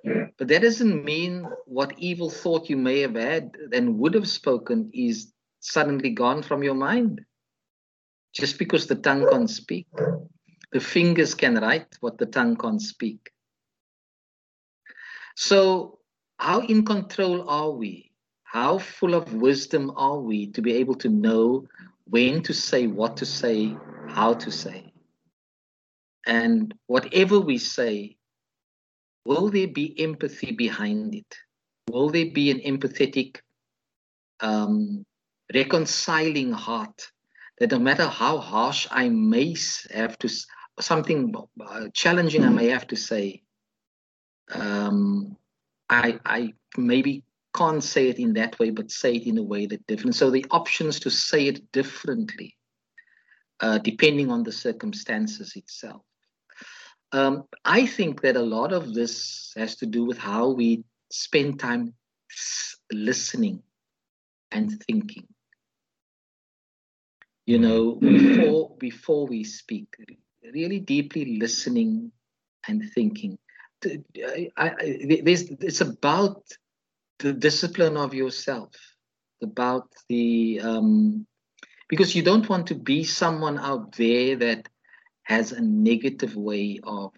But 0.04 0.48
that 0.48 0.62
doesn't 0.62 1.04
mean 1.04 1.46
what 1.66 1.98
evil 1.98 2.28
thought 2.28 2.68
you 2.68 2.76
may 2.76 3.00
have 3.00 3.14
had 3.14 3.56
and 3.72 3.98
would 3.98 4.14
have 4.14 4.28
spoken 4.28 4.90
is 4.92 5.32
suddenly 5.60 6.10
gone 6.10 6.42
from 6.42 6.64
your 6.64 6.74
mind 6.74 7.24
just 8.32 8.58
because 8.58 8.86
the 8.86 8.94
tongue 8.94 9.28
can't 9.30 9.50
speak. 9.50 9.86
The 10.72 10.80
fingers 10.80 11.34
can 11.34 11.56
write 11.56 11.96
what 12.00 12.18
the 12.18 12.26
tongue 12.26 12.56
can't 12.56 12.80
speak. 12.80 13.30
So, 15.36 15.98
how 16.38 16.60
in 16.60 16.84
control 16.84 17.48
are 17.48 17.70
we? 17.70 18.10
How 18.44 18.78
full 18.78 19.14
of 19.14 19.32
wisdom 19.34 19.92
are 19.96 20.18
we 20.18 20.48
to 20.48 20.62
be 20.62 20.74
able 20.74 20.94
to 20.96 21.08
know 21.08 21.66
when 22.04 22.42
to 22.42 22.52
say, 22.52 22.86
what 22.86 23.16
to 23.18 23.26
say, 23.26 23.76
how 24.08 24.34
to 24.34 24.50
say? 24.50 24.92
And 26.26 26.74
whatever 26.86 27.40
we 27.40 27.58
say, 27.58 28.16
will 29.24 29.50
there 29.50 29.68
be 29.68 29.98
empathy 29.98 30.52
behind 30.52 31.14
it? 31.14 31.36
Will 31.90 32.10
there 32.10 32.30
be 32.30 32.50
an 32.50 32.60
empathetic, 32.60 33.40
um, 34.40 35.04
reconciling 35.54 36.52
heart 36.52 37.11
that 37.62 37.70
no 37.70 37.78
matter 37.78 38.08
how 38.08 38.38
harsh 38.38 38.88
I 38.90 39.08
may 39.08 39.54
have 39.94 40.18
to, 40.18 40.28
something 40.80 41.32
uh, 41.64 41.86
challenging 41.94 42.42
I 42.42 42.48
may 42.48 42.66
have 42.66 42.88
to 42.88 42.96
say, 42.96 43.44
um, 44.52 45.36
I, 45.88 46.18
I 46.26 46.54
maybe 46.76 47.22
can't 47.54 47.84
say 47.84 48.08
it 48.08 48.18
in 48.18 48.32
that 48.32 48.58
way, 48.58 48.70
but 48.70 48.90
say 48.90 49.14
it 49.14 49.28
in 49.28 49.38
a 49.38 49.44
way 49.44 49.66
that 49.66 49.86
different. 49.86 50.16
So 50.16 50.28
the 50.28 50.44
options 50.50 50.98
to 51.00 51.10
say 51.10 51.46
it 51.46 51.70
differently, 51.70 52.56
uh, 53.60 53.78
depending 53.78 54.32
on 54.32 54.42
the 54.42 54.50
circumstances 54.50 55.54
itself. 55.54 56.02
Um, 57.12 57.44
I 57.64 57.86
think 57.86 58.22
that 58.22 58.34
a 58.34 58.42
lot 58.42 58.72
of 58.72 58.92
this 58.92 59.52
has 59.56 59.76
to 59.76 59.86
do 59.86 60.04
with 60.04 60.18
how 60.18 60.48
we 60.48 60.82
spend 61.12 61.60
time 61.60 61.94
listening 62.90 63.62
and 64.50 64.82
thinking. 64.88 65.28
You 67.52 67.58
know, 67.58 67.96
before 67.96 68.74
before 68.78 69.26
we 69.26 69.44
speak, 69.44 69.88
really 70.54 70.80
deeply 70.80 71.36
listening 71.36 72.10
and 72.66 72.82
thinking. 72.94 73.36
I, 73.84 74.48
I, 74.56 74.72
it's 74.80 75.82
about 75.82 76.44
the 77.18 77.34
discipline 77.34 77.98
of 77.98 78.14
yourself, 78.14 78.70
about 79.42 79.88
the 80.08 80.60
um, 80.62 81.26
because 81.90 82.16
you 82.16 82.22
don't 82.22 82.48
want 82.48 82.68
to 82.68 82.74
be 82.74 83.04
someone 83.04 83.58
out 83.58 83.96
there 83.96 84.34
that 84.36 84.70
has 85.24 85.52
a 85.52 85.60
negative 85.60 86.34
way 86.34 86.80
of 86.84 87.12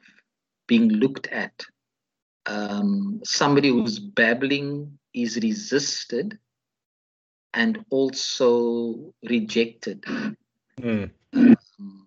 being 0.67 0.89
looked 0.89 1.29
at. 1.29 1.63
Um, 2.47 3.21
somebody 3.23 3.69
who's 3.69 4.01
babbling 4.01 4.99
is 5.15 5.37
resisted 5.37 6.41
and 7.55 7.85
also 7.91 9.15
rejected. 9.23 10.05
Mm. 10.81 11.11
Um, 11.33 12.07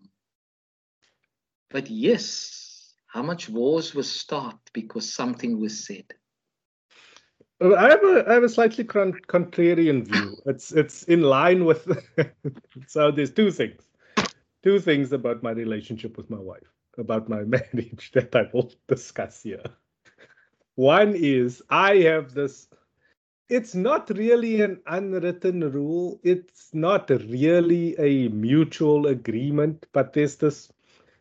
but 1.69 1.89
yes, 1.89 2.93
how 3.07 3.23
much 3.23 3.49
wars 3.49 3.95
were 3.95 4.03
start 4.03 4.57
because 4.73 5.11
something 5.11 5.59
was 5.59 5.85
said? 5.85 6.05
I 7.59 7.89
have 7.89 8.03
a 8.03 8.25
I 8.27 8.33
have 8.33 8.43
a 8.43 8.49
slightly 8.49 8.83
contrarian 8.83 10.05
view. 10.05 10.37
It's 10.45 10.71
it's 10.71 11.03
in 11.03 11.21
line 11.21 11.65
with. 11.65 11.87
so 12.87 13.09
there's 13.09 13.31
two 13.31 13.49
things, 13.49 13.89
two 14.61 14.79
things 14.79 15.11
about 15.11 15.41
my 15.41 15.51
relationship 15.51 16.17
with 16.17 16.29
my 16.29 16.37
wife, 16.37 16.71
about 16.97 17.29
my 17.29 17.43
marriage 17.55 18.11
that 18.13 18.35
I 18.35 18.47
will 18.53 18.71
discuss 18.87 19.41
here. 19.41 19.63
One 20.75 21.15
is 21.15 21.63
I 21.69 21.95
have 21.97 22.33
this. 22.33 22.67
It's 23.49 23.73
not 23.73 24.09
really 24.09 24.61
an 24.61 24.81
unwritten 24.87 25.71
rule. 25.71 26.19
It's 26.23 26.73
not 26.73 27.09
really 27.09 27.95
a 27.97 28.29
mutual 28.29 29.07
agreement, 29.07 29.85
but 29.93 30.13
there's 30.13 30.35
this. 30.35 30.71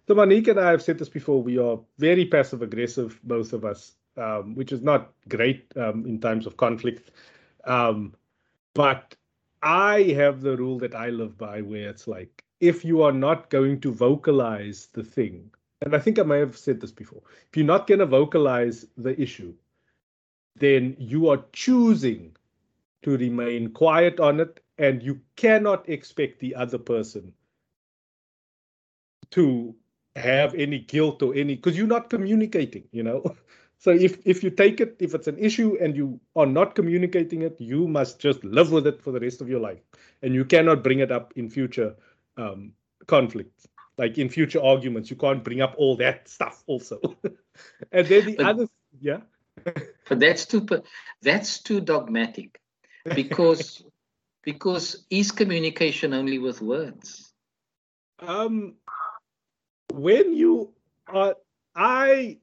So 0.08 0.14
Monique 0.14 0.48
and 0.48 0.58
I 0.58 0.70
have 0.70 0.82
said 0.82 0.98
this 0.98 1.08
before. 1.08 1.42
We 1.42 1.58
are 1.58 1.78
very 1.98 2.24
passive 2.24 2.62
aggressive, 2.62 3.20
both 3.22 3.52
of 3.52 3.64
us 3.64 3.94
um, 4.16 4.54
which 4.54 4.72
is 4.72 4.82
not 4.82 5.12
great 5.28 5.72
um, 5.76 6.06
in 6.06 6.20
times 6.20 6.46
of 6.46 6.56
conflict. 6.56 7.10
Um, 7.64 8.14
but 8.74 9.14
I 9.62 10.02
have 10.16 10.40
the 10.40 10.56
rule 10.56 10.78
that 10.78 10.94
I 10.94 11.10
live 11.10 11.36
by 11.36 11.60
where 11.62 11.88
it's 11.88 12.06
like, 12.06 12.44
if 12.60 12.84
you 12.84 13.02
are 13.02 13.12
not 13.12 13.50
going 13.50 13.80
to 13.80 13.92
vocalize 13.92 14.88
the 14.92 15.02
thing, 15.02 15.50
and 15.82 15.94
I 15.94 15.98
think 15.98 16.18
I 16.18 16.22
may 16.22 16.38
have 16.38 16.56
said 16.56 16.80
this 16.80 16.92
before, 16.92 17.20
if 17.50 17.56
you're 17.56 17.66
not 17.66 17.86
going 17.86 18.00
to 18.00 18.06
vocalize 18.06 18.86
the 18.96 19.20
issue, 19.20 19.52
then 20.58 20.96
you 20.98 21.28
are 21.28 21.44
choosing 21.52 22.36
to 23.02 23.16
remain 23.16 23.70
quiet 23.70 24.20
on 24.20 24.40
it, 24.40 24.60
and 24.78 25.02
you 25.02 25.20
cannot 25.36 25.88
expect 25.88 26.40
the 26.40 26.54
other 26.54 26.78
person 26.78 27.32
to 29.30 29.74
have 30.14 30.54
any 30.54 30.78
guilt 30.78 31.22
or 31.22 31.34
any 31.34 31.56
because 31.56 31.76
you're 31.76 31.86
not 31.86 32.08
communicating 32.08 32.84
you 32.90 33.02
know 33.02 33.36
So 33.78 33.90
if 33.90 34.18
if 34.24 34.42
you 34.42 34.50
take 34.50 34.80
it, 34.80 34.96
if 34.98 35.14
it's 35.14 35.28
an 35.28 35.38
issue 35.38 35.76
and 35.80 35.96
you 35.96 36.18
are 36.34 36.46
not 36.46 36.74
communicating 36.74 37.42
it, 37.42 37.60
you 37.60 37.86
must 37.86 38.18
just 38.18 38.42
live 38.42 38.72
with 38.72 38.86
it 38.86 39.02
for 39.02 39.12
the 39.12 39.20
rest 39.20 39.40
of 39.40 39.48
your 39.48 39.60
life, 39.60 39.80
and 40.22 40.34
you 40.34 40.44
cannot 40.44 40.82
bring 40.82 41.00
it 41.00 41.12
up 41.12 41.32
in 41.36 41.50
future 41.50 41.94
um, 42.36 42.72
conflicts. 43.06 43.66
Like 43.98 44.18
in 44.18 44.28
future 44.28 44.62
arguments, 44.62 45.10
you 45.10 45.16
can't 45.16 45.44
bring 45.44 45.60
up 45.60 45.74
all 45.76 45.96
that 45.96 46.28
stuff 46.28 46.62
also. 46.66 47.00
and 47.92 48.06
then 48.06 48.26
the 48.26 48.36
but, 48.36 48.46
other, 48.46 48.68
yeah. 49.00 49.20
But 49.64 50.20
that's 50.20 50.46
too 50.46 50.66
that's 51.22 51.60
too 51.60 51.80
dogmatic, 51.80 52.60
because 53.14 53.84
because 54.42 55.04
is 55.10 55.32
communication 55.32 56.14
only 56.14 56.38
with 56.38 56.62
words? 56.62 57.32
Um, 58.20 58.74
when 59.92 60.34
you 60.34 60.72
are, 61.08 61.36
I 61.74 62.38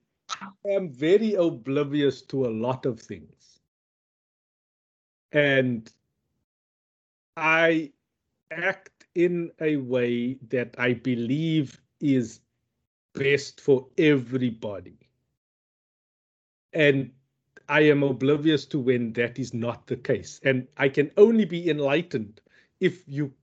am 0.69 0.89
very 0.89 1.33
oblivious 1.35 2.21
to 2.23 2.45
a 2.45 2.51
lot 2.51 2.85
of 2.85 2.99
things. 2.99 3.59
And 5.31 5.91
I 7.35 7.91
act 8.51 9.07
in 9.15 9.51
a 9.59 9.77
way 9.77 10.35
that 10.49 10.75
I 10.77 10.93
believe 10.93 11.81
is 11.99 12.41
best 13.13 13.61
for 13.61 13.87
everybody. 13.97 15.02
And 16.73 17.11
I 17.69 17.81
am 17.81 18.03
oblivious 18.03 18.65
to 18.67 18.79
when 18.79 19.13
that 19.13 19.39
is 19.39 19.53
not 19.53 19.87
the 19.87 19.95
case. 19.95 20.39
And 20.43 20.67
I 20.77 20.89
can 20.89 21.11
only 21.17 21.45
be 21.45 21.69
enlightened 21.69 22.41
if 22.79 23.03
you 23.07 23.33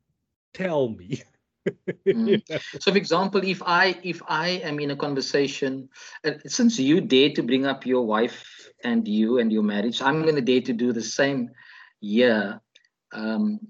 tell 0.53 0.89
me. 0.89 1.23
mm. 2.07 2.43
So, 2.81 2.91
for 2.91 2.97
example, 2.97 3.43
if 3.45 3.63
I 3.65 3.99
if 4.03 4.23
I 4.29 4.49
am 4.65 4.81
in 4.81 4.91
a 4.91 4.97
conversation, 4.97 5.89
uh, 6.25 6.33
since 6.47 6.79
you 6.79 7.01
dare 7.01 7.31
to 7.35 7.43
bring 7.43 7.67
up 7.67 7.87
your 7.87 8.07
wife 8.07 8.45
and 8.85 9.07
you 9.07 9.39
and 9.39 9.53
your 9.53 9.63
marriage, 9.63 10.01
I'm 10.03 10.23
going 10.23 10.37
to 10.37 10.43
dare 10.43 10.63
to 10.63 10.73
do 10.73 10.93
the 10.93 11.03
same. 11.03 11.51
Yeah, 12.01 12.55
um, 13.13 13.61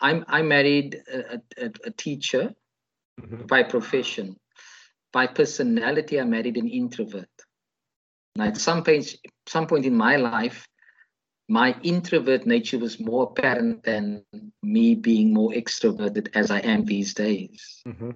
I'm 0.00 0.24
I 0.28 0.42
married 0.42 1.02
a, 1.12 1.40
a, 1.58 1.70
a 1.84 1.90
teacher 1.90 2.54
mm-hmm. 3.20 3.46
by 3.46 3.62
profession. 3.62 4.36
By 5.12 5.26
personality, 5.26 6.18
I 6.18 6.24
married 6.24 6.56
an 6.56 6.68
introvert. 6.68 7.28
Now, 8.36 8.44
at 8.44 8.56
some 8.56 8.82
point, 8.82 9.14
some 9.46 9.66
point 9.66 9.84
in 9.84 9.94
my 9.94 10.16
life, 10.16 10.66
my 11.48 11.76
introvert 11.82 12.46
nature 12.46 12.78
was 12.78 12.98
more 12.98 13.24
apparent 13.24 13.82
than 13.82 14.24
me 14.62 14.94
being 14.94 15.34
more 15.34 15.50
extroverted 15.50 16.28
as 16.34 16.50
I 16.50 16.60
am 16.60 16.84
these 16.84 17.14
days. 17.14 17.82
Mm-hmm. 17.86 18.10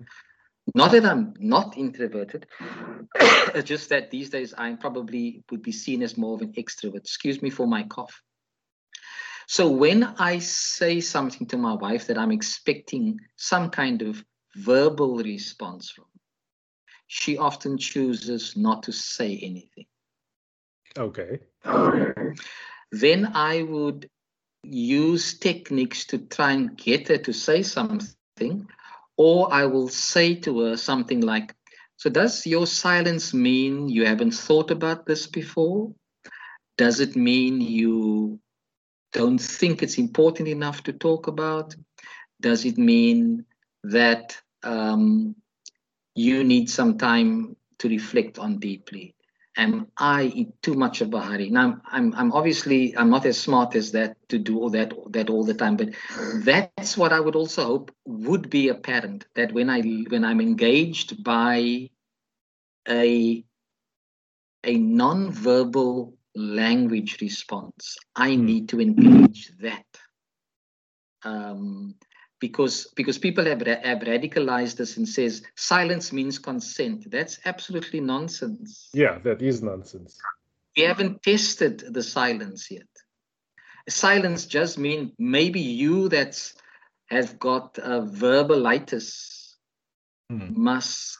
Not 0.75 0.93
that 0.93 1.05
I'm 1.05 1.35
not 1.39 1.77
introverted, 1.77 2.47
it's 3.15 3.69
just 3.69 3.91
that 3.91 4.11
these 4.11 4.31
days 4.31 4.55
I 4.57 4.73
probably 4.75 5.45
would 5.51 5.63
be 5.63 5.73
seen 5.73 6.03
as 6.03 6.17
more 6.17 6.35
of 6.35 6.43
an 6.43 6.55
extrovert. 6.55 6.97
Excuse 6.97 7.43
me 7.43 7.51
for 7.51 7.67
my 7.67 7.85
cough. 7.85 8.23
So 9.47 9.71
when 9.71 10.03
I 10.03 10.41
say 10.41 11.01
something 11.01 11.47
to 11.49 11.57
my 11.57 11.75
wife 11.75 12.09
that 12.09 12.19
I'm 12.19 12.33
expecting 12.33 13.21
some 13.37 13.71
kind 13.71 14.03
of 14.03 14.25
verbal 14.57 15.19
response 15.19 15.91
from, 15.91 16.07
she 17.07 17.39
often 17.39 17.79
chooses 17.79 18.57
not 18.57 18.83
to 18.85 18.93
say 18.93 19.39
anything. 19.41 19.87
Okay 20.97 21.41
then 22.93 23.33
I 23.35 23.63
would 23.63 24.09
use 24.63 25.39
techniques 25.39 26.07
to 26.07 26.19
try 26.19 26.53
and 26.53 26.77
get 26.77 27.09
her 27.09 27.19
to 27.19 27.33
say 27.33 27.63
something, 27.63 28.67
or 29.17 29.53
I 29.53 29.67
will 29.67 29.89
say 29.89 30.35
to 30.37 30.61
her 30.61 30.77
something 30.77 31.21
like, 31.21 31.55
So, 31.97 32.11
does 32.11 32.47
your 32.47 32.67
silence 32.67 33.33
mean 33.33 33.89
you 33.89 34.05
haven't 34.05 34.33
thought 34.35 34.71
about 34.71 35.07
this 35.07 35.27
before? 35.27 35.95
Does 36.77 37.01
it 37.01 37.17
mean 37.17 37.61
you 37.61 38.39
don't 39.13 39.39
think 39.39 39.83
it's 39.83 39.99
important 39.99 40.49
enough 40.49 40.83
to 40.85 40.93
talk 40.93 41.27
about? 41.27 41.75
Does 42.41 42.67
it 42.67 42.77
mean 42.77 43.47
that 43.85 44.37
um, 44.63 45.37
you 46.15 46.45
need 46.45 46.69
some 46.69 46.99
time 46.99 47.57
to 47.79 47.89
reflect 47.89 48.39
on 48.39 48.59
deeply? 48.59 49.16
Am 49.57 49.89
I 49.97 50.23
in 50.23 50.53
too 50.63 50.75
much 50.75 51.01
of 51.01 51.13
a 51.15 51.21
hurry? 51.21 51.51
Now, 51.51 51.81
I'm, 51.87 52.15
I'm 52.15 52.33
obviously 52.33 52.97
I'm 52.97 53.11
not 53.11 53.27
as 53.27 53.39
smart 53.39 53.75
as 53.75 53.93
that 53.93 54.17
to 54.29 54.39
do 54.39 54.59
all 54.59 54.71
that 54.71 54.93
that 55.11 55.31
all 55.31 55.45
the 55.45 55.55
time, 55.55 55.77
but 55.77 55.91
that's 56.45 56.97
what 56.97 57.13
I 57.13 57.21
would 57.21 57.37
also 57.37 57.65
hope 57.65 57.91
would 58.05 58.51
be 58.51 58.69
apparent 58.69 59.27
that 59.35 59.53
when 59.53 59.71
I 59.71 59.81
when 59.81 60.25
I'm 60.25 60.41
engaged 60.41 61.23
by 61.25 61.91
a 62.89 63.45
a 64.65 64.77
non-verbal 64.77 66.17
language 66.35 67.21
response, 67.21 67.97
I 68.15 68.35
hmm. 68.35 68.45
need 68.45 68.69
to 68.71 68.81
engage 68.81 69.51
that. 69.61 69.87
Um, 71.23 71.97
because 72.41 72.89
because 72.97 73.19
people 73.19 73.45
have, 73.45 73.61
have 73.67 74.01
radicalized 74.01 74.77
this 74.77 74.97
and 74.97 75.09
says 75.09 75.43
silence 75.55 76.13
means 76.13 76.39
consent. 76.39 77.11
That's 77.11 77.39
absolutely 77.45 78.01
nonsense. 78.01 78.91
Yeah 78.93 79.19
that 79.21 79.43
is 79.43 79.63
nonsense. 79.63 80.19
We 80.77 80.83
haven't 80.83 81.23
tested 81.23 81.95
the 81.95 82.03
silence 82.03 82.71
yet. 82.71 82.89
Silence 83.89 84.47
just 84.47 84.79
mean 84.79 85.13
maybe 85.19 85.61
you 85.61 86.09
that's 86.09 86.55
have 87.07 87.39
got 87.39 87.79
a 87.79 88.03
verbalitis 88.03 89.55
hmm. 90.29 90.49
must 90.51 91.19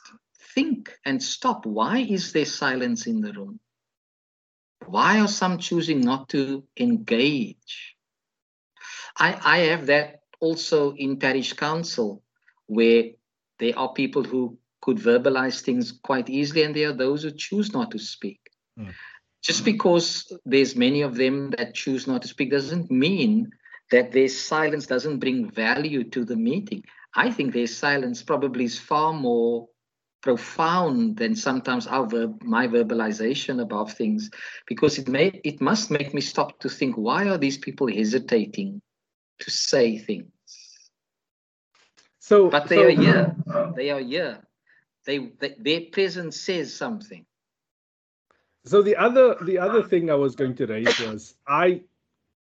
think 0.53 0.91
and 1.05 1.21
stop. 1.23 1.65
Why 1.65 1.99
is 1.99 2.33
there 2.33 2.45
silence 2.45 3.07
in 3.07 3.21
the 3.21 3.33
room? 3.33 3.59
Why 4.85 5.19
are 5.19 5.27
some 5.27 5.57
choosing 5.57 6.01
not 6.01 6.29
to 6.29 6.63
engage? 6.79 7.95
I 9.17 9.39
i 9.43 9.57
have 9.69 9.87
that 9.87 10.16
also 10.39 10.93
in 10.93 11.17
parish 11.17 11.53
council 11.53 12.23
where 12.67 13.03
there 13.59 13.77
are 13.77 13.93
people 13.93 14.23
who 14.23 14.57
could 14.81 14.97
verbalize 14.97 15.61
things 15.61 15.91
quite 15.91 16.29
easily 16.29 16.63
and 16.63 16.75
there 16.75 16.89
are 16.89 16.93
those 16.93 17.23
who 17.23 17.31
choose 17.31 17.73
not 17.73 17.91
to 17.91 17.99
speak. 17.99 18.39
Mm. 18.79 18.93
just 19.41 19.65
because 19.65 20.31
there's 20.45 20.75
many 20.75 21.01
of 21.01 21.15
them 21.15 21.49
that 21.57 21.73
choose 21.73 22.05
not 22.05 22.21
to 22.21 22.27
speak 22.27 22.51
doesn't 22.51 22.91
mean 22.91 23.49
that 23.91 24.11
their 24.11 24.27
silence 24.27 24.85
doesn't 24.85 25.19
bring 25.19 25.49
value 25.49 26.03
to 26.03 26.25
the 26.25 26.35
meeting. 26.35 26.83
I 27.15 27.31
think 27.31 27.53
their 27.53 27.67
silence 27.67 28.21
probably 28.21 28.65
is 28.65 28.77
far 28.77 29.13
more 29.13 29.67
profound 30.21 31.17
than 31.17 31.35
sometimes 31.35 31.87
our 31.87 32.05
verb, 32.05 32.43
my 32.43 32.67
verbalization 32.67 33.61
about 33.61 33.91
things 33.91 34.29
because 34.67 34.97
it 34.97 35.07
may 35.07 35.27
it 35.43 35.61
must 35.61 35.89
make 35.89 36.13
me 36.13 36.21
stop 36.21 36.59
to 36.59 36.69
think 36.69 36.95
why 36.95 37.29
are 37.29 37.37
these 37.37 37.57
people 37.57 37.87
hesitating 37.87 38.81
to 39.39 39.51
say 39.51 39.97
things. 39.97 40.31
So, 42.19 42.49
but 42.49 42.67
they 42.67 42.75
so, 42.75 42.83
are 42.83 42.89
here. 42.89 43.35
They 43.75 43.89
are 43.89 43.99
here. 43.99 44.39
They, 45.05 45.19
they 45.39 45.55
their 45.57 45.81
presence 45.91 46.39
says 46.41 46.73
something. 46.73 47.25
So 48.65 48.81
the 48.81 48.97
other 48.97 49.35
the 49.41 49.57
other 49.57 49.81
thing 49.81 50.11
I 50.11 50.15
was 50.15 50.35
going 50.35 50.55
to 50.55 50.65
raise 50.65 50.99
was 50.99 51.35
I. 51.47 51.83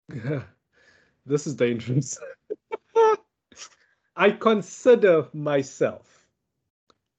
this 1.25 1.45
is 1.45 1.55
dangerous. 1.55 2.17
I 4.15 4.31
consider 4.31 5.27
myself 5.33 6.25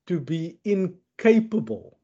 to 0.06 0.18
be 0.18 0.58
incapable 0.64 1.98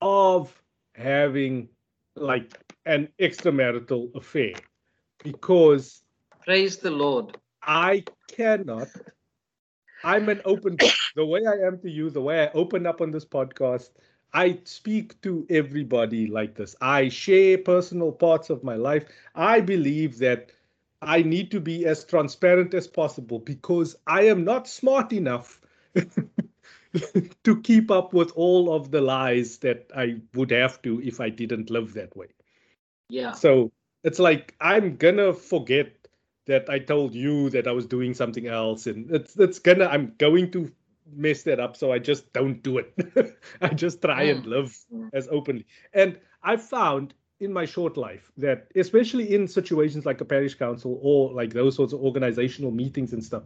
of 0.00 0.62
having 0.94 1.68
like 2.16 2.52
an 2.84 3.08
extramarital 3.20 4.14
affair 4.14 4.54
because 5.22 6.02
praise 6.44 6.76
the 6.78 6.90
Lord. 6.90 7.36
I 7.62 8.04
cannot. 8.28 8.88
I'm 10.04 10.28
an 10.28 10.40
open 10.44 10.76
book. 10.76 10.92
The 11.16 11.26
way 11.26 11.46
I 11.46 11.66
am 11.66 11.80
to 11.80 11.90
you, 11.90 12.10
the 12.10 12.20
way 12.20 12.44
I 12.44 12.50
open 12.52 12.86
up 12.86 13.00
on 13.00 13.10
this 13.10 13.24
podcast, 13.24 13.90
I 14.32 14.58
speak 14.64 15.20
to 15.22 15.46
everybody 15.50 16.26
like 16.26 16.54
this. 16.54 16.76
I 16.80 17.08
share 17.08 17.58
personal 17.58 18.12
parts 18.12 18.50
of 18.50 18.62
my 18.62 18.76
life. 18.76 19.04
I 19.34 19.60
believe 19.60 20.18
that 20.18 20.52
I 21.02 21.22
need 21.22 21.50
to 21.52 21.60
be 21.60 21.86
as 21.86 22.04
transparent 22.04 22.74
as 22.74 22.86
possible 22.86 23.38
because 23.38 23.96
I 24.06 24.22
am 24.22 24.44
not 24.44 24.68
smart 24.68 25.12
enough 25.12 25.60
to 27.44 27.60
keep 27.62 27.90
up 27.90 28.12
with 28.12 28.32
all 28.36 28.74
of 28.74 28.90
the 28.90 29.00
lies 29.00 29.58
that 29.58 29.90
I 29.96 30.20
would 30.34 30.50
have 30.50 30.80
to 30.82 31.00
if 31.02 31.20
I 31.20 31.30
didn't 31.30 31.70
live 31.70 31.94
that 31.94 32.16
way. 32.16 32.28
Yeah. 33.08 33.32
So 33.32 33.72
it's 34.06 34.20
like 34.20 34.54
I'm 34.60 34.96
gonna 34.96 35.34
forget 35.34 35.92
that 36.46 36.70
I 36.70 36.78
told 36.78 37.12
you 37.12 37.50
that 37.50 37.66
I 37.66 37.72
was 37.72 37.86
doing 37.86 38.14
something 38.14 38.46
else, 38.46 38.86
and 38.86 39.10
it's 39.10 39.36
it's 39.36 39.58
gonna 39.58 39.86
I'm 39.86 40.14
going 40.18 40.52
to 40.52 40.70
mess 41.12 41.42
that 41.42 41.58
up. 41.58 41.76
So 41.76 41.92
I 41.92 41.98
just 41.98 42.32
don't 42.32 42.62
do 42.62 42.78
it. 42.78 43.36
I 43.60 43.68
just 43.68 44.00
try 44.00 44.22
and 44.22 44.44
mm. 44.44 44.48
live 44.48 44.78
as 45.12 45.28
openly. 45.30 45.66
And 45.92 46.18
I 46.42 46.56
found 46.56 47.14
in 47.40 47.52
my 47.52 47.64
short 47.64 47.96
life 47.96 48.30
that 48.36 48.68
especially 48.76 49.34
in 49.34 49.48
situations 49.48 50.06
like 50.06 50.20
a 50.20 50.24
parish 50.24 50.54
council 50.54 50.98
or 51.02 51.32
like 51.32 51.52
those 51.52 51.74
sorts 51.74 51.92
of 51.92 52.00
organizational 52.00 52.70
meetings 52.70 53.12
and 53.12 53.24
stuff, 53.24 53.44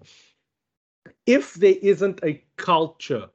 if 1.26 1.54
there 1.54 1.76
isn't 1.80 2.20
a 2.22 2.44
culture 2.56 3.30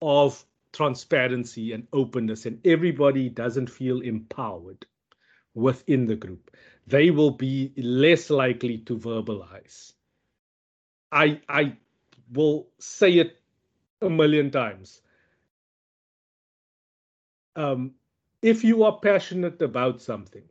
of 0.00 0.42
transparency 0.72 1.72
and 1.72 1.86
openness 1.92 2.46
and 2.46 2.66
everybody 2.66 3.28
doesn't 3.28 3.68
feel 3.68 4.00
empowered 4.00 4.86
within 5.54 6.06
the 6.06 6.16
group, 6.16 6.50
they 6.86 7.10
will 7.10 7.30
be 7.30 7.72
less 7.76 8.30
likely 8.30 8.78
to 8.78 8.96
verbalize. 8.96 9.92
I 11.12 11.40
I 11.48 11.76
will 12.32 12.68
say 12.78 13.18
it 13.18 13.40
a 14.00 14.10
million 14.10 14.50
times. 14.50 15.02
Um, 17.56 17.94
if 18.42 18.64
you 18.64 18.82
are 18.84 18.98
passionate 18.98 19.60
about 19.62 20.00
something, 20.00 20.44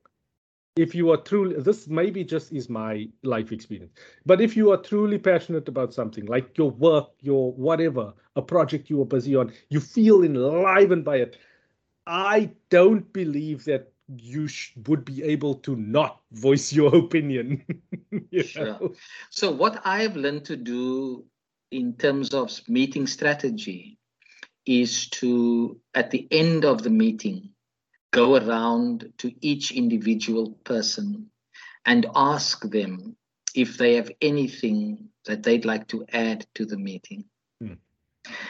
if 0.78 0.96
you 0.96 1.12
are 1.12 1.18
truly, 1.18 1.60
this 1.62 1.88
maybe 1.88 2.24
just 2.24 2.54
is 2.54 2.70
my 2.70 3.10
life 3.24 3.52
experience, 3.52 3.92
but 4.26 4.40
if 4.40 4.56
you 4.56 4.72
are 4.72 4.78
truly 4.78 5.18
passionate 5.18 5.68
about 5.68 5.94
something, 5.94 6.26
like 6.28 6.58
your 6.58 6.72
work, 6.72 7.10
your 7.20 7.52
whatever, 7.54 8.14
a 8.36 8.42
project 8.42 8.90
you 8.90 9.02
are 9.02 9.06
busy 9.06 9.36
on, 9.36 9.52
you 9.70 9.80
feel 9.82 10.24
enlivened 10.24 11.04
by 11.04 11.18
it. 11.18 11.38
I 12.08 12.52
don't 12.70 13.12
believe 13.14 13.66
that 13.66 13.91
you 14.18 14.48
sh- 14.48 14.74
would 14.88 15.06
be 15.06 15.24
able 15.24 15.56
to 15.56 15.76
not 15.76 16.22
voice 16.32 16.74
your 16.74 16.96
opinion. 17.06 17.64
you 18.32 18.44
sure. 18.44 18.92
So, 19.30 19.52
what 19.52 19.82
I've 19.86 20.16
learned 20.16 20.46
to 20.46 20.56
do 20.58 21.26
in 21.72 21.94
terms 21.94 22.34
of 22.34 22.52
meeting 22.68 23.08
strategy 23.08 23.98
is 24.66 25.10
to, 25.10 25.80
at 25.94 26.12
the 26.12 26.28
end 26.32 26.66
of 26.66 26.84
the 26.84 26.90
meeting, 26.90 27.52
go 28.12 28.36
around 28.36 29.12
to 29.20 29.34
each 29.42 29.72
individual 29.72 30.52
person 30.66 31.32
and 31.86 32.06
ask 32.14 32.62
them 32.70 33.16
if 33.56 33.78
they 33.78 33.96
have 33.96 34.12
anything 34.22 35.10
that 35.26 35.44
they'd 35.44 35.66
like 35.66 35.88
to 35.88 36.06
add 36.12 36.46
to 36.56 36.66
the 36.66 36.78
meeting. 36.78 37.26
Hmm. 37.60 37.74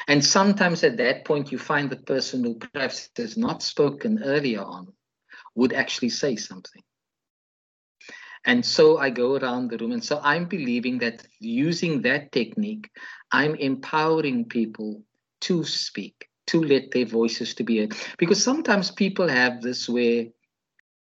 And 0.08 0.24
sometimes 0.24 0.84
at 0.84 0.98
that 0.98 1.26
point, 1.26 1.52
you 1.52 1.58
find 1.58 1.90
the 1.90 1.96
person 1.96 2.44
who 2.44 2.56
perhaps 2.56 3.10
has 3.16 3.38
not 3.38 3.64
spoken 3.64 4.22
earlier 4.24 4.62
on 4.62 4.94
would 5.56 5.74
actually 5.74 6.10
say 6.10 6.36
something. 6.36 6.82
And 8.46 8.66
so 8.66 8.98
I 8.98 9.12
go 9.12 9.36
around 9.36 9.70
the 9.70 9.78
room. 9.78 9.92
And 9.92 10.04
so 10.04 10.20
I'm 10.24 10.46
believing 10.46 10.98
that 11.00 11.28
using 11.40 12.02
that 12.02 12.32
technique, 12.32 12.90
I'm 13.32 13.56
empowering 13.56 14.46
people 14.46 15.04
to 15.42 15.64
speak, 15.64 16.28
to 16.48 16.64
let 16.64 16.92
their 16.92 17.06
voices 17.06 17.54
to 17.56 17.64
be 17.64 17.80
heard. 17.80 17.94
Because 18.18 18.44
sometimes 18.44 18.90
people 18.90 19.28
have 19.28 19.62
this 19.62 19.88
where 19.88 20.26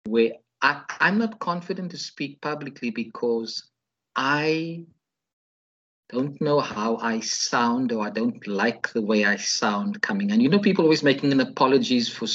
where 0.07 0.32
I, 0.62 0.82
I'm 0.99 1.18
not 1.18 1.38
confident 1.38 1.93
to 1.93 1.99
speak 1.99 2.41
publicly 2.41 2.91
because 2.91 3.70
I 4.16 4.84
don't 6.12 6.40
know 6.40 6.61
how 6.61 6.96
I 6.96 7.20
sound 7.20 7.92
or 7.92 8.04
I 8.04 8.11
don't 8.11 8.44
like 8.46 8.92
the 8.92 9.02
way 9.02 9.24
I 9.24 9.36
sound 9.36 10.02
coming. 10.02 10.32
And 10.32 10.42
you 10.42 10.48
know, 10.48 10.58
people 10.58 10.84
always 10.84 11.02
making 11.02 11.32
an 11.32 11.40
apologies 11.40 12.08
for, 12.08 12.26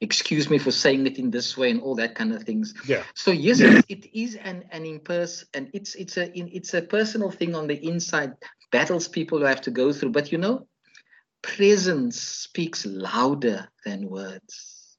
excuse 0.00 0.48
me 0.48 0.58
for 0.58 0.70
saying 0.70 1.06
it 1.06 1.18
in 1.18 1.30
this 1.30 1.56
way 1.56 1.70
and 1.70 1.80
all 1.80 1.96
that 1.96 2.14
kind 2.14 2.32
of 2.32 2.44
things. 2.44 2.74
Yeah. 2.86 3.02
So 3.14 3.30
yes, 3.32 3.60
yeah. 3.60 3.80
it 3.88 4.06
is 4.14 4.36
an 4.36 4.64
an 4.70 4.84
in 4.86 5.00
person, 5.00 5.48
and 5.54 5.70
it's 5.72 5.94
it's 5.96 6.16
a 6.16 6.30
it's 6.38 6.74
a 6.74 6.82
personal 6.82 7.30
thing 7.30 7.54
on 7.54 7.66
the 7.66 7.84
inside, 7.86 8.34
battles 8.70 9.08
people 9.08 9.44
have 9.44 9.60
to 9.62 9.70
go 9.70 9.92
through. 9.92 10.10
But 10.10 10.30
you 10.30 10.38
know, 10.38 10.66
presence 11.42 12.20
speaks 12.20 12.86
louder 12.86 13.68
than 13.84 14.08
words. 14.08 14.96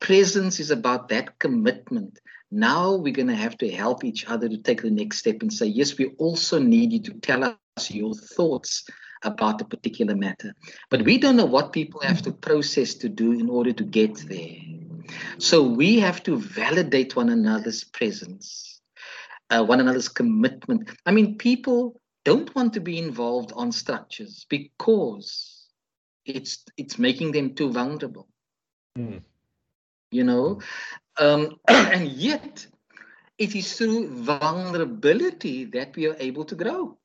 Presence 0.00 0.60
is 0.60 0.70
about 0.70 1.08
that 1.08 1.38
commitment 1.38 2.18
now 2.54 2.94
we're 2.94 3.12
going 3.12 3.28
to 3.28 3.34
have 3.34 3.58
to 3.58 3.70
help 3.70 4.04
each 4.04 4.26
other 4.26 4.48
to 4.48 4.56
take 4.56 4.82
the 4.82 4.90
next 4.90 5.18
step 5.18 5.42
and 5.42 5.52
say, 5.52 5.66
yes, 5.66 5.98
we 5.98 6.06
also 6.18 6.60
need 6.60 6.92
you 6.92 7.00
to 7.00 7.14
tell 7.14 7.42
us 7.44 7.90
your 7.90 8.14
thoughts 8.14 8.84
about 9.24 9.60
a 9.60 9.64
particular 9.64 10.14
matter. 10.14 10.54
But 10.88 11.02
we 11.02 11.18
don't 11.18 11.36
know 11.36 11.46
what 11.46 11.72
people 11.72 12.00
have 12.02 12.22
to 12.22 12.32
process 12.32 12.94
to 12.94 13.08
do 13.08 13.32
in 13.32 13.50
order 13.50 13.72
to 13.72 13.82
get 13.82 14.16
there. 14.28 14.56
So 15.38 15.62
we 15.62 15.98
have 15.98 16.22
to 16.24 16.36
validate 16.36 17.16
one 17.16 17.30
another's 17.30 17.82
presence, 17.82 18.80
uh, 19.50 19.64
one 19.64 19.80
another's 19.80 20.08
commitment. 20.08 20.90
I 21.06 21.10
mean, 21.10 21.36
people 21.36 22.00
don't 22.24 22.54
want 22.54 22.72
to 22.74 22.80
be 22.80 22.98
involved 22.98 23.52
on 23.54 23.72
structures 23.72 24.46
because 24.48 25.66
it's 26.24 26.64
it's 26.76 26.98
making 26.98 27.32
them 27.32 27.54
too 27.54 27.72
vulnerable. 27.72 28.28
Mm. 28.96 29.22
You 30.10 30.24
know, 30.24 30.60
um, 31.18 31.56
and 31.68 32.08
yet 32.08 32.66
it 33.38 33.54
is 33.54 33.76
through 33.76 34.08
vulnerability 34.24 35.64
that 35.66 35.96
we 35.96 36.06
are 36.06 36.16
able 36.18 36.44
to 36.44 36.54
grow. 36.54 36.98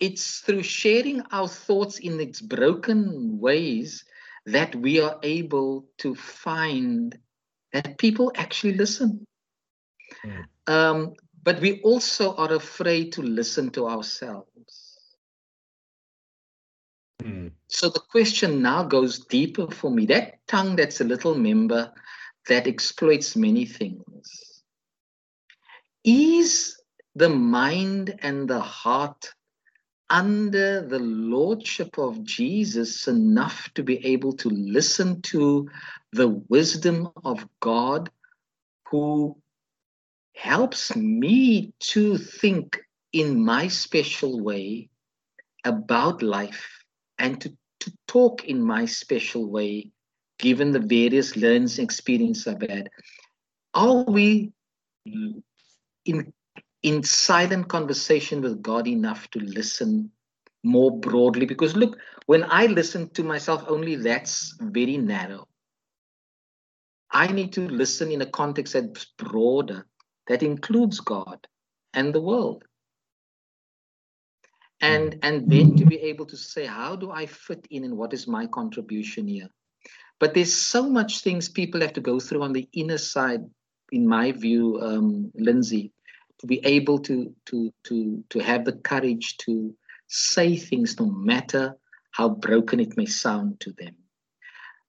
It's 0.00 0.40
through 0.40 0.62
sharing 0.62 1.22
our 1.32 1.48
thoughts 1.48 1.98
in 1.98 2.20
its 2.20 2.40
broken 2.40 3.38
ways 3.40 4.04
that 4.46 4.74
we 4.74 5.00
are 5.00 5.18
able 5.22 5.88
to 5.98 6.14
find 6.14 7.18
that 7.72 7.98
people 7.98 8.32
actually 8.36 8.74
listen. 8.74 9.24
Mm. 10.24 10.44
Um, 10.66 11.14
but 11.42 11.60
we 11.60 11.80
also 11.82 12.34
are 12.36 12.52
afraid 12.52 13.12
to 13.12 13.22
listen 13.22 13.70
to 13.70 13.88
ourselves. 13.88 14.50
Mm. 17.22 17.52
So 17.68 17.88
the 17.88 18.00
question 18.00 18.62
now 18.62 18.84
goes 18.84 19.18
deeper 19.18 19.70
for 19.70 19.90
me. 19.90 20.06
That 20.06 20.46
tongue 20.46 20.76
that's 20.76 21.00
a 21.00 21.04
little 21.04 21.34
member 21.34 21.92
that 22.48 22.66
exploits 22.66 23.36
many 23.36 23.66
things. 23.66 24.62
Is 26.04 26.80
the 27.14 27.28
mind 27.28 28.18
and 28.20 28.48
the 28.48 28.60
heart 28.60 29.34
under 30.10 30.86
the 30.86 30.98
lordship 30.98 31.98
of 31.98 32.24
Jesus 32.24 33.08
enough 33.08 33.68
to 33.74 33.82
be 33.82 34.04
able 34.06 34.32
to 34.34 34.48
listen 34.48 35.20
to 35.22 35.68
the 36.12 36.28
wisdom 36.48 37.10
of 37.24 37.46
God 37.60 38.10
who 38.86 39.36
helps 40.34 40.96
me 40.96 41.74
to 41.80 42.16
think 42.16 42.78
in 43.12 43.44
my 43.44 43.68
special 43.68 44.40
way 44.40 44.88
about 45.64 46.22
life 46.22 46.77
and 47.18 47.40
to, 47.40 47.52
to 47.80 47.92
talk 48.06 48.44
in 48.44 48.62
my 48.62 48.86
special 48.86 49.50
way, 49.50 49.90
given 50.38 50.72
the 50.72 50.80
various 50.80 51.36
learns 51.36 51.78
and 51.78 51.84
experiences 51.84 52.46
I've 52.46 52.68
had. 52.68 52.90
Are 53.74 54.04
we 54.04 54.52
in 56.04 56.32
in 56.82 57.02
silent 57.02 57.68
conversation 57.68 58.40
with 58.40 58.62
God 58.62 58.86
enough 58.86 59.28
to 59.30 59.40
listen 59.40 60.10
more 60.64 60.96
broadly. 60.98 61.46
Because 61.46 61.76
look, 61.76 61.98
when 62.26 62.44
I 62.48 62.66
listen 62.66 63.10
to 63.10 63.22
myself 63.22 63.64
only, 63.66 63.96
that's 63.96 64.56
very 64.60 64.96
narrow. 64.96 65.46
I 67.10 67.26
need 67.28 67.52
to 67.54 67.62
listen 67.68 68.12
in 68.12 68.20
a 68.20 68.26
context 68.26 68.74
that's 68.74 69.06
broader, 69.16 69.86
that 70.26 70.42
includes 70.42 71.00
God 71.00 71.46
and 71.94 72.14
the 72.14 72.20
world. 72.20 72.64
And, 74.80 75.14
hmm. 75.14 75.20
and 75.22 75.50
then 75.50 75.76
to 75.76 75.84
be 75.84 75.96
able 75.96 76.26
to 76.26 76.36
say, 76.36 76.66
how 76.66 76.96
do 76.96 77.10
I 77.10 77.26
fit 77.26 77.66
in 77.70 77.84
and 77.84 77.96
what 77.96 78.12
is 78.12 78.28
my 78.28 78.46
contribution 78.46 79.26
here? 79.26 79.48
But 80.20 80.34
there's 80.34 80.54
so 80.54 80.88
much 80.88 81.20
things 81.20 81.48
people 81.48 81.80
have 81.80 81.92
to 81.94 82.00
go 82.00 82.20
through 82.20 82.42
on 82.42 82.52
the 82.52 82.68
inner 82.72 82.98
side, 82.98 83.40
in 83.92 84.06
my 84.06 84.32
view, 84.32 84.80
um, 84.80 85.30
Lindsay, 85.34 85.92
to 86.38 86.46
be 86.46 86.64
able 86.64 86.98
to 87.00 87.34
to 87.46 87.72
to 87.84 88.24
to 88.30 88.38
have 88.38 88.64
the 88.64 88.72
courage 88.72 89.36
to 89.38 89.74
say 90.06 90.56
things 90.56 90.98
no 90.98 91.06
matter 91.06 91.76
how 92.10 92.28
broken 92.28 92.80
it 92.80 92.96
may 92.96 93.06
sound 93.06 93.60
to 93.60 93.72
them 93.72 93.94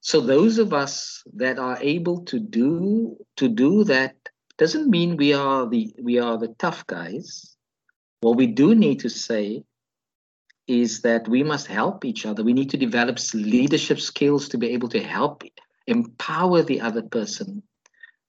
so 0.01 0.21
those 0.21 0.57
of 0.57 0.73
us 0.73 1.23
that 1.33 1.59
are 1.59 1.77
able 1.81 2.23
to 2.23 2.39
do 2.39 3.17
to 3.35 3.49
do 3.49 3.83
that 3.83 4.15
doesn't 4.57 4.89
mean 4.89 5.17
we 5.17 5.33
are 5.33 5.67
the 5.67 5.93
we 6.01 6.19
are 6.19 6.37
the 6.37 6.53
tough 6.59 6.85
guys 6.87 7.55
what 8.21 8.37
we 8.37 8.47
do 8.47 8.75
need 8.75 8.99
to 8.99 9.09
say 9.09 9.63
is 10.69 11.01
that 11.01 11.27
we 11.27 11.43
must 11.43 11.67
help 11.67 12.05
each 12.05 12.25
other 12.25 12.43
we 12.43 12.53
need 12.53 12.69
to 12.69 12.77
develop 12.77 13.17
leadership 13.33 13.99
skills 13.99 14.47
to 14.49 14.57
be 14.57 14.69
able 14.69 14.87
to 14.87 15.01
help 15.01 15.43
empower 15.87 16.61
the 16.61 16.79
other 16.79 17.01
person 17.01 17.63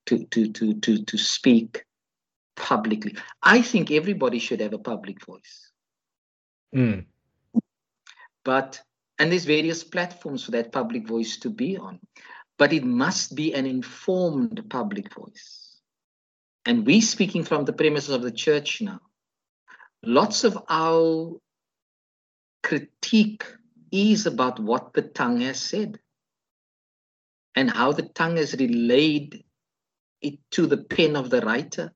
to 0.07 0.24
to 0.26 0.51
to 0.51 0.74
to 0.74 1.05
to 1.05 1.18
speak 1.18 1.84
publicly. 2.61 3.16
I 3.43 3.62
think 3.62 3.91
everybody 3.91 4.38
should 4.38 4.61
have 4.61 4.74
a 4.74 4.78
public 4.78 5.24
voice. 5.24 5.70
Mm. 6.74 7.07
But, 8.45 8.80
and 9.18 9.30
there's 9.30 9.45
various 9.45 9.82
platforms 9.82 10.45
for 10.45 10.53
that 10.53 10.72
public 10.72 11.07
voice 11.07 11.38
to 11.38 11.51
be 11.51 11.76
on, 11.76 11.99
but 12.59 12.72
it 12.72 12.84
must 12.84 13.34
be 13.34 13.55
an 13.55 13.66
informed 13.66 14.62
public 14.68 15.12
voice. 15.14 15.80
And 16.66 16.86
we 16.86 17.01
speaking 17.01 17.45
from 17.45 17.64
the 17.64 17.72
premises 17.72 18.11
of 18.11 18.22
the 18.22 18.30
church 18.30 18.80
now, 18.82 19.01
lots 20.03 20.45
of 20.45 20.59
our 20.68 21.36
critique 22.62 23.44
is 23.92 24.26
about 24.26 24.61
what 24.61 24.92
the 24.92 25.02
tongue 25.02 25.40
has 25.40 25.61
said 25.61 25.98
and 27.56 27.70
how 27.70 27.92
the 27.92 28.02
tongue 28.02 28.36
has 28.36 28.54
relayed 28.54 29.44
it 30.22 30.38
to 30.52 30.66
the 30.66 30.76
pen 30.76 31.16
of 31.16 31.30
the 31.30 31.40
writer 31.40 31.92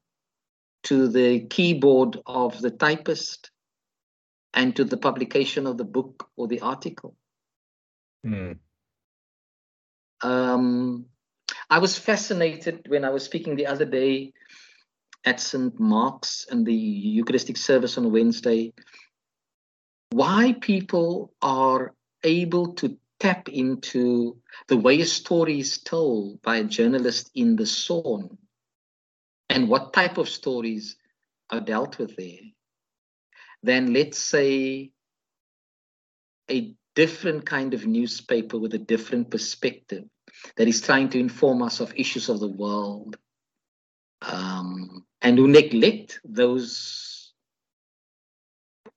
to 0.85 1.09
the 1.09 1.41
keyboard 1.47 2.19
of 2.27 2.61
the 2.61 2.71
typist 2.71 3.51
and 4.53 4.77
to 4.77 4.85
the 4.85 4.97
publication 4.97 5.67
of 5.67 5.77
the 5.77 5.85
book 5.85 6.29
or 6.37 6.47
the 6.47 6.61
article. 6.61 7.17
Mm. 8.25 8.59
Um, 10.23 11.07
I 11.69 11.79
was 11.79 11.99
fascinated 11.99 12.87
when 12.89 13.05
I 13.05 13.11
was 13.11 13.25
speaking 13.25 13.57
the 13.57 13.67
other 13.67 13.85
day 13.85 14.33
at 15.25 15.41
St. 15.41 15.79
Mark's 15.81 16.47
and 16.51 16.67
the 16.67 16.75
Eucharistic 16.75 17.57
service 17.57 17.97
on 17.99 18.13
Wednesday, 18.13 18.73
why 20.11 20.55
people 20.61 21.33
are 21.43 21.95
able 22.23 22.75
to 22.75 22.97
tap 23.21 23.49
into 23.49 24.37
the 24.69 24.77
way 24.77 25.01
a 25.01 25.07
story 25.07 25.61
is 25.61 25.79
told 25.79 26.43
by 26.43 26.57
a 26.57 26.65
journalist 26.65 27.31
in 27.35 27.57
the 27.57 27.67
Sawn 27.67 28.37
and 29.49 29.69
what 29.69 29.93
type 29.93 30.19
of 30.19 30.29
stories 30.29 30.97
are 31.51 31.61
dealt 31.61 31.99
with 31.99 32.17
there, 32.17 32.41
then 33.63 33.93
let's 33.93 34.19
say 34.19 34.93
a 36.51 36.75
different 36.95 37.47
kind 37.47 37.75
of 37.75 37.87
newspaper 37.87 38.59
with 38.59 38.75
a 38.75 38.79
different 38.79 39.31
perspective 39.31 40.05
that 40.57 40.69
is 40.69 40.81
trying 40.81 41.09
to 41.11 41.19
inform 41.19 41.63
us 41.63 41.81
of 41.81 41.95
issues 41.97 42.29
of 42.29 42.41
the 42.41 42.49
world 42.49 43.17
um, 44.23 45.05
and 45.23 45.39
who 45.39 45.49
neglect 45.49 46.21
those 46.25 47.14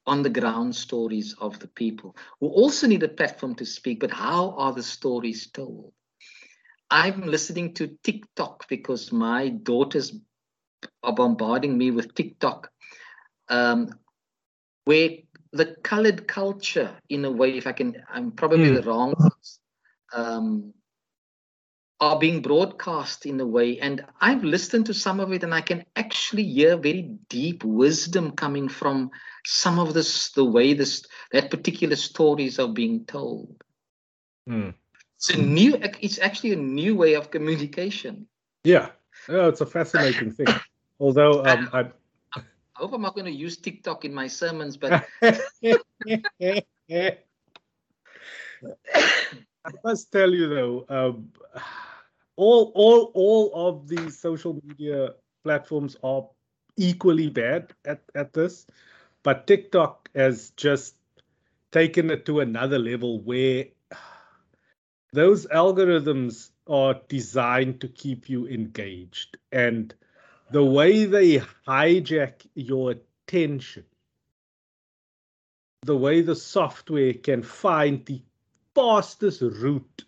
on 0.08 0.24
the 0.24 0.30
ground 0.30 0.76
stories 0.76 1.36
of 1.40 1.60
the 1.60 1.68
people 1.68 2.16
who 2.40 2.48
also 2.48 2.88
need 2.88 3.04
a 3.04 3.08
platform 3.08 3.54
to 3.54 3.66
speak 3.66 4.00
but 4.00 4.12
how 4.12 4.52
are 4.58 4.74
the 4.74 4.84
stories 4.84 5.48
told 5.52 5.92
i'm 6.90 7.22
listening 7.22 7.74
to 7.74 7.88
tiktok 8.04 8.68
because 8.70 9.12
my 9.12 9.50
daughter's 9.50 10.14
are 11.04 11.14
bombarding 11.14 11.78
me 11.78 11.92
with 11.92 12.14
TikTok, 12.14 12.72
um, 13.50 13.90
where 14.86 15.10
the 15.54 15.76
colored 15.84 16.28
culture, 16.28 16.96
in 17.10 17.26
a 17.26 17.32
way, 17.32 17.58
if 17.58 17.68
I 17.68 17.72
can, 17.72 18.04
I'm 18.10 18.32
probably 18.32 18.70
mm. 18.70 18.76
the 18.76 18.84
wrong, 18.84 19.14
um, 20.14 20.74
are 22.00 22.20
being 22.20 22.42
broadcast 22.42 23.26
in 23.26 23.40
a 23.40 23.46
way. 23.46 23.80
And 23.80 24.06
I've 24.22 24.44
listened 24.44 24.86
to 24.88 24.94
some 24.94 25.20
of 25.20 25.32
it, 25.34 25.44
and 25.44 25.54
I 25.54 25.62
can 25.62 25.86
actually 25.96 26.44
hear 26.44 26.78
very 26.78 27.18
deep 27.30 27.64
wisdom 27.64 28.32
coming 28.32 28.70
from 28.70 29.12
some 29.46 29.80
of 29.80 29.94
this, 29.94 30.32
the 30.32 30.46
way 30.46 30.74
this 30.74 31.06
that 31.32 31.50
particular 31.50 31.96
stories 31.96 32.60
are 32.60 32.68
being 32.68 33.06
told. 33.06 33.64
Mm. 34.48 34.74
It's 35.16 35.32
a 35.32 35.38
new. 35.38 35.76
It's 36.00 36.20
actually 36.20 36.54
a 36.54 36.58
new 36.58 36.96
way 36.96 37.16
of 37.16 37.32
communication. 37.32 38.28
Yeah, 38.64 38.90
oh, 39.30 39.48
it's 39.48 39.62
a 39.62 39.66
fascinating 39.66 40.32
thing. 40.32 40.48
Although 41.00 41.44
um, 41.46 41.70
I, 41.74 41.80
I 42.36 42.42
hope 42.76 42.94
I'm 42.94 43.02
not 43.02 43.16
going 43.16 43.26
to 43.26 43.32
use 43.32 43.58
TikTok 43.58 44.06
in 44.06 44.14
my 44.14 44.28
sermons, 44.28 44.78
but 44.78 45.08
I 49.68 49.72
must 49.84 50.12
tell 50.12 50.32
you 50.32 50.48
though, 50.48 50.86
um, 50.90 51.32
all 52.38 52.72
all 52.76 53.12
all 53.14 53.52
of 53.68 53.88
these 53.88 54.18
social 54.18 54.60
media 54.64 55.10
platforms 55.44 55.98
are 56.04 56.26
equally 56.78 57.30
bad 57.30 57.74
at 57.86 58.02
at 58.16 58.34
this, 58.34 58.66
but 59.24 59.48
TikTok 59.48 60.10
has 60.16 60.52
just 60.52 60.96
taken 61.72 62.10
it 62.10 62.26
to 62.26 62.40
another 62.40 62.80
level 62.80 63.20
where 63.22 63.66
those 65.14 65.46
algorithms 65.48 66.52
are 66.68 66.96
designed 67.10 67.82
to 67.82 67.88
keep 67.88 68.30
you 68.30 68.48
engaged 68.48 69.38
and 69.52 69.94
the 70.52 70.64
way 70.64 71.06
they 71.06 71.40
hijack 71.68 72.46
your 72.56 72.96
attention, 73.28 73.84
the 75.84 75.98
way 75.98 76.22
the 76.22 76.36
software 76.36 77.14
can 77.14 77.42
find 77.42 78.06
the 78.06 78.22
fastest 78.76 79.42
route 79.42 80.06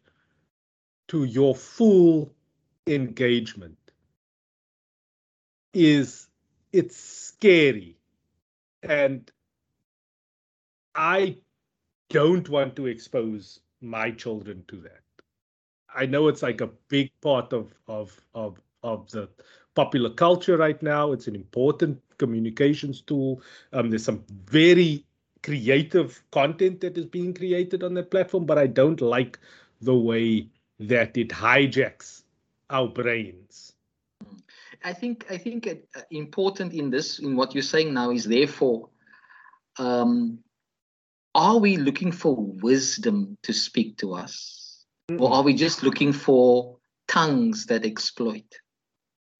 to 1.10 1.26
your 1.26 1.56
full 1.56 2.34
engagement 2.88 3.78
is 5.74 6.28
it's 6.74 6.98
scary 6.98 7.98
and 8.84 9.32
i 10.96 11.38
don't 12.10 12.50
want 12.50 12.76
to 12.76 12.88
expose 12.88 13.60
my 13.82 14.12
children 14.12 14.64
to 14.68 14.78
that. 14.82 15.02
I 15.96 16.06
know 16.06 16.28
it's 16.28 16.44
like 16.44 16.62
a 16.62 16.70
big 16.90 17.12
part 17.22 17.54
of 17.54 17.74
of 17.88 18.20
of 18.34 18.62
of 18.84 19.10
the 19.12 19.30
popular 19.76 20.10
culture 20.10 20.58
right 20.58 20.82
now. 20.84 21.12
It's 21.14 21.28
an 21.28 21.36
important 21.36 22.02
communications 22.18 23.02
tool. 23.02 23.42
Um, 23.74 23.90
there's 23.90 24.04
some 24.06 24.24
very 24.46 25.06
creative 25.44 26.24
content 26.32 26.82
that 26.82 26.98
is 26.98 27.06
being 27.06 27.34
created 27.34 27.84
on 27.84 27.94
that 27.96 28.12
platform, 28.12 28.46
but 28.46 28.58
I 28.58 28.68
don't 28.68 29.02
like 29.02 29.40
the 29.82 29.96
way 29.96 30.50
that 30.80 31.18
it 31.18 31.30
hijacks 31.30 32.24
our 32.70 32.88
brains. 32.88 33.74
I 34.84 34.94
think 34.94 35.26
I 35.30 35.38
think 35.38 35.68
uh, 35.68 36.02
important 36.12 36.74
in 36.74 36.90
this 36.90 37.20
in 37.20 37.36
what 37.36 37.54
you're 37.54 37.64
saying 37.64 37.94
now 37.94 38.12
is 38.12 38.24
therefore, 38.24 38.90
um, 39.78 40.40
are 41.36 41.58
we 41.58 41.78
looking 41.78 42.12
for 42.12 42.36
wisdom 42.38 43.38
to 43.44 43.54
speak 43.54 43.98
to 43.98 44.14
us, 44.14 44.86
mm-hmm. 45.12 45.22
or 45.22 45.34
are 45.34 45.44
we 45.44 45.54
just 45.54 45.84
looking 45.84 46.14
for 46.14 46.78
tongues 47.08 47.66
that 47.66 47.86
exploit? 47.86 48.46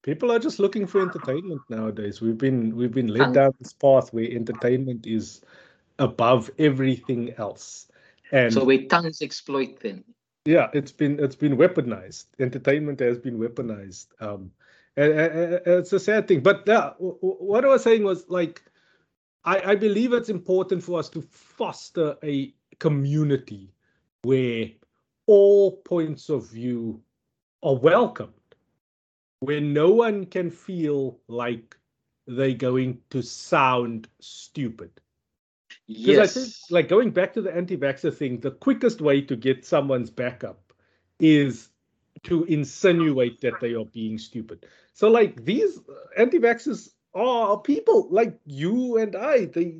People 0.02 0.32
are 0.32 0.38
just 0.38 0.58
looking 0.58 0.86
for 0.86 1.02
entertainment 1.02 1.60
nowadays. 1.68 2.20
We've 2.20 2.38
been 2.38 2.76
we've 2.76 2.92
been 2.92 3.08
led 3.08 3.32
down 3.32 3.54
this 3.58 3.72
path 3.72 4.12
where 4.12 4.30
entertainment 4.30 5.06
is 5.06 5.40
above 5.98 6.50
everything 6.58 7.34
else. 7.38 7.86
And 8.32 8.52
so 8.52 8.64
where 8.64 8.84
tongues 8.84 9.22
exploit 9.22 9.80
them. 9.80 10.04
Yeah, 10.44 10.70
it's 10.72 10.92
been 10.92 11.20
it's 11.20 11.36
been 11.36 11.56
weaponized. 11.56 12.26
Entertainment 12.38 13.00
has 13.00 13.18
been 13.18 13.38
weaponized. 13.38 14.06
Um, 14.20 14.50
and, 14.96 15.12
and, 15.12 15.32
and 15.54 15.66
it's 15.66 15.92
a 15.92 16.00
sad 16.00 16.28
thing. 16.28 16.40
But 16.40 16.64
yeah, 16.66 16.90
what 16.98 17.64
I 17.64 17.68
was 17.68 17.82
saying 17.82 18.04
was 18.04 18.28
like, 18.28 18.62
I, 19.44 19.72
I 19.72 19.74
believe 19.74 20.12
it's 20.12 20.28
important 20.28 20.82
for 20.82 20.98
us 20.98 21.08
to 21.10 21.22
foster 21.22 22.16
a 22.22 22.54
community 22.78 23.72
where 24.22 24.70
all 25.26 25.76
points 25.78 26.28
of 26.28 26.50
view 26.50 27.02
are 27.62 27.76
welcomed, 27.76 28.32
where 29.40 29.60
no 29.60 29.90
one 29.90 30.26
can 30.26 30.50
feel 30.50 31.20
like 31.28 31.76
they're 32.26 32.54
going 32.54 32.98
to 33.10 33.22
sound 33.22 34.08
stupid. 34.20 34.90
Because 35.90 36.06
yes. 36.06 36.36
I 36.36 36.40
think, 36.40 36.54
like 36.70 36.88
going 36.88 37.10
back 37.10 37.32
to 37.32 37.42
the 37.42 37.52
anti-vaxxer 37.52 38.14
thing, 38.14 38.38
the 38.38 38.52
quickest 38.52 39.00
way 39.00 39.20
to 39.22 39.34
get 39.34 39.64
someone's 39.64 40.10
backup 40.10 40.72
is 41.18 41.68
to 42.22 42.44
insinuate 42.44 43.40
that 43.40 43.54
they 43.60 43.74
are 43.74 43.86
being 43.86 44.16
stupid. 44.16 44.66
So, 44.92 45.10
like 45.10 45.44
these 45.44 45.80
anti-vaxxers 46.16 46.90
are 47.14 47.58
people 47.58 48.06
like 48.08 48.38
you 48.46 48.98
and 48.98 49.16
I. 49.16 49.46
They 49.46 49.78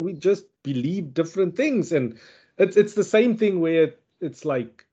we 0.00 0.14
just 0.14 0.46
believe 0.62 1.12
different 1.12 1.54
things, 1.54 1.92
and 1.92 2.18
it's 2.56 2.78
it's 2.78 2.94
the 2.94 3.04
same 3.04 3.36
thing 3.36 3.60
where 3.60 3.92
it's 4.22 4.46
like 4.46 4.86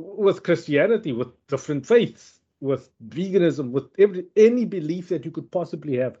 with 0.00 0.42
Christianity, 0.42 1.12
with 1.12 1.28
different 1.46 1.86
faiths, 1.86 2.40
with 2.60 2.90
veganism, 3.08 3.70
with 3.70 3.90
every 3.96 4.26
any 4.36 4.64
belief 4.64 5.08
that 5.10 5.24
you 5.24 5.30
could 5.30 5.50
possibly 5.52 5.96
have 5.98 6.18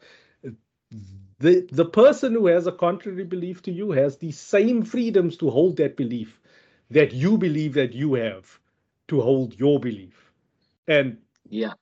the 1.38 1.66
the 1.70 1.84
person 1.84 2.32
who 2.32 2.46
has 2.46 2.66
a 2.66 2.72
contrary 2.72 3.24
belief 3.24 3.62
to 3.62 3.72
you 3.72 3.92
has 3.92 4.16
the 4.18 4.32
same 4.32 4.82
freedoms 4.82 5.36
to 5.36 5.50
hold 5.50 5.76
that 5.76 5.96
belief 5.96 6.40
that 6.90 7.12
you 7.12 7.38
believe 7.38 7.74
that 7.74 7.92
you 7.92 8.14
have 8.14 8.58
to 9.08 9.20
hold 9.20 9.58
your 9.58 9.78
belief. 9.78 10.32
And 10.86 11.18
yeah. 11.48 11.72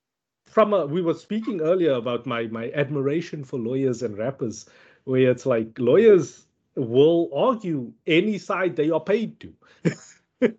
from 0.47 0.73
a, 0.73 0.87
we 0.87 1.01
were 1.01 1.15
speaking 1.15 1.61
earlier 1.61 1.93
about 1.93 2.27
my 2.27 2.47
my 2.49 2.71
admiration 2.75 3.45
for 3.45 3.59
lawyers 3.59 4.03
and 4.03 4.19
rappers 4.19 4.67
where 5.05 5.31
it's 5.31 5.47
like 5.47 5.79
lawyers 5.79 6.47
will 6.75 7.31
argue 7.35 7.93
any 8.07 8.39
side 8.39 8.77
they 8.77 8.91
are 8.91 9.01
paid 9.01 9.41
to. 9.41 9.53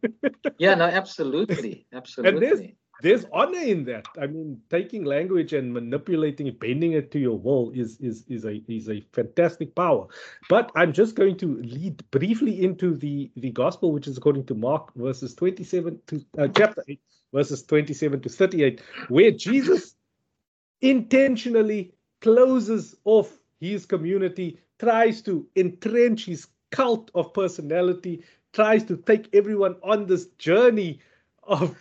Yeah 0.57 0.73
no 0.73 0.85
absolutely 0.85 1.85
absolutely. 1.93 2.39
there's 2.39 2.61
honor 3.31 3.59
in 3.59 3.83
that. 3.85 4.07
I 4.19 4.27
mean, 4.27 4.61
taking 4.69 5.03
language 5.03 5.53
and 5.53 5.73
manipulating 5.73 6.47
it, 6.47 6.59
bending 6.59 6.93
it 6.93 7.11
to 7.11 7.19
your 7.19 7.37
will 7.37 7.71
is 7.71 7.97
is 7.99 8.23
is 8.27 8.45
a 8.45 8.63
is 8.67 8.89
a 8.89 9.01
fantastic 9.13 9.75
power. 9.75 10.07
But 10.49 10.71
I'm 10.75 10.93
just 10.93 11.15
going 11.15 11.37
to 11.37 11.57
lead 11.61 12.03
briefly 12.11 12.63
into 12.63 12.95
the 12.95 13.31
the 13.35 13.51
gospel, 13.51 13.91
which 13.91 14.07
is 14.07 14.17
according 14.17 14.45
to 14.47 14.55
Mark 14.55 14.93
verses 14.95 15.35
27 15.35 15.99
to 16.07 16.25
uh, 16.37 16.47
chapter 16.47 16.83
8, 16.87 16.99
verses 17.33 17.63
27 17.63 18.21
to 18.21 18.29
38, 18.29 18.81
where 19.09 19.31
Jesus 19.31 19.95
intentionally 20.81 21.93
closes 22.21 22.95
off 23.05 23.37
his 23.59 23.85
community, 23.85 24.59
tries 24.79 25.21
to 25.23 25.47
entrench 25.55 26.25
his 26.25 26.47
cult 26.71 27.11
of 27.15 27.33
personality, 27.33 28.23
tries 28.53 28.83
to 28.85 28.97
take 28.97 29.29
everyone 29.33 29.75
on 29.83 30.05
this 30.05 30.27
journey 30.37 30.99
of 31.43 31.75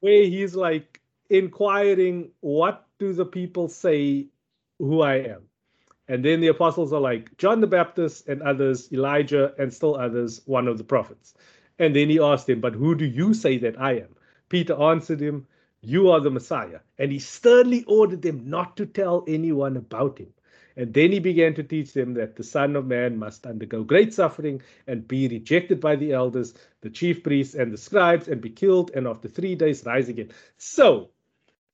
where 0.00 0.24
he's 0.24 0.54
like 0.54 1.00
inquiring, 1.30 2.30
what 2.40 2.86
do 2.98 3.12
the 3.12 3.24
people 3.24 3.68
say 3.68 4.28
who 4.78 5.02
I 5.02 5.16
am? 5.16 5.42
And 6.08 6.24
then 6.24 6.40
the 6.40 6.48
apostles 6.48 6.92
are 6.92 7.00
like, 7.00 7.36
John 7.36 7.60
the 7.60 7.66
Baptist 7.66 8.28
and 8.28 8.40
others, 8.42 8.90
Elijah 8.92 9.52
and 9.58 9.72
still 9.72 9.94
others, 9.94 10.40
one 10.46 10.66
of 10.66 10.78
the 10.78 10.84
prophets. 10.84 11.34
And 11.78 11.94
then 11.94 12.08
he 12.08 12.18
asked 12.18 12.48
him, 12.48 12.60
But 12.60 12.74
who 12.74 12.94
do 12.94 13.04
you 13.04 13.34
say 13.34 13.58
that 13.58 13.78
I 13.80 13.98
am? 13.98 14.16
Peter 14.48 14.74
answered 14.74 15.20
him, 15.20 15.46
You 15.82 16.10
are 16.10 16.20
the 16.20 16.30
Messiah. 16.30 16.80
And 16.98 17.12
he 17.12 17.18
sternly 17.18 17.84
ordered 17.84 18.22
them 18.22 18.48
not 18.48 18.76
to 18.78 18.86
tell 18.86 19.24
anyone 19.28 19.76
about 19.76 20.18
him. 20.18 20.32
And 20.78 20.94
then 20.94 21.10
he 21.10 21.18
began 21.18 21.54
to 21.54 21.64
teach 21.64 21.92
them 21.92 22.14
that 22.14 22.36
the 22.36 22.44
Son 22.44 22.76
of 22.76 22.86
Man 22.86 23.18
must 23.18 23.46
undergo 23.46 23.82
great 23.82 24.14
suffering 24.14 24.62
and 24.86 25.08
be 25.08 25.26
rejected 25.26 25.80
by 25.80 25.96
the 25.96 26.12
elders, 26.12 26.54
the 26.82 26.88
chief 26.88 27.24
priests, 27.24 27.56
and 27.56 27.72
the 27.72 27.76
scribes, 27.76 28.28
and 28.28 28.40
be 28.40 28.50
killed, 28.50 28.92
and 28.94 29.08
after 29.08 29.26
three 29.26 29.56
days 29.56 29.84
rise 29.84 30.08
again. 30.08 30.30
So, 30.56 31.10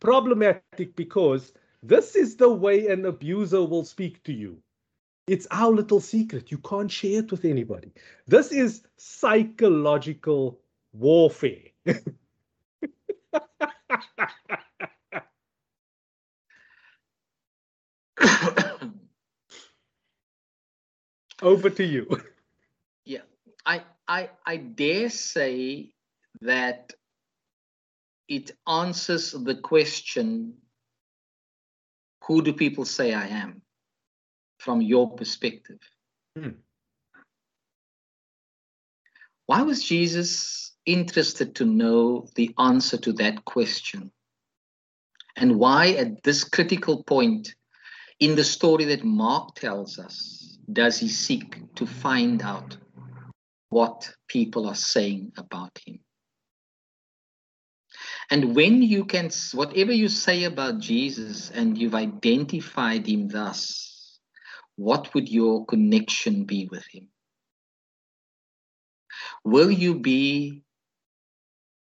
problematic 0.01 0.97
because 0.97 1.53
this 1.83 2.17
is 2.17 2.37
the 2.37 2.49
way 2.49 2.89
an 2.89 3.05
abuser 3.05 3.63
will 3.63 3.85
speak 3.85 4.23
to 4.23 4.33
you. 4.33 4.57
It's 5.27 5.47
our 5.51 5.71
little 5.71 6.01
secret. 6.01 6.51
You 6.51 6.57
can't 6.59 6.91
share 6.91 7.21
it 7.21 7.31
with 7.31 7.45
anybody. 7.45 7.93
This 8.27 8.53
is 8.53 8.85
psychological 8.97 10.61
warfare. 10.95 11.69
Over 21.45 21.71
to 21.71 21.85
you. 21.85 22.21
Yeah, 23.07 23.21
I, 23.67 23.83
I, 24.09 24.31
I 24.47 24.57
dare 24.57 25.11
say 25.11 25.93
that 26.41 26.95
it 28.29 28.53
answers 28.67 29.33
the 29.33 29.57
question 29.57 30.55
who 32.25 32.41
do 32.41 32.55
people 32.55 32.87
say 32.87 33.13
I 33.13 33.27
am 33.27 33.61
from 34.59 34.81
your 34.81 35.15
perspective? 35.15 35.81
Hmm. 36.35 36.57
Why 39.45 39.61
was 39.61 39.85
Jesus 39.85 40.73
interested 40.87 41.57
to 41.57 41.67
know 41.67 42.27
the 42.37 42.55
answer 42.59 42.97
to 42.97 43.13
that 43.15 43.45
question? 43.45 44.11
And 45.37 45.59
why, 45.59 45.89
at 45.91 46.23
this 46.23 46.45
critical 46.45 47.03
point 47.03 47.55
in 48.19 48.35
the 48.35 48.45
story 48.45 48.87
that 48.87 49.05
Mark 49.05 49.57
tells 49.57 49.99
us, 49.99 50.44
does 50.73 50.99
he 50.99 51.09
seek 51.09 51.75
to 51.77 51.87
find 51.87 52.43
out 52.43 52.77
what 53.71 54.11
people 54.29 54.67
are 54.67 54.75
saying 54.75 55.33
about 55.37 55.79
him? 55.85 56.01
And 58.31 58.57
when 58.57 58.83
you 58.83 59.05
can, 59.05 59.31
whatever 59.53 59.93
you 59.93 60.09
say 60.09 60.45
about 60.45 60.79
Jesus 60.79 61.51
and 61.51 61.77
you've 61.77 61.95
identified 61.95 63.07
him 63.07 63.29
thus, 63.29 64.19
what 64.77 65.15
would 65.15 65.29
your 65.29 65.65
connection 65.67 66.45
be 66.45 66.69
with 66.71 66.85
him? 66.91 67.09
Will 69.45 69.71
you 69.71 69.99
be 70.01 70.63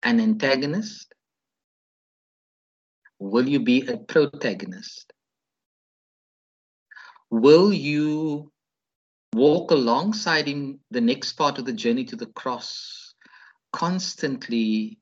an 0.04 0.20
antagonist? 0.20 1.14
Will 3.20 3.48
you 3.48 3.60
be 3.60 3.88
a 3.88 3.98
protagonist? 3.98 5.14
Will 7.30 7.72
you 7.72 8.52
walk 9.34 9.72
alongside 9.72 10.48
him 10.48 10.80
the 10.92 11.02
next 11.02 11.34
part 11.34 11.58
of 11.58 11.66
the 11.66 11.74
journey 11.74 12.06
to 12.06 12.16
the 12.16 12.28
cross, 12.28 13.14
constantly 13.72 15.00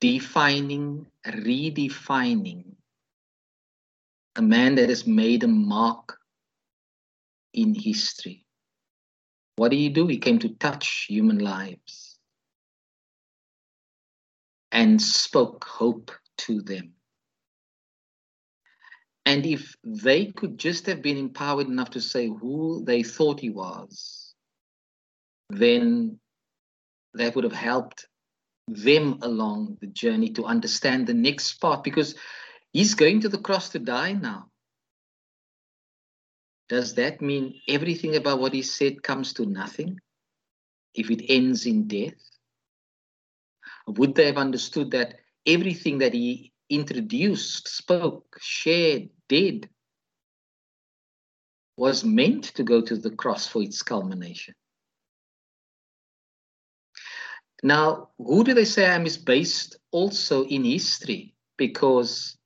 defining, 0.00 1.06
redefining 1.26 2.64
a 4.36 4.42
man 4.42 4.76
that 4.76 4.88
has 4.88 5.06
made 5.06 5.42
a 5.42 5.48
mark 5.48 6.18
in 7.52 7.74
history. 7.74 8.46
What 9.56 9.70
did 9.70 9.78
he 9.78 9.88
do? 9.88 10.06
He 10.06 10.18
came 10.18 10.38
to 10.38 10.50
touch 10.50 11.06
human 11.08 11.38
lives 11.38 12.18
and 14.70 15.02
spoke 15.02 15.64
hope 15.64 16.12
to 16.38 16.62
them. 16.62 16.92
And 19.28 19.44
if 19.44 19.76
they 19.84 20.32
could 20.32 20.56
just 20.56 20.86
have 20.86 21.02
been 21.02 21.18
empowered 21.18 21.66
enough 21.66 21.90
to 21.90 22.00
say 22.00 22.28
who 22.28 22.82
they 22.86 23.02
thought 23.02 23.40
he 23.40 23.50
was, 23.50 24.34
then 25.50 26.18
that 27.12 27.34
would 27.34 27.44
have 27.44 27.52
helped 27.52 28.06
them 28.68 29.18
along 29.20 29.76
the 29.82 29.86
journey 29.88 30.30
to 30.30 30.46
understand 30.46 31.06
the 31.06 31.12
next 31.12 31.60
part 31.60 31.84
because 31.84 32.14
he's 32.72 32.94
going 32.94 33.20
to 33.20 33.28
the 33.28 33.36
cross 33.36 33.68
to 33.68 33.78
die 33.78 34.12
now. 34.12 34.46
Does 36.70 36.94
that 36.94 37.20
mean 37.20 37.60
everything 37.68 38.16
about 38.16 38.40
what 38.40 38.54
he 38.54 38.62
said 38.62 39.02
comes 39.02 39.34
to 39.34 39.44
nothing 39.44 40.00
if 40.94 41.10
it 41.10 41.26
ends 41.28 41.66
in 41.66 41.86
death? 41.86 42.14
Would 43.88 44.14
they 44.14 44.24
have 44.24 44.38
understood 44.38 44.92
that 44.92 45.16
everything 45.44 45.98
that 45.98 46.14
he 46.14 46.54
introduced, 46.70 47.68
spoke, 47.68 48.38
shared, 48.40 49.10
did 49.28 49.68
was 51.76 52.04
meant 52.04 52.44
to 52.44 52.64
go 52.64 52.80
to 52.80 52.96
the 52.96 53.10
cross 53.10 53.46
for 53.46 53.62
its 53.62 53.82
culmination? 53.82 54.54
Now, 57.62 58.10
who 58.18 58.44
do 58.44 58.54
they 58.54 58.64
say 58.64 58.86
I 58.86 58.94
am 58.94 59.06
is 59.06 59.16
based 59.16 59.76
also 59.90 60.44
in 60.44 60.64
history 60.64 61.34
because 61.56 62.36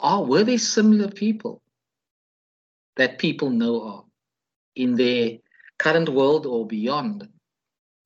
oh, 0.00 0.24
were 0.26 0.44
they 0.44 0.58
similar 0.58 1.10
people 1.10 1.62
that 2.96 3.18
people 3.18 3.50
know 3.50 3.82
of 3.82 4.04
in 4.74 4.94
their 4.94 5.38
current 5.78 6.08
world 6.08 6.46
or 6.46 6.66
beyond? 6.66 7.28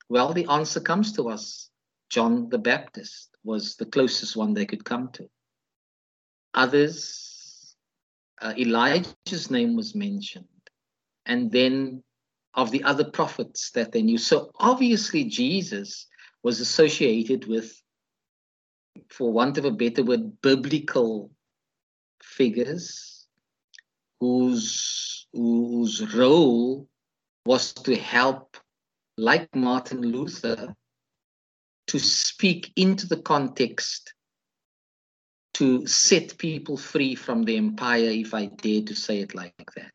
Well, 0.08 0.32
the 0.32 0.46
answer 0.46 0.80
comes 0.80 1.12
to 1.12 1.28
us. 1.28 1.70
John 2.08 2.48
the 2.48 2.58
Baptist 2.58 3.36
was 3.44 3.76
the 3.76 3.86
closest 3.86 4.36
one 4.36 4.52
they 4.52 4.66
could 4.66 4.84
come 4.84 5.10
to. 5.12 5.28
Others, 6.54 7.29
uh, 8.40 8.54
Elijah's 8.58 9.50
name 9.50 9.76
was 9.76 9.94
mentioned. 9.94 10.46
And 11.26 11.50
then 11.50 12.02
of 12.54 12.70
the 12.70 12.82
other 12.82 13.04
prophets 13.04 13.70
that 13.72 13.92
they 13.92 14.02
knew. 14.02 14.18
So 14.18 14.50
obviously, 14.58 15.24
Jesus 15.24 16.06
was 16.42 16.60
associated 16.60 17.46
with, 17.46 17.80
for 19.08 19.32
want 19.32 19.58
of 19.58 19.64
a 19.64 19.70
better 19.70 20.02
word, 20.02 20.40
biblical 20.42 21.30
figures 22.22 23.26
whose, 24.18 25.26
whose 25.32 26.14
role 26.14 26.88
was 27.46 27.72
to 27.72 27.96
help, 27.96 28.56
like 29.16 29.54
Martin 29.54 30.02
Luther, 30.02 30.74
to 31.86 31.98
speak 31.98 32.72
into 32.76 33.06
the 33.06 33.20
context 33.22 34.14
to 35.60 35.86
set 35.86 36.38
people 36.38 36.78
free 36.78 37.14
from 37.14 37.42
the 37.42 37.58
empire, 37.58 38.08
if 38.08 38.32
I 38.32 38.46
dare 38.46 38.80
to 38.80 38.94
say 38.94 39.18
it 39.18 39.34
like 39.34 39.54
that. 39.76 39.92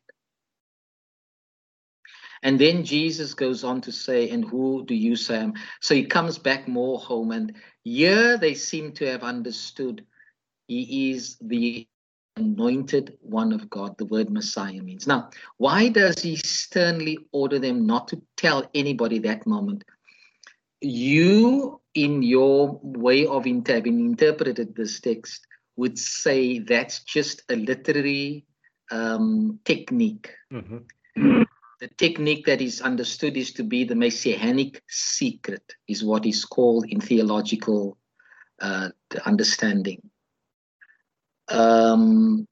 And 2.44 2.60
then 2.60 2.86
Jesus 2.86 3.34
goes 3.34 3.64
on 3.64 3.82
to 3.82 3.92
say, 3.92 4.30
And 4.30 4.46
who 4.46 4.86
do 4.86 4.94
you 4.94 5.16
say 5.16 5.40
I 5.40 5.42
am? 5.42 5.54
So 5.82 5.96
he 5.96 6.06
comes 6.06 6.38
back 6.38 6.68
more 6.68 7.00
home. 7.00 7.32
And 7.32 7.56
here 7.84 8.38
they 8.38 8.54
seem 8.54 8.92
to 8.94 9.08
have 9.08 9.24
understood 9.24 10.06
he 10.68 11.10
is 11.10 11.36
the 11.42 11.88
anointed 12.38 13.18
one 13.22 13.52
of 13.52 13.68
God, 13.68 13.98
the 13.98 14.06
word 14.06 14.30
Messiah 14.30 14.84
means. 14.84 15.08
Now, 15.08 15.32
why 15.58 15.90
does 15.90 16.22
he 16.22 16.36
sternly 16.36 17.18
order 17.32 17.58
them 17.58 17.88
not 17.88 18.10
to 18.10 18.22
tell 18.38 18.70
anybody 18.76 19.18
that 19.20 19.48
moment? 19.48 19.84
You, 20.82 21.82
in 21.96 22.22
your 22.22 22.80
way 22.84 23.26
of 23.26 23.46
having 23.46 24.00
interpreted 24.00 24.76
this 24.76 25.00
text, 25.00 25.48
would 25.76 25.98
say 26.00 26.60
that's 26.60 27.04
just 27.04 27.44
a 27.50 27.56
literary 27.56 28.46
um, 28.92 29.60
technique. 29.66 30.32
Mm-hmm 30.52 31.44
the 31.80 31.88
technique 31.98 32.46
that 32.46 32.62
is 32.62 32.82
understood 32.82 33.36
is 33.38 33.52
to 33.54 33.64
be 33.64 33.84
the 33.84 33.96
messianic 33.96 34.82
secret, 34.88 35.74
is 35.88 36.04
what 36.04 36.26
is 36.26 36.46
called 36.46 36.86
in 36.88 37.02
theological 37.02 37.98
uh, 38.62 38.90
understanding. 39.26 40.02
Um, 41.50 42.48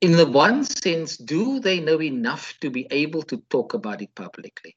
in 0.00 0.12
the 0.12 0.26
one 0.26 0.64
sense, 0.64 1.16
do 1.18 1.60
they 1.60 1.80
know 1.80 2.00
enough 2.00 2.54
to 2.60 2.70
be 2.70 2.86
able 2.90 3.22
to 3.24 3.36
talk 3.50 3.74
about 3.74 4.00
it 4.00 4.14
publicly? 4.14 4.76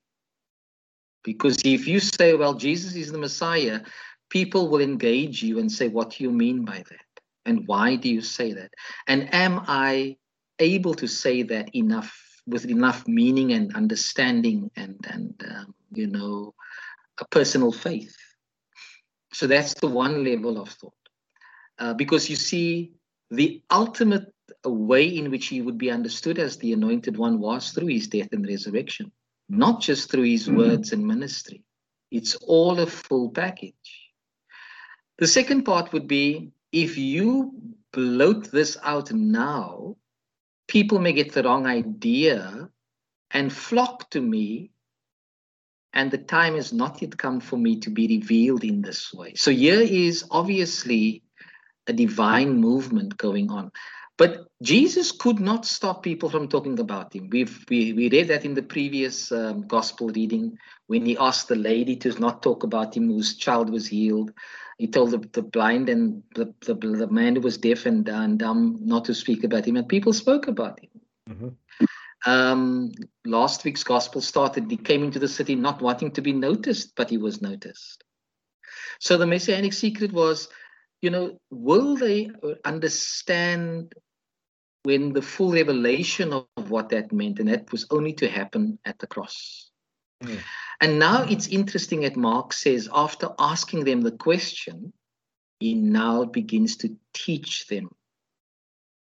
Because 1.24 1.58
if 1.64 1.88
you 1.88 2.02
say, 2.02 2.34
well, 2.34 2.54
Jesus 2.54 2.96
is 2.96 3.14
the 3.14 3.18
Messiah, 3.18 3.80
people 4.34 4.68
will 4.68 4.82
engage 4.82 5.44
you 5.44 5.60
and 5.60 5.72
say, 5.72 5.88
what 5.88 6.10
do 6.10 6.24
you 6.24 6.32
mean 6.32 6.66
by 6.66 6.80
that? 6.90 7.08
And 7.46 7.68
why 7.68 7.96
do 7.96 8.10
you 8.10 8.22
say 8.22 8.52
that? 8.54 8.72
And 9.06 9.32
am 9.32 9.62
I 9.68 10.18
able 10.58 10.96
to 10.96 11.08
say 11.08 11.44
that 11.44 11.76
enough 11.76 12.12
with 12.48 12.66
enough 12.66 13.08
meaning 13.08 13.54
and 13.54 13.76
understanding 13.76 14.72
and 14.76 14.96
and 15.08 15.34
um, 15.50 15.76
you 15.94 16.08
know 16.08 16.54
a 17.20 17.26
personal 17.26 17.72
faith 17.72 18.18
so 19.32 19.48
that's 19.48 19.74
the 19.76 19.88
one 19.88 20.26
level 20.26 20.60
of 20.62 20.70
thought 20.70 21.04
uh, 21.80 21.94
because 21.94 22.30
you 22.30 22.36
see 22.36 22.92
the 23.32 23.64
ultimate 23.72 24.28
way 24.66 25.06
in 25.06 25.32
which 25.32 25.48
he 25.48 25.62
would 25.62 25.78
be 25.78 25.90
understood 25.90 26.38
as 26.38 26.58
the 26.58 26.74
anointed 26.74 27.18
one 27.18 27.40
was 27.40 27.72
through 27.72 27.88
his 27.88 28.08
death 28.08 28.32
and 28.34 28.46
resurrection 28.46 29.10
not 29.48 29.80
just 29.80 30.12
through 30.12 30.24
his 30.24 30.48
mm-hmm. 30.48 30.58
words 30.58 30.92
and 30.92 31.08
ministry 31.08 31.64
it's 32.12 32.36
all 32.36 32.80
a 32.82 32.86
full 32.86 33.30
package 33.30 34.03
the 35.18 35.28
second 35.28 35.64
part 35.64 35.94
would 35.94 36.08
be 36.08 36.52
if 36.72 36.98
you 36.98 37.54
bloat 37.92 38.52
this 38.52 38.78
out 38.84 39.12
now 39.12 39.96
people 40.68 41.00
may 41.00 41.14
get 41.14 41.34
the 41.34 41.44
wrong 41.44 41.66
idea 41.66 42.70
and 43.32 43.52
flock 43.52 44.10
to 44.12 44.22
me 44.22 44.72
and 45.94 46.10
the 46.10 46.18
time 46.18 46.56
has 46.56 46.74
not 46.74 47.02
yet 47.02 47.18
come 47.18 47.40
for 47.40 47.58
me 47.58 47.80
to 47.80 47.90
be 47.90 48.08
revealed 48.08 48.64
in 48.64 48.82
this 48.82 49.14
way. 49.14 49.34
So 49.36 49.52
here 49.52 49.80
is 49.80 50.26
obviously 50.32 51.24
a 51.86 51.94
divine 51.94 52.58
movement 52.60 53.18
going 53.18 53.52
on. 53.52 53.72
But 54.16 54.48
jesus 54.62 55.12
could 55.12 55.40
not 55.40 55.66
stop 55.66 56.04
people 56.04 56.30
from 56.30 56.48
talking 56.48 56.80
about 56.80 57.14
him. 57.16 57.30
We've 57.32 57.66
we, 57.70 57.94
we 57.94 58.10
read 58.10 58.28
that 58.30 58.46
in 58.46 58.54
the 58.54 58.64
previous 58.64 59.32
um, 59.32 59.68
gospel 59.68 60.10
reading 60.10 60.58
when 60.88 61.06
he 61.06 61.18
asked 61.18 61.48
the 61.48 61.56
lady 61.56 61.96
to 61.98 62.20
not 62.20 62.44
talk 62.44 62.64
about 62.64 62.96
him 62.96 63.08
whose 63.08 63.36
child 63.36 63.70
was 63.70 63.88
healed 63.88 64.32
he 64.78 64.88
told 64.88 65.12
the, 65.12 65.18
the 65.34 65.42
blind 65.42 65.90
and 65.90 66.24
the, 66.36 66.54
the, 66.66 66.74
the 66.74 67.08
man 67.08 67.36
who 67.36 67.42
was 67.42 67.58
deaf 67.58 67.86
and, 67.86 68.08
and 68.10 68.40
dumb 68.40 68.80
not 68.82 69.06
to 69.06 69.14
speak 69.14 69.44
about 69.44 69.66
him, 69.66 69.78
and 69.78 69.88
people 69.88 70.14
spoke 70.14 70.48
about 70.48 70.80
him. 70.80 70.90
Mm-hmm. 71.30 71.50
Um, 72.26 72.92
last 73.26 73.66
week's 73.66 73.84
gospel 73.84 74.22
started. 74.22 74.72
He 74.72 74.78
came 74.78 75.04
into 75.04 75.20
the 75.20 75.28
city 75.28 75.56
not 75.56 75.82
wanting 75.82 76.12
to 76.12 76.22
be 76.22 76.32
noticed, 76.32 76.96
but 76.96 77.10
he 77.10 77.18
was 77.18 77.42
noticed. 77.42 78.04
So 79.00 79.18
the 79.18 79.28
messianic 79.28 79.74
secret 79.74 80.14
was, 80.14 80.48
you 81.02 81.10
know, 81.10 81.38
will 81.52 81.98
they 81.98 82.32
understand 82.64 83.94
when 84.84 85.14
the 85.14 85.22
full 85.22 85.52
revelation 85.52 86.34
of 86.34 86.70
what 86.70 86.90
that 86.90 87.12
meant, 87.12 87.40
and 87.40 87.50
that 87.50 87.72
was 87.72 87.86
only 87.90 88.14
to 88.14 88.30
happen 88.30 88.80
at 88.86 89.00
the 89.00 89.08
cross. 89.08 89.70
Mm. 90.24 90.40
And 90.84 91.00
now 91.00 91.24
it's 91.24 91.48
interesting 91.48 92.02
that 92.02 92.18
Mark 92.18 92.52
says, 92.52 92.90
after 92.94 93.30
asking 93.40 93.86
them 93.86 94.02
the 94.02 94.12
question, 94.12 94.92
he 95.62 95.76
now 95.76 96.26
begins 96.26 96.76
to 96.78 96.98
teach 97.14 97.68
them 97.68 97.90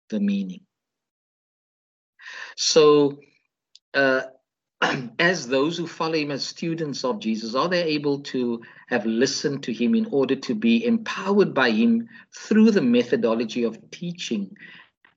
the 0.09 0.19
meaning. 0.19 0.59
So, 2.57 3.19
uh, 3.93 4.23
as 5.19 5.47
those 5.47 5.77
who 5.77 5.87
follow 5.87 6.15
him 6.15 6.31
as 6.31 6.45
students 6.45 7.05
of 7.05 7.19
Jesus, 7.21 7.55
are 7.55 7.69
they 7.69 7.83
able 7.83 8.19
to 8.23 8.61
have 8.89 9.05
listened 9.05 9.63
to 9.63 9.71
him 9.71 9.95
in 9.95 10.07
order 10.11 10.35
to 10.35 10.55
be 10.55 10.83
empowered 10.83 11.53
by 11.53 11.71
him 11.71 12.09
through 12.35 12.71
the 12.71 12.81
methodology 12.81 13.63
of 13.63 13.89
teaching 13.89 14.53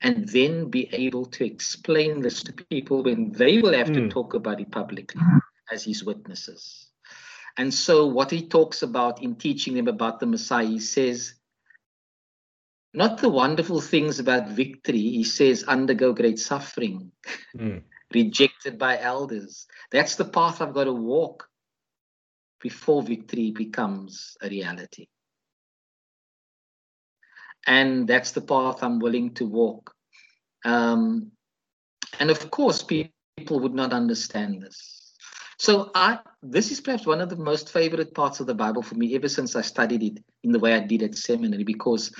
and 0.00 0.28
then 0.28 0.70
be 0.70 0.88
able 0.92 1.26
to 1.26 1.44
explain 1.44 2.20
this 2.20 2.44
to 2.44 2.52
people 2.52 3.02
when 3.02 3.32
they 3.32 3.60
will 3.60 3.72
have 3.72 3.88
mm. 3.88 3.94
to 3.94 4.00
hmm. 4.02 4.08
talk 4.10 4.34
about 4.34 4.60
it 4.60 4.70
publicly? 4.70 5.20
As 5.70 5.84
his 5.84 6.04
witnesses. 6.04 6.88
And 7.58 7.72
so, 7.72 8.06
what 8.06 8.30
he 8.30 8.48
talks 8.48 8.82
about 8.82 9.22
in 9.22 9.36
teaching 9.36 9.74
them 9.74 9.88
about 9.88 10.20
the 10.20 10.26
Messiah, 10.26 10.66
he 10.66 10.80
says, 10.80 11.34
not 12.94 13.18
the 13.18 13.28
wonderful 13.28 13.80
things 13.80 14.18
about 14.18 14.48
victory, 14.48 15.00
he 15.00 15.24
says, 15.24 15.64
undergo 15.64 16.12
great 16.12 16.38
suffering, 16.38 17.10
mm. 17.56 17.82
rejected 18.14 18.78
by 18.78 19.00
elders. 19.00 19.66
That's 19.90 20.16
the 20.16 20.26
path 20.26 20.60
I've 20.60 20.74
got 20.74 20.84
to 20.84 20.92
walk 20.92 21.48
before 22.60 23.02
victory 23.02 23.50
becomes 23.50 24.36
a 24.42 24.48
reality. 24.48 25.08
And 27.66 28.06
that's 28.08 28.32
the 28.32 28.40
path 28.40 28.82
I'm 28.82 28.98
willing 28.98 29.34
to 29.34 29.46
walk. 29.46 29.94
Um, 30.64 31.32
and 32.18 32.30
of 32.30 32.50
course, 32.50 32.82
people 32.82 33.60
would 33.60 33.74
not 33.74 33.92
understand 33.92 34.62
this. 34.62 35.01
So 35.62 35.92
I 35.94 36.18
this 36.42 36.72
is 36.72 36.80
perhaps 36.80 37.06
one 37.06 37.20
of 37.20 37.28
the 37.28 37.36
most 37.36 37.70
favorite 37.70 38.16
parts 38.16 38.40
of 38.40 38.48
the 38.48 38.54
Bible 38.54 38.82
for 38.82 38.96
me 38.96 39.14
ever 39.14 39.28
since 39.28 39.54
I 39.54 39.60
studied 39.60 40.02
it 40.02 40.24
in 40.42 40.50
the 40.50 40.58
way 40.58 40.74
I 40.74 40.80
did 40.80 41.04
at 41.04 41.14
seminary 41.14 41.62
because 41.62 42.12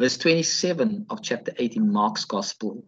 verse 0.00 0.18
27 0.18 1.06
of 1.08 1.22
chapter 1.22 1.52
8 1.56 1.76
in 1.76 1.92
Mark's 1.92 2.24
gospel 2.24 2.84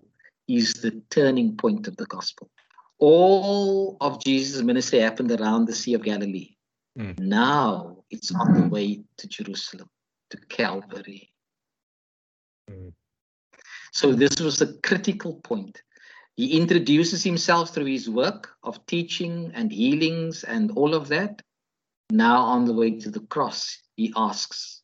is 0.48 0.74
the 0.74 1.00
turning 1.10 1.56
point 1.56 1.86
of 1.86 1.96
the 1.96 2.06
gospel. 2.06 2.50
all 2.98 3.96
of 4.00 4.20
Jesus' 4.24 4.62
ministry 4.62 4.98
happened 4.98 5.30
around 5.30 5.66
the 5.66 5.74
Sea 5.74 5.94
of 5.94 6.02
Galilee. 6.02 6.56
Mm. 6.98 7.16
Now 7.20 7.98
it's 8.10 8.34
on 8.34 8.52
the 8.52 8.68
way 8.68 9.04
to 9.18 9.28
Jerusalem, 9.28 9.88
to 10.30 10.38
Calvary. 10.48 11.30
Mm. 12.68 12.92
So 13.92 14.12
this 14.12 14.40
was 14.40 14.60
a 14.60 14.72
critical 14.88 15.34
point. 15.34 15.80
He 16.36 16.58
introduces 16.58 17.22
himself 17.22 17.72
through 17.72 17.86
his 17.86 18.10
work 18.10 18.50
of 18.62 18.84
teaching 18.86 19.52
and 19.54 19.70
healings 19.70 20.42
and 20.44 20.70
all 20.72 20.94
of 20.94 21.08
that. 21.08 21.42
Now 22.10 22.42
on 22.42 22.64
the 22.64 22.74
way 22.74 22.98
to 23.00 23.10
the 23.10 23.20
cross, 23.20 23.80
he 23.96 24.12
asks, 24.16 24.82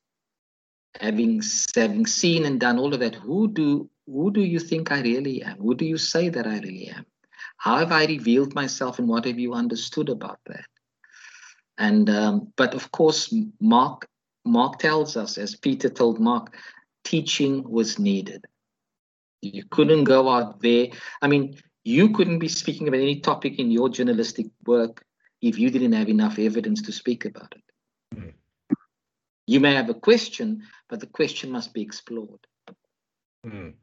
having 1.01 1.43
having 1.75 2.07
seen 2.07 2.45
and 2.45 2.61
done 2.61 2.79
all 2.79 2.95
of 2.95 3.01
that, 3.01 3.15
who 3.15 3.49
do 3.49 3.91
who 4.07 4.31
do 4.31 4.41
you 4.41 4.59
think 4.59 4.91
I 4.91 5.01
really 5.03 5.43
am? 5.43 5.59
Who 5.59 5.75
do 5.75 5.85
you 5.85 5.99
say 5.99 6.29
that 6.29 6.47
I 6.47 6.59
really 6.61 6.89
am? 6.89 7.07
How 7.57 7.77
have 7.77 7.93
I 7.93 8.07
revealed 8.07 8.55
myself 8.55 8.99
and 8.99 9.09
what 9.09 9.25
have 9.25 9.39
you 9.39 9.55
understood 9.55 10.09
about 10.09 10.41
that? 10.47 10.67
And 11.79 12.09
um, 12.11 12.53
but 12.57 12.75
of 12.75 12.91
course, 12.91 13.35
Mark 13.61 14.09
Mark 14.45 14.79
tells 14.79 15.17
us, 15.17 15.37
as 15.37 15.57
Peter 15.57 15.89
told 15.89 16.21
Mark, 16.21 16.57
teaching 17.05 17.69
was 17.69 17.99
needed. 17.99 18.47
You 19.43 19.65
couldn't 19.71 20.05
go 20.05 20.29
out 20.29 20.61
there. 20.61 20.89
I 21.23 21.29
mean, 21.29 21.57
you 21.85 22.11
couldn't 22.11 22.39
be 22.39 22.49
speaking 22.49 22.89
about 22.89 23.01
any 23.01 23.21
topic 23.21 23.59
in 23.59 23.71
your 23.71 23.89
journalistic 23.89 24.47
work 24.67 25.05
if 25.41 25.59
you 25.59 25.71
didn't 25.71 25.93
have 25.93 26.09
enough 26.09 26.39
evidence 26.39 26.83
to 26.83 26.93
speak 26.93 27.25
about 27.25 27.55
it. 27.57 28.17
Mm. 28.17 28.35
You 29.47 29.61
may 29.61 29.75
have 29.75 29.89
a 29.89 29.95
question, 29.95 30.63
but 30.89 31.01
the 31.01 31.07
question 31.07 31.51
must 31.51 31.73
be 31.73 31.83
explored. 31.83 32.47
Mm. 33.47 33.75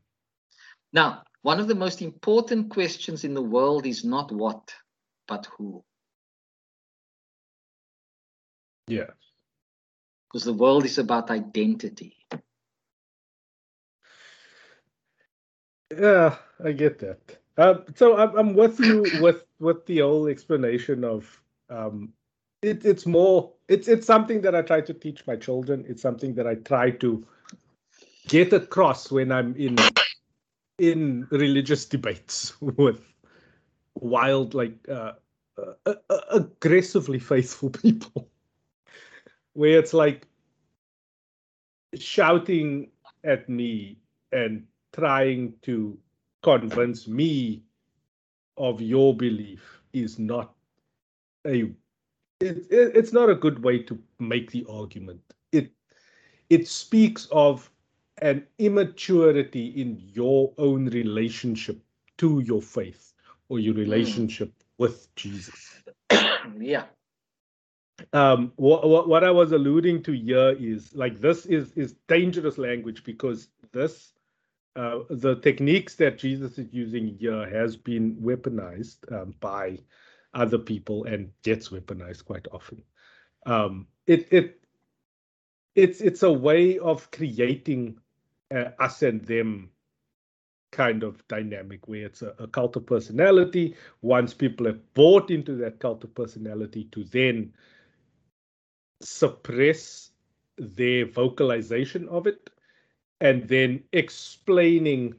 Now, 0.93 1.23
one 1.41 1.59
of 1.59 1.67
the 1.67 1.75
most 1.75 2.01
important 2.01 2.69
questions 2.69 3.23
in 3.23 3.33
the 3.33 3.41
world 3.41 3.85
is 3.85 4.03
not 4.03 4.31
what, 4.31 4.73
but 5.27 5.47
who. 5.57 5.83
Yes. 8.87 9.11
Because 10.27 10.45
the 10.45 10.53
world 10.53 10.85
is 10.85 10.97
about 10.97 11.31
identity. 11.31 12.15
Yeah, 15.91 16.37
I 16.63 16.71
get 16.73 16.99
that. 16.99 17.37
Uh, 17.57 17.79
so 17.95 18.17
I'm, 18.17 18.37
I'm 18.37 18.53
with 18.53 18.79
you 18.79 19.05
with 19.21 19.45
with 19.59 19.85
the 19.85 19.99
whole 19.99 20.27
explanation 20.27 21.03
of 21.03 21.41
um, 21.69 22.13
it, 22.61 22.85
it's 22.85 23.05
more 23.05 23.53
it's 23.67 23.87
it's 23.87 24.05
something 24.05 24.41
that 24.41 24.55
I 24.55 24.61
try 24.61 24.81
to 24.81 24.93
teach 24.93 25.25
my 25.25 25.35
children. 25.35 25.85
It's 25.87 26.01
something 26.01 26.35
that 26.35 26.45
I 26.45 26.55
try 26.55 26.91
to 26.91 27.25
get 28.27 28.53
across 28.53 29.11
when 29.11 29.31
I'm 29.31 29.55
in 29.55 29.77
in 30.77 31.27
religious 31.31 31.85
debates 31.85 32.59
with 32.61 33.01
wild, 33.95 34.53
like 34.53 34.77
uh, 34.89 35.13
uh, 35.57 35.93
uh, 36.09 36.19
aggressively 36.31 37.19
faithful 37.19 37.69
people, 37.83 38.29
where 39.53 39.79
it's 39.79 39.93
like 39.93 40.27
shouting 41.95 42.91
at 43.23 43.49
me 43.49 43.97
and 44.31 44.67
trying 44.97 45.53
to 45.61 45.97
convince 46.43 47.07
me 47.07 47.61
of 48.57 48.81
your 48.81 49.15
belief 49.15 49.81
is 49.93 50.17
not 50.17 50.53
a 51.45 51.71
it, 52.39 52.57
it, 52.69 52.91
it's 52.95 53.13
not 53.13 53.29
a 53.29 53.35
good 53.35 53.63
way 53.63 53.79
to 53.79 53.97
make 54.19 54.51
the 54.51 54.65
argument 54.69 55.21
it 55.51 55.71
it 56.49 56.67
speaks 56.67 57.27
of 57.31 57.69
an 58.21 58.45
immaturity 58.57 59.67
in 59.79 60.01
your 60.13 60.51
own 60.57 60.87
relationship 60.87 61.79
to 62.17 62.39
your 62.39 62.61
faith 62.61 63.13
or 63.49 63.59
your 63.59 63.73
hmm. 63.73 63.81
relationship 63.81 64.49
mm. 64.49 64.63
with 64.79 65.13
Jesus. 65.15 65.83
yeah. 66.59 66.85
Um, 68.13 68.51
what, 68.57 68.87
what 68.87 69.07
what 69.07 69.23
I 69.23 69.31
was 69.31 69.51
alluding 69.51 70.03
to 70.03 70.11
here 70.11 70.55
is 70.59 70.93
like 70.93 71.19
this 71.19 71.45
is 71.47 71.71
is 71.71 71.95
dangerous 72.07 72.57
language 72.59 73.03
because 73.03 73.49
this 73.71 74.13
uh, 74.77 74.99
the 75.09 75.35
techniques 75.37 75.95
that 75.95 76.19
Jesus 76.19 76.59
is 76.59 76.71
using 76.71 77.17
here 77.19 77.49
has 77.49 77.75
been 77.75 78.15
weaponized 78.17 79.11
um, 79.11 79.33
by 79.39 79.79
other 80.35 80.59
people 80.59 81.05
and 81.05 81.31
gets 81.41 81.69
weaponized 81.69 82.25
quite 82.25 82.47
often. 82.51 82.83
Um, 83.47 83.87
it 84.05 84.27
it 84.31 84.61
it's 85.73 85.99
it's 85.99 86.21
a 86.21 86.31
way 86.31 86.77
of 86.77 87.09
creating 87.09 87.97
uh, 88.53 88.69
us 88.79 89.01
and 89.01 89.25
them 89.25 89.71
kind 90.71 91.01
of 91.01 91.27
dynamic 91.27 91.87
where 91.87 92.05
it's 92.05 92.21
a, 92.21 92.35
a, 92.37 92.47
cult 92.47 92.75
of 92.75 92.85
personality. 92.85 93.75
Once 94.01 94.33
people 94.33 94.67
have 94.67 94.93
bought 94.93 95.31
into 95.31 95.55
that 95.55 95.79
cult 95.79 96.03
of 96.03 96.13
personality, 96.13 96.83
to 96.91 97.03
then 97.05 97.51
suppress 99.01 100.11
their 100.57 101.05
vocalization 101.07 102.07
of 102.09 102.27
it 102.27 102.49
and 103.21 103.47
then 103.47 103.83
explaining 103.93 105.13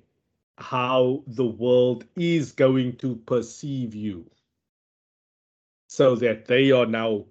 how 0.58 1.22
the 1.26 1.46
world 1.46 2.04
is 2.16 2.52
going 2.52 2.96
to 2.96 3.16
perceive 3.26 3.94
you 3.94 4.28
so 5.86 6.14
that 6.16 6.46
they 6.46 6.70
are 6.70 6.86
now 6.86 7.24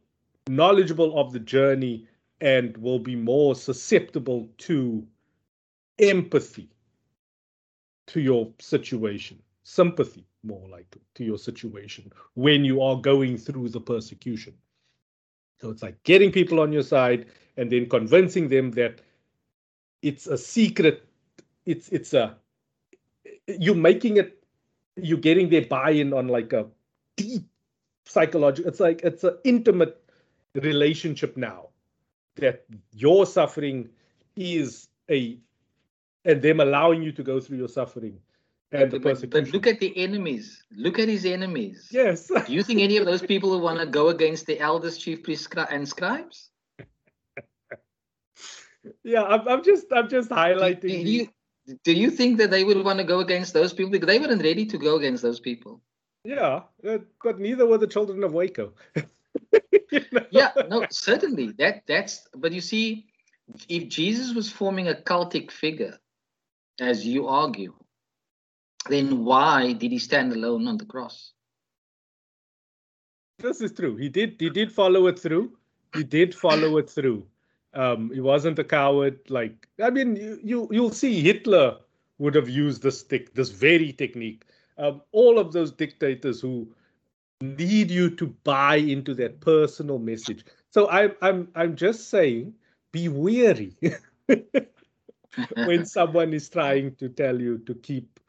knowledgeable 0.47 1.17
of 1.19 1.33
the 1.33 1.39
journey 1.39 2.07
and 2.41 2.77
will 2.77 2.99
be 2.99 3.15
more 3.15 3.55
susceptible 3.55 4.47
to 4.57 5.05
empathy 5.99 6.69
to 8.07 8.21
your 8.21 8.51
situation, 8.59 9.41
sympathy 9.63 10.25
more 10.43 10.67
likely 10.69 11.01
to 11.15 11.23
your 11.23 11.37
situation 11.37 12.11
when 12.35 12.63
you 12.63 12.81
are 12.81 12.95
going 12.95 13.37
through 13.37 13.69
the 13.69 13.81
persecution. 13.81 14.53
So 15.59 15.69
it's 15.69 15.83
like 15.83 16.01
getting 16.03 16.31
people 16.31 16.59
on 16.59 16.71
your 16.71 16.83
side 16.83 17.25
and 17.57 17.71
then 17.71 17.89
convincing 17.89 18.47
them 18.47 18.71
that 18.71 19.01
it's 20.01 20.27
a 20.27 20.37
secret, 20.37 21.03
it's 21.65 21.89
it's 21.89 22.13
a 22.13 22.35
you're 23.47 23.75
making 23.75 24.17
it 24.17 24.43
you're 24.95 25.19
getting 25.19 25.49
their 25.49 25.65
buy-in 25.65 26.13
on 26.13 26.27
like 26.27 26.53
a 26.53 26.65
deep 27.15 27.45
psychological 28.05 28.69
it's 28.69 28.79
like 28.79 29.01
it's 29.03 29.23
an 29.23 29.37
intimate 29.43 30.01
relationship 30.55 31.37
now 31.37 31.67
that 32.35 32.65
your 32.93 33.25
suffering 33.25 33.89
is 34.35 34.87
a 35.09 35.37
and 36.25 36.41
them 36.41 36.59
allowing 36.59 37.01
you 37.01 37.11
to 37.11 37.23
go 37.23 37.39
through 37.39 37.57
your 37.57 37.69
suffering 37.69 38.19
and 38.71 38.91
but, 38.91 39.01
the 39.01 39.09
persecution. 39.09 39.45
But 39.45 39.53
look 39.53 39.65
at 39.65 39.79
the 39.79 39.97
enemies. 39.97 40.63
Look 40.75 40.99
at 40.99 41.07
his 41.07 41.25
enemies. 41.25 41.87
Yes. 41.89 42.27
Do 42.27 42.43
you 42.51 42.63
think 42.63 42.81
any 42.81 42.97
of 42.97 43.05
those 43.05 43.21
people 43.21 43.49
would 43.51 43.61
want 43.61 43.79
to 43.79 43.85
go 43.85 44.09
against 44.09 44.45
the 44.45 44.59
elders, 44.59 44.97
chief 44.97 45.23
priests, 45.23 45.47
and 45.71 45.87
scribes? 45.87 46.49
Yeah, 49.03 49.23
I'm, 49.23 49.47
I'm 49.47 49.63
just 49.63 49.87
I'm 49.91 50.09
just 50.09 50.29
highlighting. 50.29 50.81
Do, 50.81 51.11
you 51.11 51.27
do 51.83 51.93
you 51.93 52.11
think 52.11 52.37
that 52.37 52.51
they 52.51 52.63
would 52.63 52.83
want 52.83 52.99
to 52.99 53.05
go 53.05 53.19
against 53.19 53.53
those 53.53 53.73
people? 53.73 53.91
Because 53.91 54.07
they 54.07 54.19
weren't 54.19 54.43
ready 54.43 54.65
to 54.65 54.77
go 54.77 54.95
against 54.95 55.23
those 55.23 55.39
people. 55.39 55.81
Yeah, 56.23 56.61
uh, 56.87 56.97
but 57.23 57.39
neither 57.39 57.65
were 57.65 57.77
the 57.77 57.87
children 57.87 58.23
of 58.23 58.33
Waco. 58.33 58.73
you 58.95 60.01
know? 60.11 60.25
Yeah, 60.31 60.51
no, 60.69 60.85
certainly 60.89 61.51
that 61.59 61.83
that's. 61.87 62.27
But 62.35 62.51
you 62.51 62.61
see, 62.61 63.07
if 63.69 63.87
Jesus 63.87 64.35
was 64.35 64.51
forming 64.51 64.87
a 64.89 64.93
cultic 64.93 65.51
figure, 65.51 65.97
as 66.79 67.05
you 67.05 67.27
argue, 67.27 67.73
then 68.89 69.23
why 69.23 69.73
did 69.73 69.91
he 69.91 69.99
stand 69.99 70.33
alone 70.33 70.67
on 70.67 70.77
the 70.77 70.85
cross? 70.85 71.31
This 73.39 73.61
is 73.61 73.71
true. 73.71 73.95
He 73.95 74.09
did. 74.09 74.35
He 74.39 74.49
did 74.49 74.71
follow 74.71 75.07
it 75.07 75.19
through. 75.19 75.57
He 75.93 76.03
did 76.03 76.33
follow 76.33 76.77
it 76.77 76.89
through. 76.89 77.25
Um, 77.77 78.11
he 78.13 78.19
wasn't 78.19 78.59
a 78.59 78.63
coward. 78.63 79.19
Like 79.29 79.67
I 79.81 79.89
mean, 79.89 80.15
you, 80.15 80.39
you 80.43 80.67
you'll 80.71 80.91
see 80.91 81.21
Hitler 81.21 81.77
would 82.17 82.35
have 82.35 82.49
used 82.49 82.81
this 82.81 82.99
stick, 82.99 83.33
this 83.35 83.49
very 83.49 83.93
technique. 83.93 84.45
Um, 84.77 85.01
all 85.11 85.39
of 85.39 85.53
those 85.53 85.71
dictators 85.71 86.41
who 86.41 86.67
need 87.41 87.91
you 87.91 88.09
to 88.09 88.27
buy 88.43 88.77
into 88.77 89.13
that 89.15 89.39
personal 89.41 89.99
message. 89.99 90.43
So 90.71 90.89
I'm 90.89 91.13
I'm 91.21 91.47
I'm 91.55 91.75
just 91.75 92.09
saying, 92.09 92.53
be 92.91 93.09
wary. 93.09 93.75
when 95.55 95.85
someone 95.97 96.33
is 96.33 96.49
trying 96.49 96.95
to 96.95 97.09
tell 97.09 97.39
you 97.39 97.59
to 97.59 97.75
keep 97.75 98.19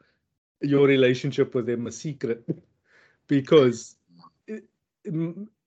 your 0.61 0.87
relationship 0.87 1.55
with 1.55 1.65
them 1.65 1.87
a 1.87 1.91
secret 1.91 2.47
because 3.27 3.95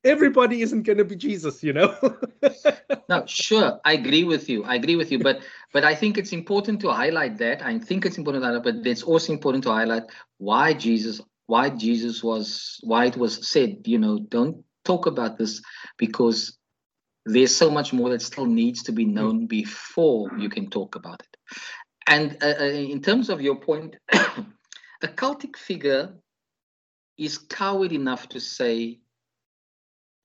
everybody 0.05 0.62
isn't 0.62 0.83
going 0.83 0.99
to 0.99 1.05
be 1.05 1.16
jesus 1.16 1.62
you 1.62 1.73
know 1.73 1.95
no 3.09 3.24
sure 3.27 3.81
i 3.85 3.93
agree 3.93 4.24
with 4.24 4.49
you 4.49 4.65
i 4.65 4.74
agree 4.74 4.97
with 4.97 5.12
you 5.12 5.19
but 5.19 5.41
but 5.73 5.85
i 5.85 5.95
think 5.95 6.19
it's 6.19 6.33
important 6.33 6.81
to 6.81 6.91
highlight 6.91 7.39
that 7.39 7.62
i 7.62 7.79
think 7.79 8.05
it's 8.05 8.19
important 8.19 8.43
to 8.43 8.47
highlight 8.47 8.65
but 8.65 8.87
it's 8.87 9.03
also 9.03 9.33
important 9.33 9.62
to 9.62 9.70
highlight 9.70 10.03
why 10.39 10.73
jesus 10.73 11.20
why 11.47 11.69
jesus 11.70 12.23
was 12.23 12.81
why 12.83 13.07
it 13.07 13.16
was 13.16 13.49
said 13.49 13.77
you 13.85 13.99
know 13.99 14.19
don't 14.19 14.65
talk 14.85 15.07
about 15.07 15.39
this 15.39 15.62
because 15.99 16.59
there's 17.24 17.55
so 17.55 17.70
much 17.70 17.93
more 17.93 18.11
that 18.11 18.23
still 18.23 18.47
needs 18.47 18.83
to 18.85 18.93
be 18.93 19.05
known 19.05 19.47
before 19.47 20.31
you 20.39 20.49
can 20.49 20.69
talk 20.69 20.97
about 20.97 21.23
it. 21.23 21.37
And 22.07 22.37
uh, 22.43 22.55
uh 22.61 22.65
in 22.65 23.01
terms 23.01 23.31
of 23.31 23.41
your 23.41 23.57
point, 23.57 23.97
a 24.12 25.09
cultic 25.09 25.57
figure 25.57 26.15
is 27.16 27.39
coward 27.39 27.93
enough 27.93 28.29
to 28.31 28.41
say, 28.41 28.99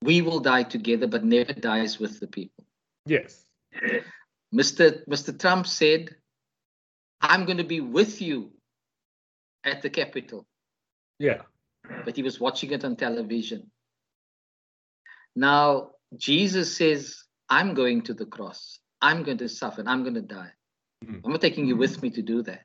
we 0.02 0.22
will 0.22 0.40
die 0.40 0.62
together, 0.62 1.06
but 1.06 1.24
never 1.24 1.52
dies 1.52 1.98
with 1.98 2.20
the 2.20 2.26
people. 2.26 2.64
Yes. 3.06 3.44
Mr. 4.54 5.04
Mr. 5.06 5.38
Trump 5.38 5.66
said, 5.66 6.14
I'm 7.20 7.44
going 7.44 7.58
to 7.58 7.64
be 7.64 7.80
with 7.80 8.22
you 8.22 8.50
at 9.64 9.82
the 9.82 9.90
Capitol. 9.90 10.46
Yeah. 11.18 11.42
But 12.04 12.16
he 12.16 12.22
was 12.22 12.38
watching 12.38 12.70
it 12.70 12.84
on 12.84 12.96
television. 12.96 13.70
Now, 15.34 15.90
Jesus 16.16 16.76
says, 16.76 17.24
I'm 17.48 17.74
going 17.74 18.02
to 18.02 18.14
the 18.14 18.26
cross. 18.26 18.78
I'm 19.00 19.22
going 19.22 19.38
to 19.38 19.48
suffer. 19.48 19.82
I'm 19.86 20.02
going 20.02 20.14
to 20.14 20.22
die. 20.22 20.52
Mm. 21.04 21.20
I'm 21.24 21.32
not 21.32 21.40
taking 21.40 21.66
you 21.66 21.76
with 21.76 22.02
me 22.02 22.10
to 22.10 22.22
do 22.22 22.42
that 22.42 22.64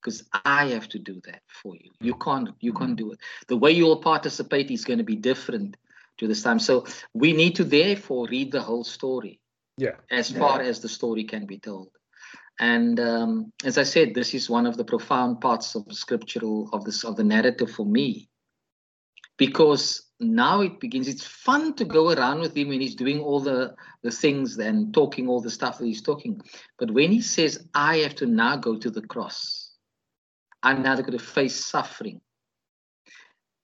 because 0.00 0.24
I 0.44 0.66
have 0.68 0.88
to 0.90 0.98
do 0.98 1.20
that 1.26 1.42
for 1.48 1.74
you. 1.74 1.90
You 2.00 2.14
can't 2.14 2.50
you 2.60 2.72
can't 2.72 2.96
do 2.96 3.12
it. 3.12 3.18
The 3.48 3.56
way 3.56 3.72
you'll 3.72 4.00
participate 4.00 4.70
is 4.70 4.84
going 4.84 4.98
to 4.98 5.04
be 5.04 5.16
different 5.16 5.76
to 6.18 6.26
this 6.26 6.42
time. 6.42 6.58
So 6.58 6.86
we 7.14 7.32
need 7.32 7.56
to 7.56 7.64
therefore 7.64 8.26
read 8.28 8.52
the 8.52 8.62
whole 8.62 8.84
story. 8.84 9.40
Yeah. 9.78 9.96
As 10.10 10.30
far 10.30 10.60
as 10.60 10.80
the 10.80 10.88
story 10.88 11.24
can 11.24 11.44
be 11.46 11.58
told. 11.58 11.90
And 12.58 12.98
um, 12.98 13.52
as 13.64 13.76
I 13.76 13.82
said, 13.82 14.14
this 14.14 14.32
is 14.32 14.48
one 14.48 14.66
of 14.66 14.78
the 14.78 14.84
profound 14.84 15.40
parts 15.42 15.74
of 15.74 15.86
the 15.86 15.94
scriptural 15.94 16.70
of 16.72 16.84
this 16.84 17.04
of 17.04 17.16
the 17.16 17.24
narrative 17.24 17.70
for 17.70 17.84
me, 17.84 18.30
because 19.36 20.10
now 20.18 20.62
it 20.62 20.80
begins. 20.80 21.08
It's 21.08 21.26
fun 21.26 21.74
to 21.74 21.84
go 21.84 22.12
around 22.12 22.40
with 22.40 22.56
him 22.56 22.68
when 22.68 22.80
he's 22.80 22.94
doing 22.94 23.20
all 23.20 23.40
the 23.40 23.74
the 24.02 24.10
things 24.10 24.56
and 24.56 24.94
talking 24.94 25.28
all 25.28 25.42
the 25.42 25.50
stuff 25.50 25.76
that 25.76 25.84
he's 25.84 26.00
talking. 26.00 26.40
But 26.78 26.90
when 26.90 27.12
he 27.12 27.20
says, 27.20 27.68
"I 27.74 27.98
have 27.98 28.14
to 28.16 28.26
now 28.26 28.56
go 28.56 28.78
to 28.78 28.88
the 28.88 29.02
cross," 29.02 29.76
I'm 30.62 30.82
now 30.82 30.96
going 30.96 31.12
to 31.12 31.18
face 31.18 31.62
suffering. 31.62 32.22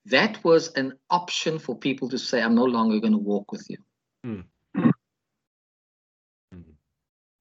That 0.06 0.42
was 0.42 0.72
an 0.72 0.94
option 1.10 1.58
for 1.58 1.76
people 1.78 2.08
to 2.10 2.18
say, 2.18 2.42
I'm 2.42 2.54
no 2.54 2.64
longer 2.64 2.98
going 3.00 3.12
to 3.12 3.18
walk 3.18 3.52
with 3.52 3.64
you. 3.68 3.78
Mm. 4.26 4.44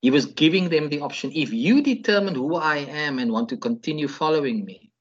He 0.02 0.10
was 0.10 0.26
giving 0.26 0.70
them 0.70 0.90
the 0.90 1.02
option 1.02 1.32
if 1.34 1.54
you 1.54 1.84
determine 1.84 2.34
who 2.34 2.56
I 2.56 2.78
am 2.78 3.20
and 3.20 3.32
want 3.32 3.50
to 3.50 3.58
continue 3.58 4.08
following 4.08 4.66
me, 4.66 4.92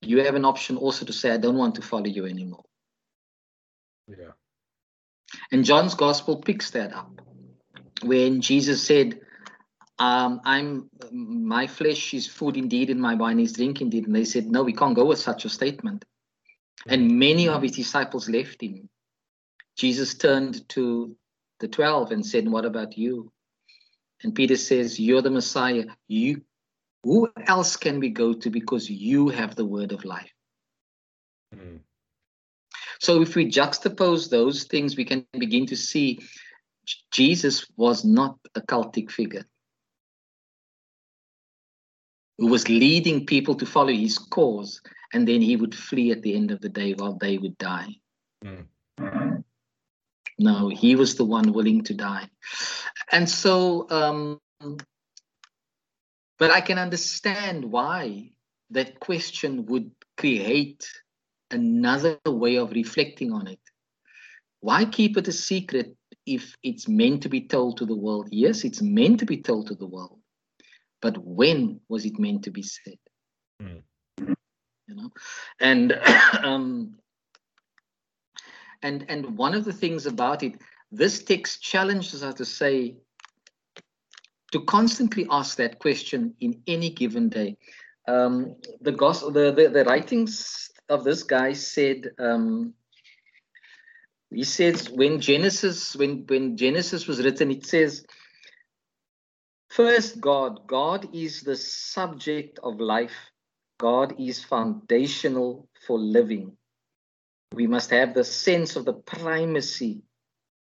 you 0.00 0.24
have 0.24 0.34
an 0.34 0.44
option 0.44 0.76
also 0.76 1.04
to 1.04 1.12
say, 1.12 1.30
I 1.30 1.36
don't 1.36 1.58
want 1.58 1.74
to 1.74 1.82
follow 1.82 2.06
you 2.06 2.24
anymore. 2.26 2.64
Yeah. 4.08 4.32
And 5.52 5.64
John's 5.64 5.94
gospel 5.94 6.40
picks 6.40 6.70
that 6.70 6.94
up 6.94 7.20
when 8.02 8.40
Jesus 8.40 8.82
said, 8.82 9.20
um, 9.98 10.40
I'm 10.44 10.90
my 11.10 11.66
flesh 11.66 12.12
is 12.12 12.26
food 12.26 12.56
indeed, 12.56 12.90
and 12.90 13.00
my 13.00 13.14
wine 13.14 13.40
is 13.40 13.54
drink 13.54 13.80
indeed. 13.80 14.06
And 14.06 14.14
they 14.14 14.24
said, 14.24 14.46
No, 14.46 14.62
we 14.62 14.72
can't 14.72 14.94
go 14.94 15.06
with 15.06 15.18
such 15.18 15.44
a 15.44 15.48
statement. 15.48 16.04
And 16.86 17.18
many 17.18 17.48
of 17.48 17.62
his 17.62 17.72
disciples 17.72 18.28
left 18.28 18.62
him. 18.62 18.88
Jesus 19.76 20.14
turned 20.14 20.68
to 20.70 21.16
the 21.60 21.68
12 21.68 22.12
and 22.12 22.24
said, 22.24 22.48
What 22.48 22.66
about 22.66 22.98
you? 22.98 23.32
And 24.22 24.34
Peter 24.34 24.56
says, 24.56 25.00
You're 25.00 25.22
the 25.22 25.30
Messiah. 25.30 25.86
You 26.08 26.42
who 27.02 27.30
else 27.46 27.76
can 27.76 28.00
we 28.00 28.10
go 28.10 28.34
to 28.34 28.50
because 28.50 28.90
you 28.90 29.28
have 29.28 29.54
the 29.54 29.64
word 29.64 29.92
of 29.92 30.04
life? 30.04 30.32
Mm. 31.54 31.80
So 33.00 33.22
if 33.22 33.34
we 33.34 33.50
juxtapose 33.50 34.28
those 34.28 34.64
things, 34.64 34.96
we 34.96 35.04
can 35.04 35.26
begin 35.32 35.66
to 35.66 35.76
see 35.76 36.20
Jesus 37.12 37.66
was 37.76 38.04
not 38.04 38.38
a 38.54 38.60
cultic 38.60 39.10
figure 39.10 39.46
who 42.38 42.48
was 42.48 42.68
leading 42.68 43.26
people 43.26 43.54
to 43.54 43.66
follow 43.66 43.92
his 43.92 44.18
cause, 44.18 44.80
and 45.12 45.26
then 45.26 45.40
he 45.40 45.56
would 45.56 45.74
flee 45.74 46.10
at 46.10 46.22
the 46.22 46.34
end 46.34 46.50
of 46.50 46.60
the 46.60 46.68
day 46.68 46.92
while 46.92 47.14
they 47.14 47.38
would 47.38 47.56
die. 47.58 47.96
Mm. 48.44 48.66
No, 50.38 50.68
he 50.68 50.96
was 50.96 51.14
the 51.14 51.24
one 51.24 51.52
willing 51.52 51.82
to 51.84 51.94
die. 51.94 52.28
And 53.10 53.28
so, 53.28 53.88
um, 53.90 54.40
but 56.38 56.50
I 56.50 56.60
can 56.60 56.78
understand 56.78 57.64
why 57.64 58.32
that 58.70 59.00
question 59.00 59.64
would 59.66 59.90
create 60.18 60.86
another 61.50 62.18
way 62.26 62.56
of 62.56 62.72
reflecting 62.72 63.32
on 63.32 63.46
it. 63.46 63.60
Why 64.60 64.84
keep 64.84 65.16
it 65.16 65.28
a 65.28 65.32
secret 65.32 65.96
if 66.26 66.54
it's 66.62 66.88
meant 66.88 67.22
to 67.22 67.30
be 67.30 67.42
told 67.42 67.78
to 67.78 67.86
the 67.86 67.96
world? 67.96 68.28
Yes, 68.30 68.64
it's 68.64 68.82
meant 68.82 69.20
to 69.20 69.26
be 69.26 69.40
told 69.40 69.68
to 69.68 69.74
the 69.74 69.86
world 69.86 70.20
but 71.00 71.16
when 71.18 71.80
was 71.88 72.04
it 72.04 72.18
meant 72.18 72.44
to 72.44 72.50
be 72.50 72.62
said? 72.62 72.98
Mm. 73.62 73.82
you 74.18 74.94
know? 74.94 75.10
And 75.60 75.92
um 76.42 76.96
and 78.82 79.04
and 79.08 79.36
one 79.36 79.54
of 79.54 79.64
the 79.64 79.72
things 79.72 80.06
about 80.06 80.42
it 80.42 80.60
this 80.92 81.22
text 81.22 81.62
challenges 81.62 82.22
us 82.22 82.34
to 82.34 82.44
say 82.44 82.96
to 84.52 84.60
constantly 84.64 85.26
ask 85.30 85.56
that 85.56 85.78
question 85.78 86.34
in 86.40 86.62
any 86.66 86.90
given 86.90 87.28
day. 87.28 87.56
Um 88.06 88.56
the 88.80 88.92
gospel 88.92 89.30
the, 89.30 89.52
the 89.52 89.68
the 89.68 89.84
writings 89.84 90.70
of 90.88 91.04
this 91.04 91.22
guy 91.22 91.52
said 91.52 92.10
um 92.18 92.74
he 94.30 94.44
says 94.44 94.90
when 94.90 95.20
genesis 95.20 95.96
when 95.96 96.24
when 96.28 96.56
genesis 96.56 97.06
was 97.06 97.22
written 97.24 97.50
it 97.50 97.66
says 97.66 98.04
First, 99.76 100.22
God. 100.22 100.66
God 100.66 101.14
is 101.14 101.42
the 101.42 101.54
subject 101.54 102.58
of 102.62 102.80
life. 102.80 103.30
God 103.78 104.14
is 104.18 104.42
foundational 104.42 105.68
for 105.86 105.98
living. 105.98 106.56
We 107.52 107.66
must 107.66 107.90
have 107.90 108.14
the 108.14 108.24
sense 108.24 108.76
of 108.76 108.86
the 108.86 108.94
primacy 108.94 110.00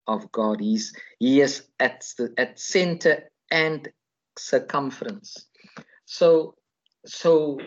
of 0.08 0.32
God. 0.32 0.62
He's, 0.62 0.94
he 1.20 1.42
is 1.42 1.68
at 1.78 2.06
the 2.18 2.34
at 2.38 2.58
center 2.58 3.30
and 3.52 3.86
circumference. 4.38 5.46
So, 6.06 6.56
so 7.06 7.60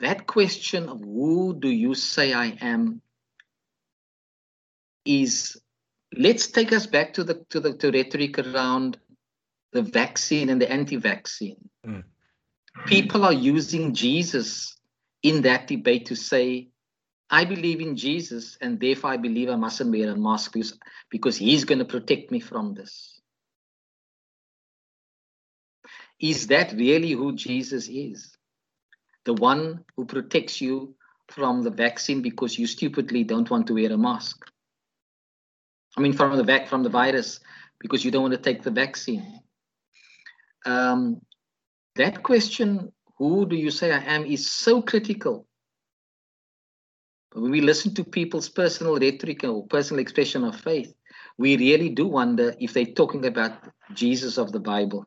that 0.00 0.26
question 0.26 0.88
of 0.88 1.00
who 1.00 1.54
do 1.60 1.68
you 1.68 1.94
say 1.94 2.32
I 2.32 2.56
am 2.62 3.02
is 5.04 5.60
let's 6.16 6.46
take 6.46 6.72
us 6.72 6.86
back 6.86 7.12
to 7.12 7.24
the 7.24 7.44
to 7.50 7.60
the 7.60 7.74
to 7.74 7.90
rhetoric 7.90 8.38
around 8.38 8.96
the 9.72 9.82
vaccine 9.82 10.50
and 10.50 10.60
the 10.60 10.70
anti-vaccine. 10.70 11.68
Mm. 11.86 12.04
People 12.86 13.24
are 13.24 13.32
using 13.32 13.94
Jesus 13.94 14.76
in 15.22 15.42
that 15.42 15.66
debate 15.66 16.06
to 16.06 16.14
say, 16.14 16.68
I 17.30 17.44
believe 17.44 17.80
in 17.80 17.96
Jesus, 17.96 18.58
and 18.60 18.78
therefore 18.78 19.10
I 19.10 19.16
believe 19.16 19.48
I 19.48 19.56
mustn't 19.56 19.90
wear 19.90 20.10
a 20.10 20.16
mask 20.16 20.52
because, 20.52 20.78
because 21.10 21.36
he's 21.36 21.64
going 21.64 21.78
to 21.78 21.84
protect 21.84 22.30
me 22.30 22.40
from 22.40 22.74
this. 22.74 23.20
Is 26.20 26.48
that 26.48 26.72
really 26.72 27.12
who 27.12 27.34
Jesus 27.34 27.88
is? 27.88 28.36
The 29.24 29.34
one 29.34 29.84
who 29.96 30.04
protects 30.04 30.60
you 30.60 30.94
from 31.28 31.62
the 31.62 31.70
vaccine 31.70 32.20
because 32.20 32.58
you 32.58 32.66
stupidly 32.66 33.24
don't 33.24 33.48
want 33.48 33.66
to 33.68 33.74
wear 33.74 33.92
a 33.92 33.96
mask. 33.96 34.44
I 35.96 36.00
mean, 36.00 36.12
from 36.12 36.36
the 36.36 36.44
vac 36.44 36.68
from 36.68 36.82
the 36.82 36.88
virus 36.90 37.40
because 37.78 38.04
you 38.04 38.10
don't 38.10 38.22
want 38.22 38.34
to 38.34 38.40
take 38.40 38.62
the 38.62 38.70
vaccine 38.70 39.40
um, 40.64 41.20
that 41.96 42.22
question, 42.22 42.92
who 43.18 43.46
do 43.46 43.56
you 43.56 43.70
say 43.70 43.92
I 43.92 44.02
am, 44.14 44.24
is 44.24 44.50
so 44.50 44.82
critical. 44.82 45.46
When 47.34 47.50
we 47.50 47.60
listen 47.60 47.94
to 47.94 48.04
people's 48.04 48.48
personal 48.48 48.98
rhetoric 48.98 49.44
or 49.44 49.66
personal 49.66 50.00
expression 50.00 50.44
of 50.44 50.60
faith, 50.60 50.92
we 51.38 51.56
really 51.56 51.88
do 51.88 52.06
wonder 52.06 52.54
if 52.60 52.72
they're 52.72 52.84
talking 52.84 53.26
about 53.26 53.52
Jesus 53.94 54.38
of 54.38 54.52
the 54.52 54.60
Bible. 54.60 55.06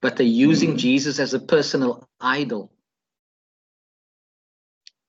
But 0.00 0.16
they're 0.16 0.26
using 0.26 0.76
Jesus 0.76 1.18
as 1.18 1.34
a 1.34 1.40
personal 1.40 2.08
idol 2.20 2.72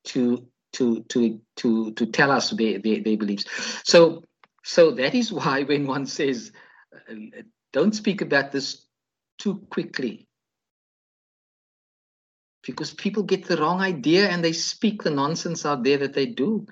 to 0.05 0.47
to 0.73 1.03
to 1.03 1.41
to 1.57 1.91
to 1.93 2.05
tell 2.07 2.31
us 2.31 2.51
their, 2.51 2.80
their, 2.80 3.01
their 3.01 3.17
beliefs. 3.17 3.45
So 3.85 4.23
so 4.64 4.91
that 4.91 5.14
is 5.14 5.31
why 5.31 5.64
when 5.68 5.85
one 5.85 6.06
says, 6.06 6.52
uh, 7.10 7.14
don't 7.72 7.94
speak 7.95 8.22
about 8.22 8.52
this 8.52 8.85
too 9.38 9.65
quickly, 9.69 10.27
because 12.65 12.94
people 12.94 13.23
get 13.23 13.45
the 13.45 13.57
wrong 13.57 13.81
idea 13.81 14.30
and 14.30 14.44
they 14.44 14.53
speak 14.53 15.03
the 15.03 15.11
nonsense 15.11 15.65
out 15.65 15.84
there 15.84 15.98
that 15.98 16.14
they 16.14 16.26
do. 16.26 16.65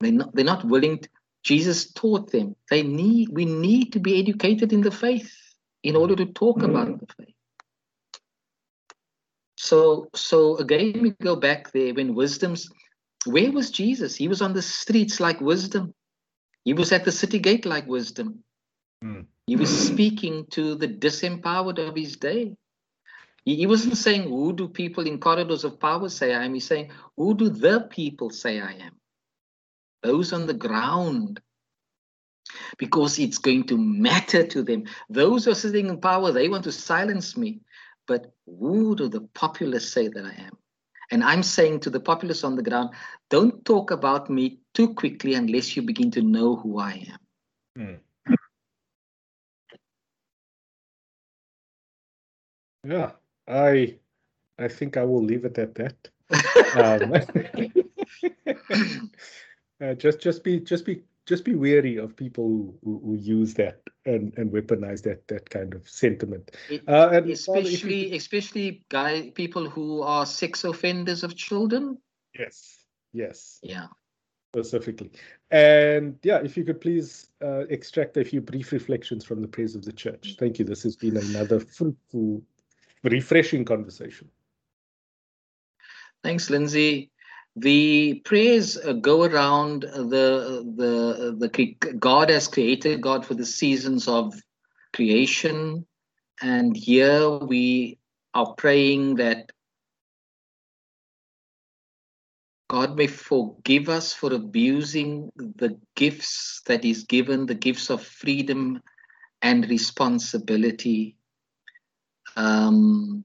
They're 0.00 0.12
not, 0.12 0.34
they're 0.34 0.44
not 0.44 0.64
willing. 0.64 0.98
To, 0.98 1.08
Jesus 1.42 1.92
taught 1.92 2.30
them. 2.30 2.54
They 2.70 2.82
need. 2.82 3.30
We 3.30 3.44
need 3.44 3.92
to 3.94 4.00
be 4.00 4.20
educated 4.20 4.72
in 4.72 4.82
the 4.82 4.92
faith 4.92 5.34
in 5.82 5.96
order 5.96 6.14
to 6.14 6.26
talk 6.26 6.58
mm. 6.58 6.70
about 6.70 7.00
the 7.00 7.06
faith. 7.16 7.34
So, 9.56 10.08
so 10.14 10.56
again, 10.58 11.02
we 11.02 11.10
go 11.20 11.34
back 11.34 11.72
there 11.72 11.92
when 11.92 12.14
wisdom's. 12.14 12.68
Where 13.26 13.50
was 13.50 13.72
Jesus? 13.72 14.14
He 14.14 14.28
was 14.28 14.40
on 14.40 14.52
the 14.52 14.62
streets 14.62 15.18
like 15.18 15.40
wisdom. 15.40 15.92
He 16.68 16.74
was 16.74 16.92
at 16.92 17.06
the 17.06 17.12
city 17.12 17.38
gate 17.38 17.64
like 17.64 17.86
wisdom. 17.86 18.44
Mm. 19.02 19.24
He 19.46 19.56
was 19.56 19.70
speaking 19.70 20.44
to 20.50 20.74
the 20.74 20.86
disempowered 20.86 21.78
of 21.78 21.96
his 21.96 22.18
day. 22.18 22.58
He, 23.46 23.56
he 23.56 23.66
wasn't 23.66 23.96
saying, 23.96 24.28
Who 24.28 24.52
do 24.52 24.68
people 24.68 25.06
in 25.06 25.18
corridors 25.18 25.64
of 25.64 25.80
power 25.80 26.10
say 26.10 26.34
I 26.34 26.44
am? 26.44 26.52
He's 26.52 26.66
saying, 26.66 26.90
Who 27.16 27.34
do 27.34 27.48
the 27.48 27.88
people 27.88 28.28
say 28.28 28.60
I 28.60 28.72
am? 28.72 29.00
Those 30.02 30.34
on 30.34 30.46
the 30.46 30.52
ground. 30.52 31.40
Because 32.76 33.18
it's 33.18 33.38
going 33.38 33.64
to 33.68 33.78
matter 33.78 34.46
to 34.46 34.62
them. 34.62 34.84
Those 35.08 35.46
who 35.46 35.52
are 35.52 35.62
sitting 35.64 35.88
in 35.88 36.02
power, 36.02 36.32
they 36.32 36.50
want 36.50 36.64
to 36.64 36.72
silence 36.72 37.34
me. 37.34 37.62
But 38.06 38.30
who 38.44 38.94
do 38.94 39.08
the 39.08 39.22
populace 39.32 39.90
say 39.90 40.08
that 40.08 40.22
I 40.26 40.34
am? 40.42 40.58
And 41.10 41.24
I'm 41.24 41.42
saying 41.42 41.80
to 41.80 41.88
the 41.88 42.00
populace 42.00 42.44
on 42.44 42.56
the 42.56 42.62
ground, 42.62 42.90
don't 43.30 43.64
talk 43.64 43.90
about 43.90 44.28
me 44.28 44.60
too 44.78 44.94
quickly 44.94 45.34
unless 45.34 45.76
you 45.76 45.82
begin 45.82 46.08
to 46.12 46.22
know 46.22 46.54
who 46.54 46.78
I 46.78 47.04
am. 47.12 47.18
Mm. 47.76 47.98
Yeah, 52.84 53.10
I 53.48 53.98
I 54.56 54.68
think 54.68 54.96
I 54.96 55.04
will 55.04 55.24
leave 55.24 55.44
it 55.44 55.58
at 55.58 55.74
that. 55.74 55.96
um, 56.78 57.10
uh, 59.82 59.94
just 59.94 60.20
just 60.20 60.44
be 60.44 60.60
just 60.60 60.86
be 60.86 61.02
just 61.26 61.44
be 61.44 61.56
wary 61.56 61.96
of 61.96 62.14
people 62.14 62.44
who, 62.46 62.78
who, 62.84 63.00
who, 63.04 63.16
use 63.16 63.54
that 63.54 63.80
and, 64.06 64.32
and 64.38 64.50
weaponize 64.52 65.02
that 65.02 65.26
that 65.26 65.50
kind 65.50 65.74
of 65.74 65.88
sentiment. 65.88 66.52
It, 66.70 66.88
uh, 66.88 67.08
and 67.12 67.28
especially 67.30 68.10
you, 68.10 68.16
especially 68.16 68.84
guy 68.88 69.32
people 69.34 69.68
who 69.68 70.02
are 70.02 70.24
sex 70.24 70.62
offenders 70.62 71.24
of 71.24 71.34
children. 71.34 71.98
Yes. 72.38 72.78
Yes. 73.12 73.58
Yeah. 73.62 73.88
Specifically, 74.64 75.10
and 75.50 76.18
yeah, 76.22 76.38
if 76.38 76.56
you 76.56 76.64
could 76.64 76.80
please 76.80 77.30
uh, 77.42 77.64
extract 77.68 78.16
a 78.16 78.24
few 78.24 78.40
brief 78.40 78.72
reflections 78.72 79.24
from 79.24 79.40
the 79.40 79.48
praise 79.48 79.74
of 79.74 79.84
the 79.84 79.92
church. 79.92 80.36
Thank 80.38 80.58
you. 80.58 80.64
This 80.64 80.82
has 80.82 80.96
been 80.96 81.16
another 81.16 81.60
fruitful, 81.60 82.42
refreshing 83.04 83.64
conversation. 83.64 84.28
Thanks, 86.22 86.50
Lindsay 86.50 87.10
the 87.58 88.20
praise 88.24 88.76
uh, 88.76 88.92
go 88.92 89.24
around 89.24 89.82
the 89.82 90.64
the 90.76 91.36
the 91.36 91.94
God 91.98 92.30
has 92.30 92.46
created 92.46 93.00
God 93.00 93.26
for 93.26 93.34
the 93.34 93.46
seasons 93.46 94.06
of 94.06 94.34
creation, 94.92 95.86
and 96.40 96.76
here 96.76 97.28
we 97.30 97.98
are 98.34 98.54
praying 98.54 99.16
that 99.16 99.50
God 102.68 102.96
may 102.96 103.06
forgive 103.06 103.88
us 103.88 104.12
for 104.12 104.32
abusing 104.34 105.30
the 105.36 105.78
gifts 105.96 106.60
that 106.66 106.84
He's 106.84 107.04
given, 107.04 107.46
the 107.46 107.54
gifts 107.54 107.88
of 107.88 108.02
freedom 108.02 108.82
and 109.40 109.68
responsibility. 109.68 111.16
Um, 112.36 113.24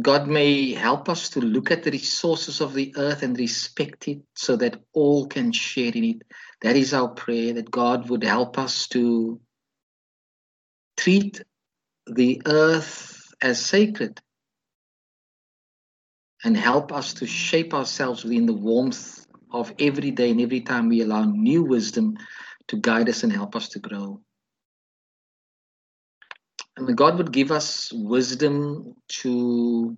God 0.00 0.28
may 0.28 0.74
help 0.74 1.08
us 1.08 1.30
to 1.30 1.40
look 1.40 1.70
at 1.70 1.82
the 1.82 1.90
resources 1.90 2.60
of 2.60 2.74
the 2.74 2.94
earth 2.96 3.22
and 3.22 3.36
respect 3.36 4.06
it 4.06 4.20
so 4.36 4.54
that 4.56 4.80
all 4.92 5.26
can 5.26 5.50
share 5.50 5.92
in 5.92 6.04
it. 6.04 6.22
That 6.62 6.76
is 6.76 6.94
our 6.94 7.08
prayer 7.08 7.54
that 7.54 7.70
God 7.70 8.08
would 8.10 8.22
help 8.22 8.58
us 8.58 8.86
to 8.88 9.40
treat 10.96 11.42
the 12.06 12.42
earth 12.46 13.32
as 13.42 13.64
sacred 13.64 14.20
and 16.44 16.56
help 16.56 16.92
us 16.92 17.14
to 17.14 17.26
shape 17.26 17.74
ourselves 17.74 18.24
within 18.24 18.46
the 18.46 18.52
warmth 18.52 19.26
of 19.50 19.72
every 19.78 20.10
day 20.10 20.30
and 20.30 20.40
every 20.40 20.60
time 20.60 20.88
we 20.88 21.00
allow 21.00 21.24
new 21.24 21.62
wisdom 21.62 22.16
to 22.68 22.76
guide 22.76 23.08
us 23.08 23.22
and 23.22 23.32
help 23.32 23.56
us 23.56 23.68
to 23.70 23.78
grow. 23.78 24.20
And 26.76 26.96
God 26.96 27.18
would 27.18 27.32
give 27.32 27.50
us 27.50 27.92
wisdom 27.92 28.94
to 29.22 29.96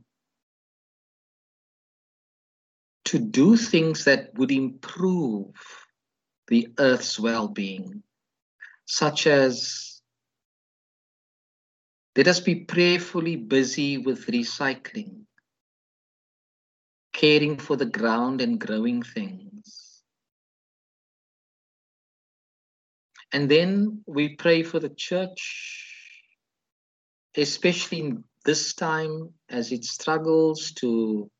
to 3.07 3.19
do 3.19 3.57
things 3.57 4.05
that 4.05 4.31
would 4.35 4.53
improve 4.53 5.53
the 6.47 6.69
earth's 6.79 7.19
well-being, 7.19 8.03
such 8.87 9.27
as 9.27 10.01
let 12.17 12.29
us 12.29 12.41
be 12.41 12.55
prayerfully 12.55 13.37
busy 13.37 13.99
with 13.99 14.27
recycling, 14.27 15.25
caring 17.13 17.57
for 17.57 17.77
the 17.77 17.87
ground 17.87 18.41
and 18.41 18.61
growing 18.61 19.03
things. 19.03 20.03
And 23.33 23.49
then 23.49 24.03
we 24.07 24.37
pray 24.37 24.63
for 24.63 24.81
the 24.81 24.89
church 24.89 25.91
especially 27.37 28.01
in 28.01 28.25
this 28.45 28.75
time 28.75 29.33
as 29.49 29.73
it 29.73 29.85
struggles 29.85 30.73
to 30.73 31.31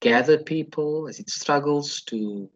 gather 0.00 0.38
people, 0.38 1.08
as 1.08 1.18
it 1.18 1.30
struggles 1.30 2.02
to 2.02 2.48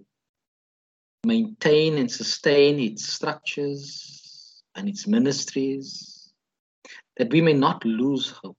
maintain 1.27 1.99
and 1.99 2.11
sustain 2.11 2.79
its 2.79 3.07
structures 3.07 4.63
and 4.77 4.89
its 4.89 5.07
ministries, 5.07 6.33
that 7.17 7.31
we 7.33 7.41
may 7.41 7.53
not 7.53 7.85
lose 7.85 8.31
hope. 8.31 8.57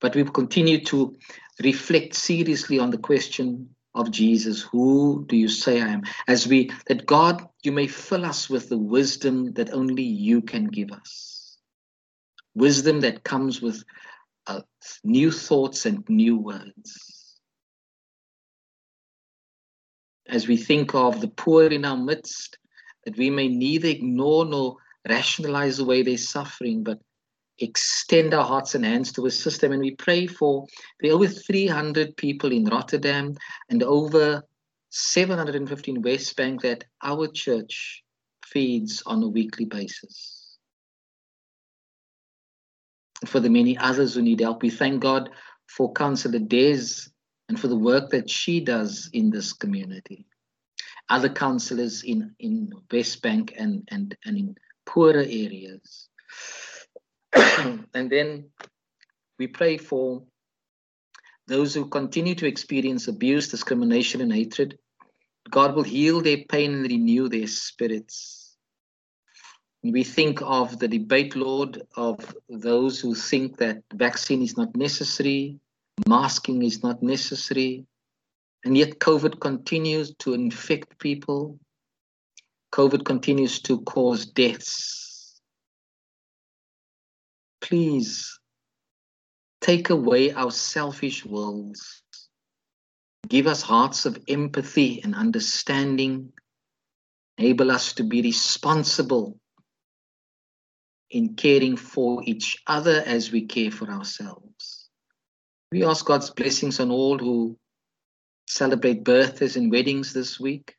But 0.00 0.14
we 0.14 0.24
continue 0.24 0.84
to 0.86 1.16
reflect 1.62 2.14
seriously 2.14 2.78
on 2.78 2.90
the 2.90 2.98
question 2.98 3.68
of 3.94 4.10
Jesus, 4.10 4.62
who 4.62 5.24
do 5.28 5.36
you 5.36 5.48
say 5.48 5.80
I 5.80 5.88
am? 5.88 6.02
As 6.28 6.46
we, 6.46 6.70
that 6.86 7.06
God, 7.06 7.46
you 7.62 7.72
may 7.72 7.86
fill 7.86 8.24
us 8.24 8.48
with 8.48 8.68
the 8.68 8.78
wisdom 8.78 9.52
that 9.54 9.72
only 9.72 10.04
you 10.04 10.40
can 10.40 10.66
give 10.66 10.92
us 10.92 11.38
wisdom 12.54 13.00
that 13.00 13.24
comes 13.24 13.62
with 13.62 13.84
uh, 14.46 14.60
new 15.04 15.30
thoughts 15.30 15.86
and 15.86 16.04
new 16.08 16.36
words. 16.36 17.38
As 20.28 20.46
we 20.46 20.56
think 20.56 20.94
of 20.94 21.20
the 21.20 21.28
poor 21.28 21.66
in 21.66 21.84
our 21.84 21.96
midst, 21.96 22.58
that 23.04 23.16
we 23.16 23.30
may 23.30 23.48
neither 23.48 23.88
ignore 23.88 24.44
nor 24.44 24.76
rationalize 25.08 25.78
away 25.78 26.02
their 26.02 26.18
suffering, 26.18 26.82
but 26.82 26.98
extend 27.58 28.34
our 28.34 28.44
hearts 28.44 28.74
and 28.74 28.84
hands 28.84 29.12
to 29.12 29.26
assist 29.26 29.60
them. 29.60 29.72
And 29.72 29.82
we 29.82 29.94
pray 29.94 30.26
for 30.26 30.66
the 31.00 31.10
over 31.10 31.26
300 31.26 32.16
people 32.16 32.52
in 32.52 32.64
Rotterdam 32.64 33.34
and 33.68 33.82
over 33.82 34.42
715 34.90 36.02
West 36.02 36.36
Bank 36.36 36.62
that 36.62 36.84
our 37.02 37.28
church 37.28 38.02
feeds 38.44 39.02
on 39.06 39.22
a 39.22 39.28
weekly 39.28 39.66
basis 39.66 40.38
for 43.26 43.40
the 43.40 43.50
many 43.50 43.76
others 43.78 44.14
who 44.14 44.22
need 44.22 44.40
help. 44.40 44.62
We 44.62 44.70
thank 44.70 45.02
God 45.02 45.30
for 45.66 45.92
Councillor 45.92 46.38
Des 46.38 47.10
and 47.48 47.58
for 47.58 47.68
the 47.68 47.76
work 47.76 48.10
that 48.10 48.30
she 48.30 48.60
does 48.60 49.10
in 49.12 49.30
this 49.30 49.52
community. 49.52 50.26
Other 51.08 51.28
councillors 51.28 52.02
in, 52.04 52.34
in 52.38 52.72
West 52.92 53.22
Bank 53.22 53.54
and, 53.58 53.86
and, 53.90 54.16
and 54.24 54.36
in 54.36 54.54
poorer 54.86 55.20
areas. 55.20 56.08
and 57.94 58.10
then 58.10 58.50
we 59.38 59.46
pray 59.46 59.76
for 59.76 60.22
those 61.46 61.74
who 61.74 61.86
continue 61.86 62.34
to 62.34 62.46
experience 62.46 63.08
abuse, 63.08 63.48
discrimination, 63.48 64.20
and 64.20 64.32
hatred. 64.32 64.78
God 65.50 65.74
will 65.74 65.82
heal 65.82 66.20
their 66.20 66.44
pain 66.48 66.74
and 66.74 66.82
renew 66.82 67.28
their 67.28 67.46
spirits 67.46 68.38
we 69.82 70.02
think 70.02 70.40
of 70.42 70.78
the 70.78 70.88
debate, 70.88 71.36
Lord, 71.36 71.82
of 71.96 72.34
those 72.48 73.00
who 73.00 73.14
think 73.14 73.58
that 73.58 73.82
vaccine 73.94 74.42
is 74.42 74.56
not 74.56 74.74
necessary, 74.76 75.58
masking 76.06 76.62
is 76.62 76.82
not 76.82 77.02
necessary, 77.02 77.86
and 78.64 78.76
yet 78.76 78.98
COVID 78.98 79.40
continues 79.40 80.14
to 80.16 80.34
infect 80.34 80.98
people. 80.98 81.58
COVID 82.72 83.04
continues 83.04 83.60
to 83.62 83.80
cause 83.82 84.26
deaths. 84.26 85.07
Please 87.60 88.38
take 89.60 89.90
away 89.90 90.32
our 90.32 90.50
selfish 90.50 91.24
wills. 91.24 92.02
Give 93.28 93.46
us 93.46 93.62
hearts 93.62 94.06
of 94.06 94.18
empathy 94.28 95.02
and 95.02 95.14
understanding. 95.14 96.32
Enable 97.36 97.70
us 97.70 97.92
to 97.94 98.04
be 98.04 98.22
responsible 98.22 99.38
in 101.10 101.34
caring 101.34 101.76
for 101.76 102.22
each 102.24 102.62
other 102.66 103.02
as 103.06 103.32
we 103.32 103.46
care 103.46 103.70
for 103.70 103.88
ourselves. 103.90 104.88
We 105.70 105.84
ask 105.84 106.04
God's 106.04 106.30
blessings 106.30 106.80
on 106.80 106.90
all 106.90 107.18
who 107.18 107.58
celebrate 108.46 109.04
birthdays 109.04 109.56
and 109.56 109.70
weddings 109.70 110.12
this 110.12 110.40
week. 110.40 110.74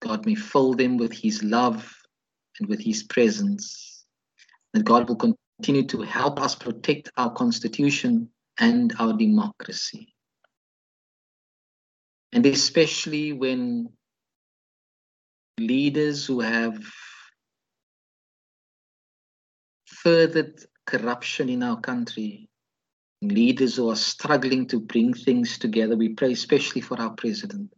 God 0.00 0.26
may 0.26 0.34
fill 0.34 0.74
them 0.74 0.96
with 0.96 1.12
His 1.12 1.42
love 1.42 1.94
and 2.58 2.68
with 2.68 2.80
His 2.80 3.02
presence. 3.02 3.89
And 4.74 4.84
God 4.84 5.08
will 5.08 5.16
continue 5.16 5.86
to 5.88 6.02
help 6.02 6.40
us 6.40 6.54
protect 6.54 7.10
our 7.16 7.32
Constitution 7.32 8.30
and 8.58 8.94
our 8.98 9.12
democracy. 9.12 10.14
And 12.32 12.46
especially 12.46 13.32
when 13.32 13.88
leaders 15.58 16.24
who 16.26 16.40
have 16.40 16.78
furthered 19.86 20.64
corruption 20.86 21.48
in 21.48 21.62
our 21.62 21.80
country, 21.80 22.48
leaders 23.22 23.76
who 23.76 23.90
are 23.90 23.96
struggling 23.96 24.66
to 24.68 24.80
bring 24.80 25.12
things 25.12 25.58
together. 25.58 25.96
We 25.96 26.10
pray 26.10 26.32
especially 26.32 26.80
for 26.80 27.00
our 27.00 27.10
president 27.10 27.72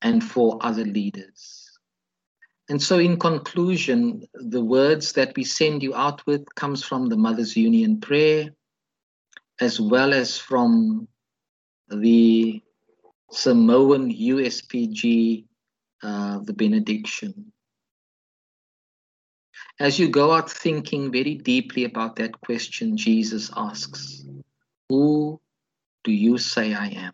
and 0.00 0.22
for 0.22 0.58
other 0.60 0.84
leaders. 0.84 1.65
And 2.68 2.82
so 2.82 2.98
in 2.98 3.18
conclusion, 3.18 4.26
the 4.34 4.64
words 4.64 5.12
that 5.12 5.36
we 5.36 5.44
send 5.44 5.82
you 5.82 5.94
out 5.94 6.26
with 6.26 6.52
comes 6.56 6.82
from 6.82 7.08
the 7.08 7.16
Mother's 7.16 7.56
Union 7.56 8.00
prayer, 8.00 8.50
as 9.60 9.80
well 9.80 10.12
as 10.12 10.36
from 10.36 11.06
the 11.88 12.60
Samoan 13.30 14.12
USPG, 14.12 15.44
uh, 16.02 16.38
the 16.40 16.52
benediction. 16.52 17.52
As 19.78 19.98
you 19.98 20.08
go 20.08 20.32
out 20.32 20.50
thinking 20.50 21.12
very 21.12 21.34
deeply 21.34 21.84
about 21.84 22.16
that 22.16 22.40
question, 22.40 22.96
Jesus 22.96 23.50
asks, 23.56 24.24
Who 24.88 25.40
do 26.02 26.12
you 26.12 26.38
say 26.38 26.74
I 26.74 26.88
am? 26.88 27.12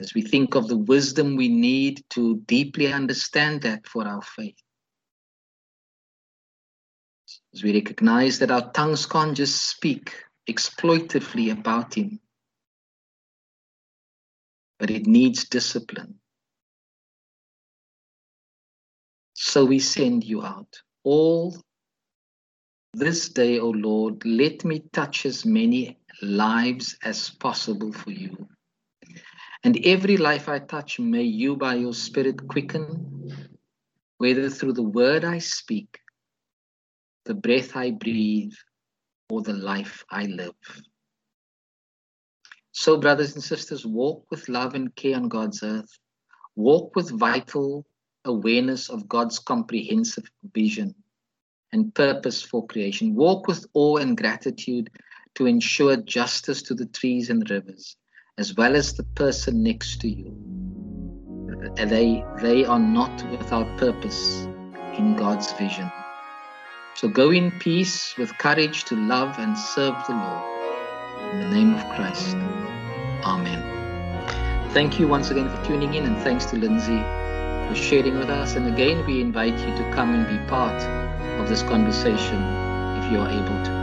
As 0.00 0.14
we 0.14 0.22
think 0.22 0.54
of 0.54 0.66
the 0.66 0.78
wisdom 0.78 1.36
we 1.36 1.48
need 1.48 2.02
to 2.10 2.36
deeply 2.46 2.90
understand 2.90 3.62
that 3.62 3.86
for 3.86 4.08
our 4.08 4.22
faith. 4.22 4.56
As 7.54 7.62
we 7.62 7.74
recognize 7.74 8.38
that 8.38 8.50
our 8.50 8.72
tongues 8.72 9.04
can't 9.04 9.36
just 9.36 9.68
speak 9.68 10.14
exploitively 10.48 11.52
about 11.52 11.94
Him, 11.94 12.18
but 14.78 14.90
it 14.90 15.06
needs 15.06 15.44
discipline. 15.44 16.14
So 19.34 19.66
we 19.66 19.80
send 19.80 20.24
you 20.24 20.42
out. 20.42 20.80
All 21.04 21.56
this 22.94 23.28
day, 23.28 23.58
O 23.58 23.68
Lord, 23.68 24.24
let 24.24 24.64
me 24.64 24.82
touch 24.92 25.26
as 25.26 25.44
many 25.44 25.98
lives 26.22 26.96
as 27.02 27.30
possible 27.30 27.92
for 27.92 28.10
you. 28.10 28.48
And 29.62 29.78
every 29.84 30.16
life 30.16 30.48
I 30.48 30.58
touch, 30.58 30.98
may 30.98 31.22
you 31.22 31.56
by 31.56 31.74
your 31.74 31.92
Spirit 31.92 32.48
quicken, 32.48 33.48
whether 34.18 34.48
through 34.48 34.72
the 34.72 34.82
word 34.82 35.24
I 35.24 35.38
speak, 35.38 35.98
the 37.24 37.34
breath 37.34 37.76
I 37.76 37.90
breathe, 37.90 38.54
or 39.28 39.42
the 39.42 39.52
life 39.52 40.04
I 40.10 40.24
live. 40.24 40.54
So, 42.72 42.96
brothers 42.96 43.34
and 43.34 43.44
sisters, 43.44 43.84
walk 43.84 44.24
with 44.30 44.48
love 44.48 44.74
and 44.74 44.94
care 44.94 45.16
on 45.16 45.28
God's 45.28 45.62
earth. 45.62 45.98
Walk 46.56 46.96
with 46.96 47.10
vital 47.10 47.86
awareness 48.24 48.88
of 48.88 49.08
God's 49.08 49.38
comprehensive 49.38 50.30
vision 50.54 50.94
and 51.72 51.94
purpose 51.94 52.42
for 52.42 52.66
creation. 52.66 53.14
Walk 53.14 53.46
with 53.46 53.66
awe 53.74 53.98
and 53.98 54.16
gratitude 54.16 54.90
to 55.34 55.46
ensure 55.46 55.96
justice 55.96 56.62
to 56.62 56.74
the 56.74 56.86
trees 56.86 57.30
and 57.30 57.48
rivers, 57.48 57.96
as 58.40 58.56
well 58.56 58.74
as 58.74 58.94
the 58.94 59.02
person 59.14 59.62
next 59.62 60.00
to 60.00 60.08
you. 60.08 60.34
Uh, 61.78 61.84
they, 61.84 62.24
they 62.40 62.64
are 62.64 62.78
not 62.78 63.22
without 63.30 63.68
purpose 63.76 64.46
in 64.96 65.14
God's 65.14 65.52
vision. 65.52 65.92
So 66.94 67.08
go 67.08 67.30
in 67.30 67.50
peace 67.58 68.16
with 68.16 68.36
courage 68.38 68.84
to 68.84 68.96
love 68.96 69.38
and 69.38 69.56
serve 69.56 69.94
the 70.06 70.14
Lord. 70.14 71.34
In 71.34 71.40
the 71.40 71.50
name 71.50 71.74
of 71.74 71.84
Christ. 71.90 72.34
Amen. 73.24 73.60
Thank 74.70 74.98
you 74.98 75.06
once 75.06 75.30
again 75.30 75.50
for 75.54 75.62
tuning 75.66 75.92
in, 75.92 76.06
and 76.06 76.16
thanks 76.18 76.46
to 76.46 76.56
Lindsay 76.56 77.02
for 77.68 77.74
sharing 77.74 78.18
with 78.18 78.30
us. 78.30 78.56
And 78.56 78.66
again, 78.66 79.04
we 79.06 79.20
invite 79.20 79.58
you 79.58 79.76
to 79.76 79.92
come 79.92 80.14
and 80.14 80.26
be 80.26 80.48
part 80.48 80.82
of 81.40 81.48
this 81.48 81.62
conversation 81.62 82.38
if 83.02 83.12
you 83.12 83.20
are 83.20 83.28
able 83.28 83.64
to. 83.64 83.79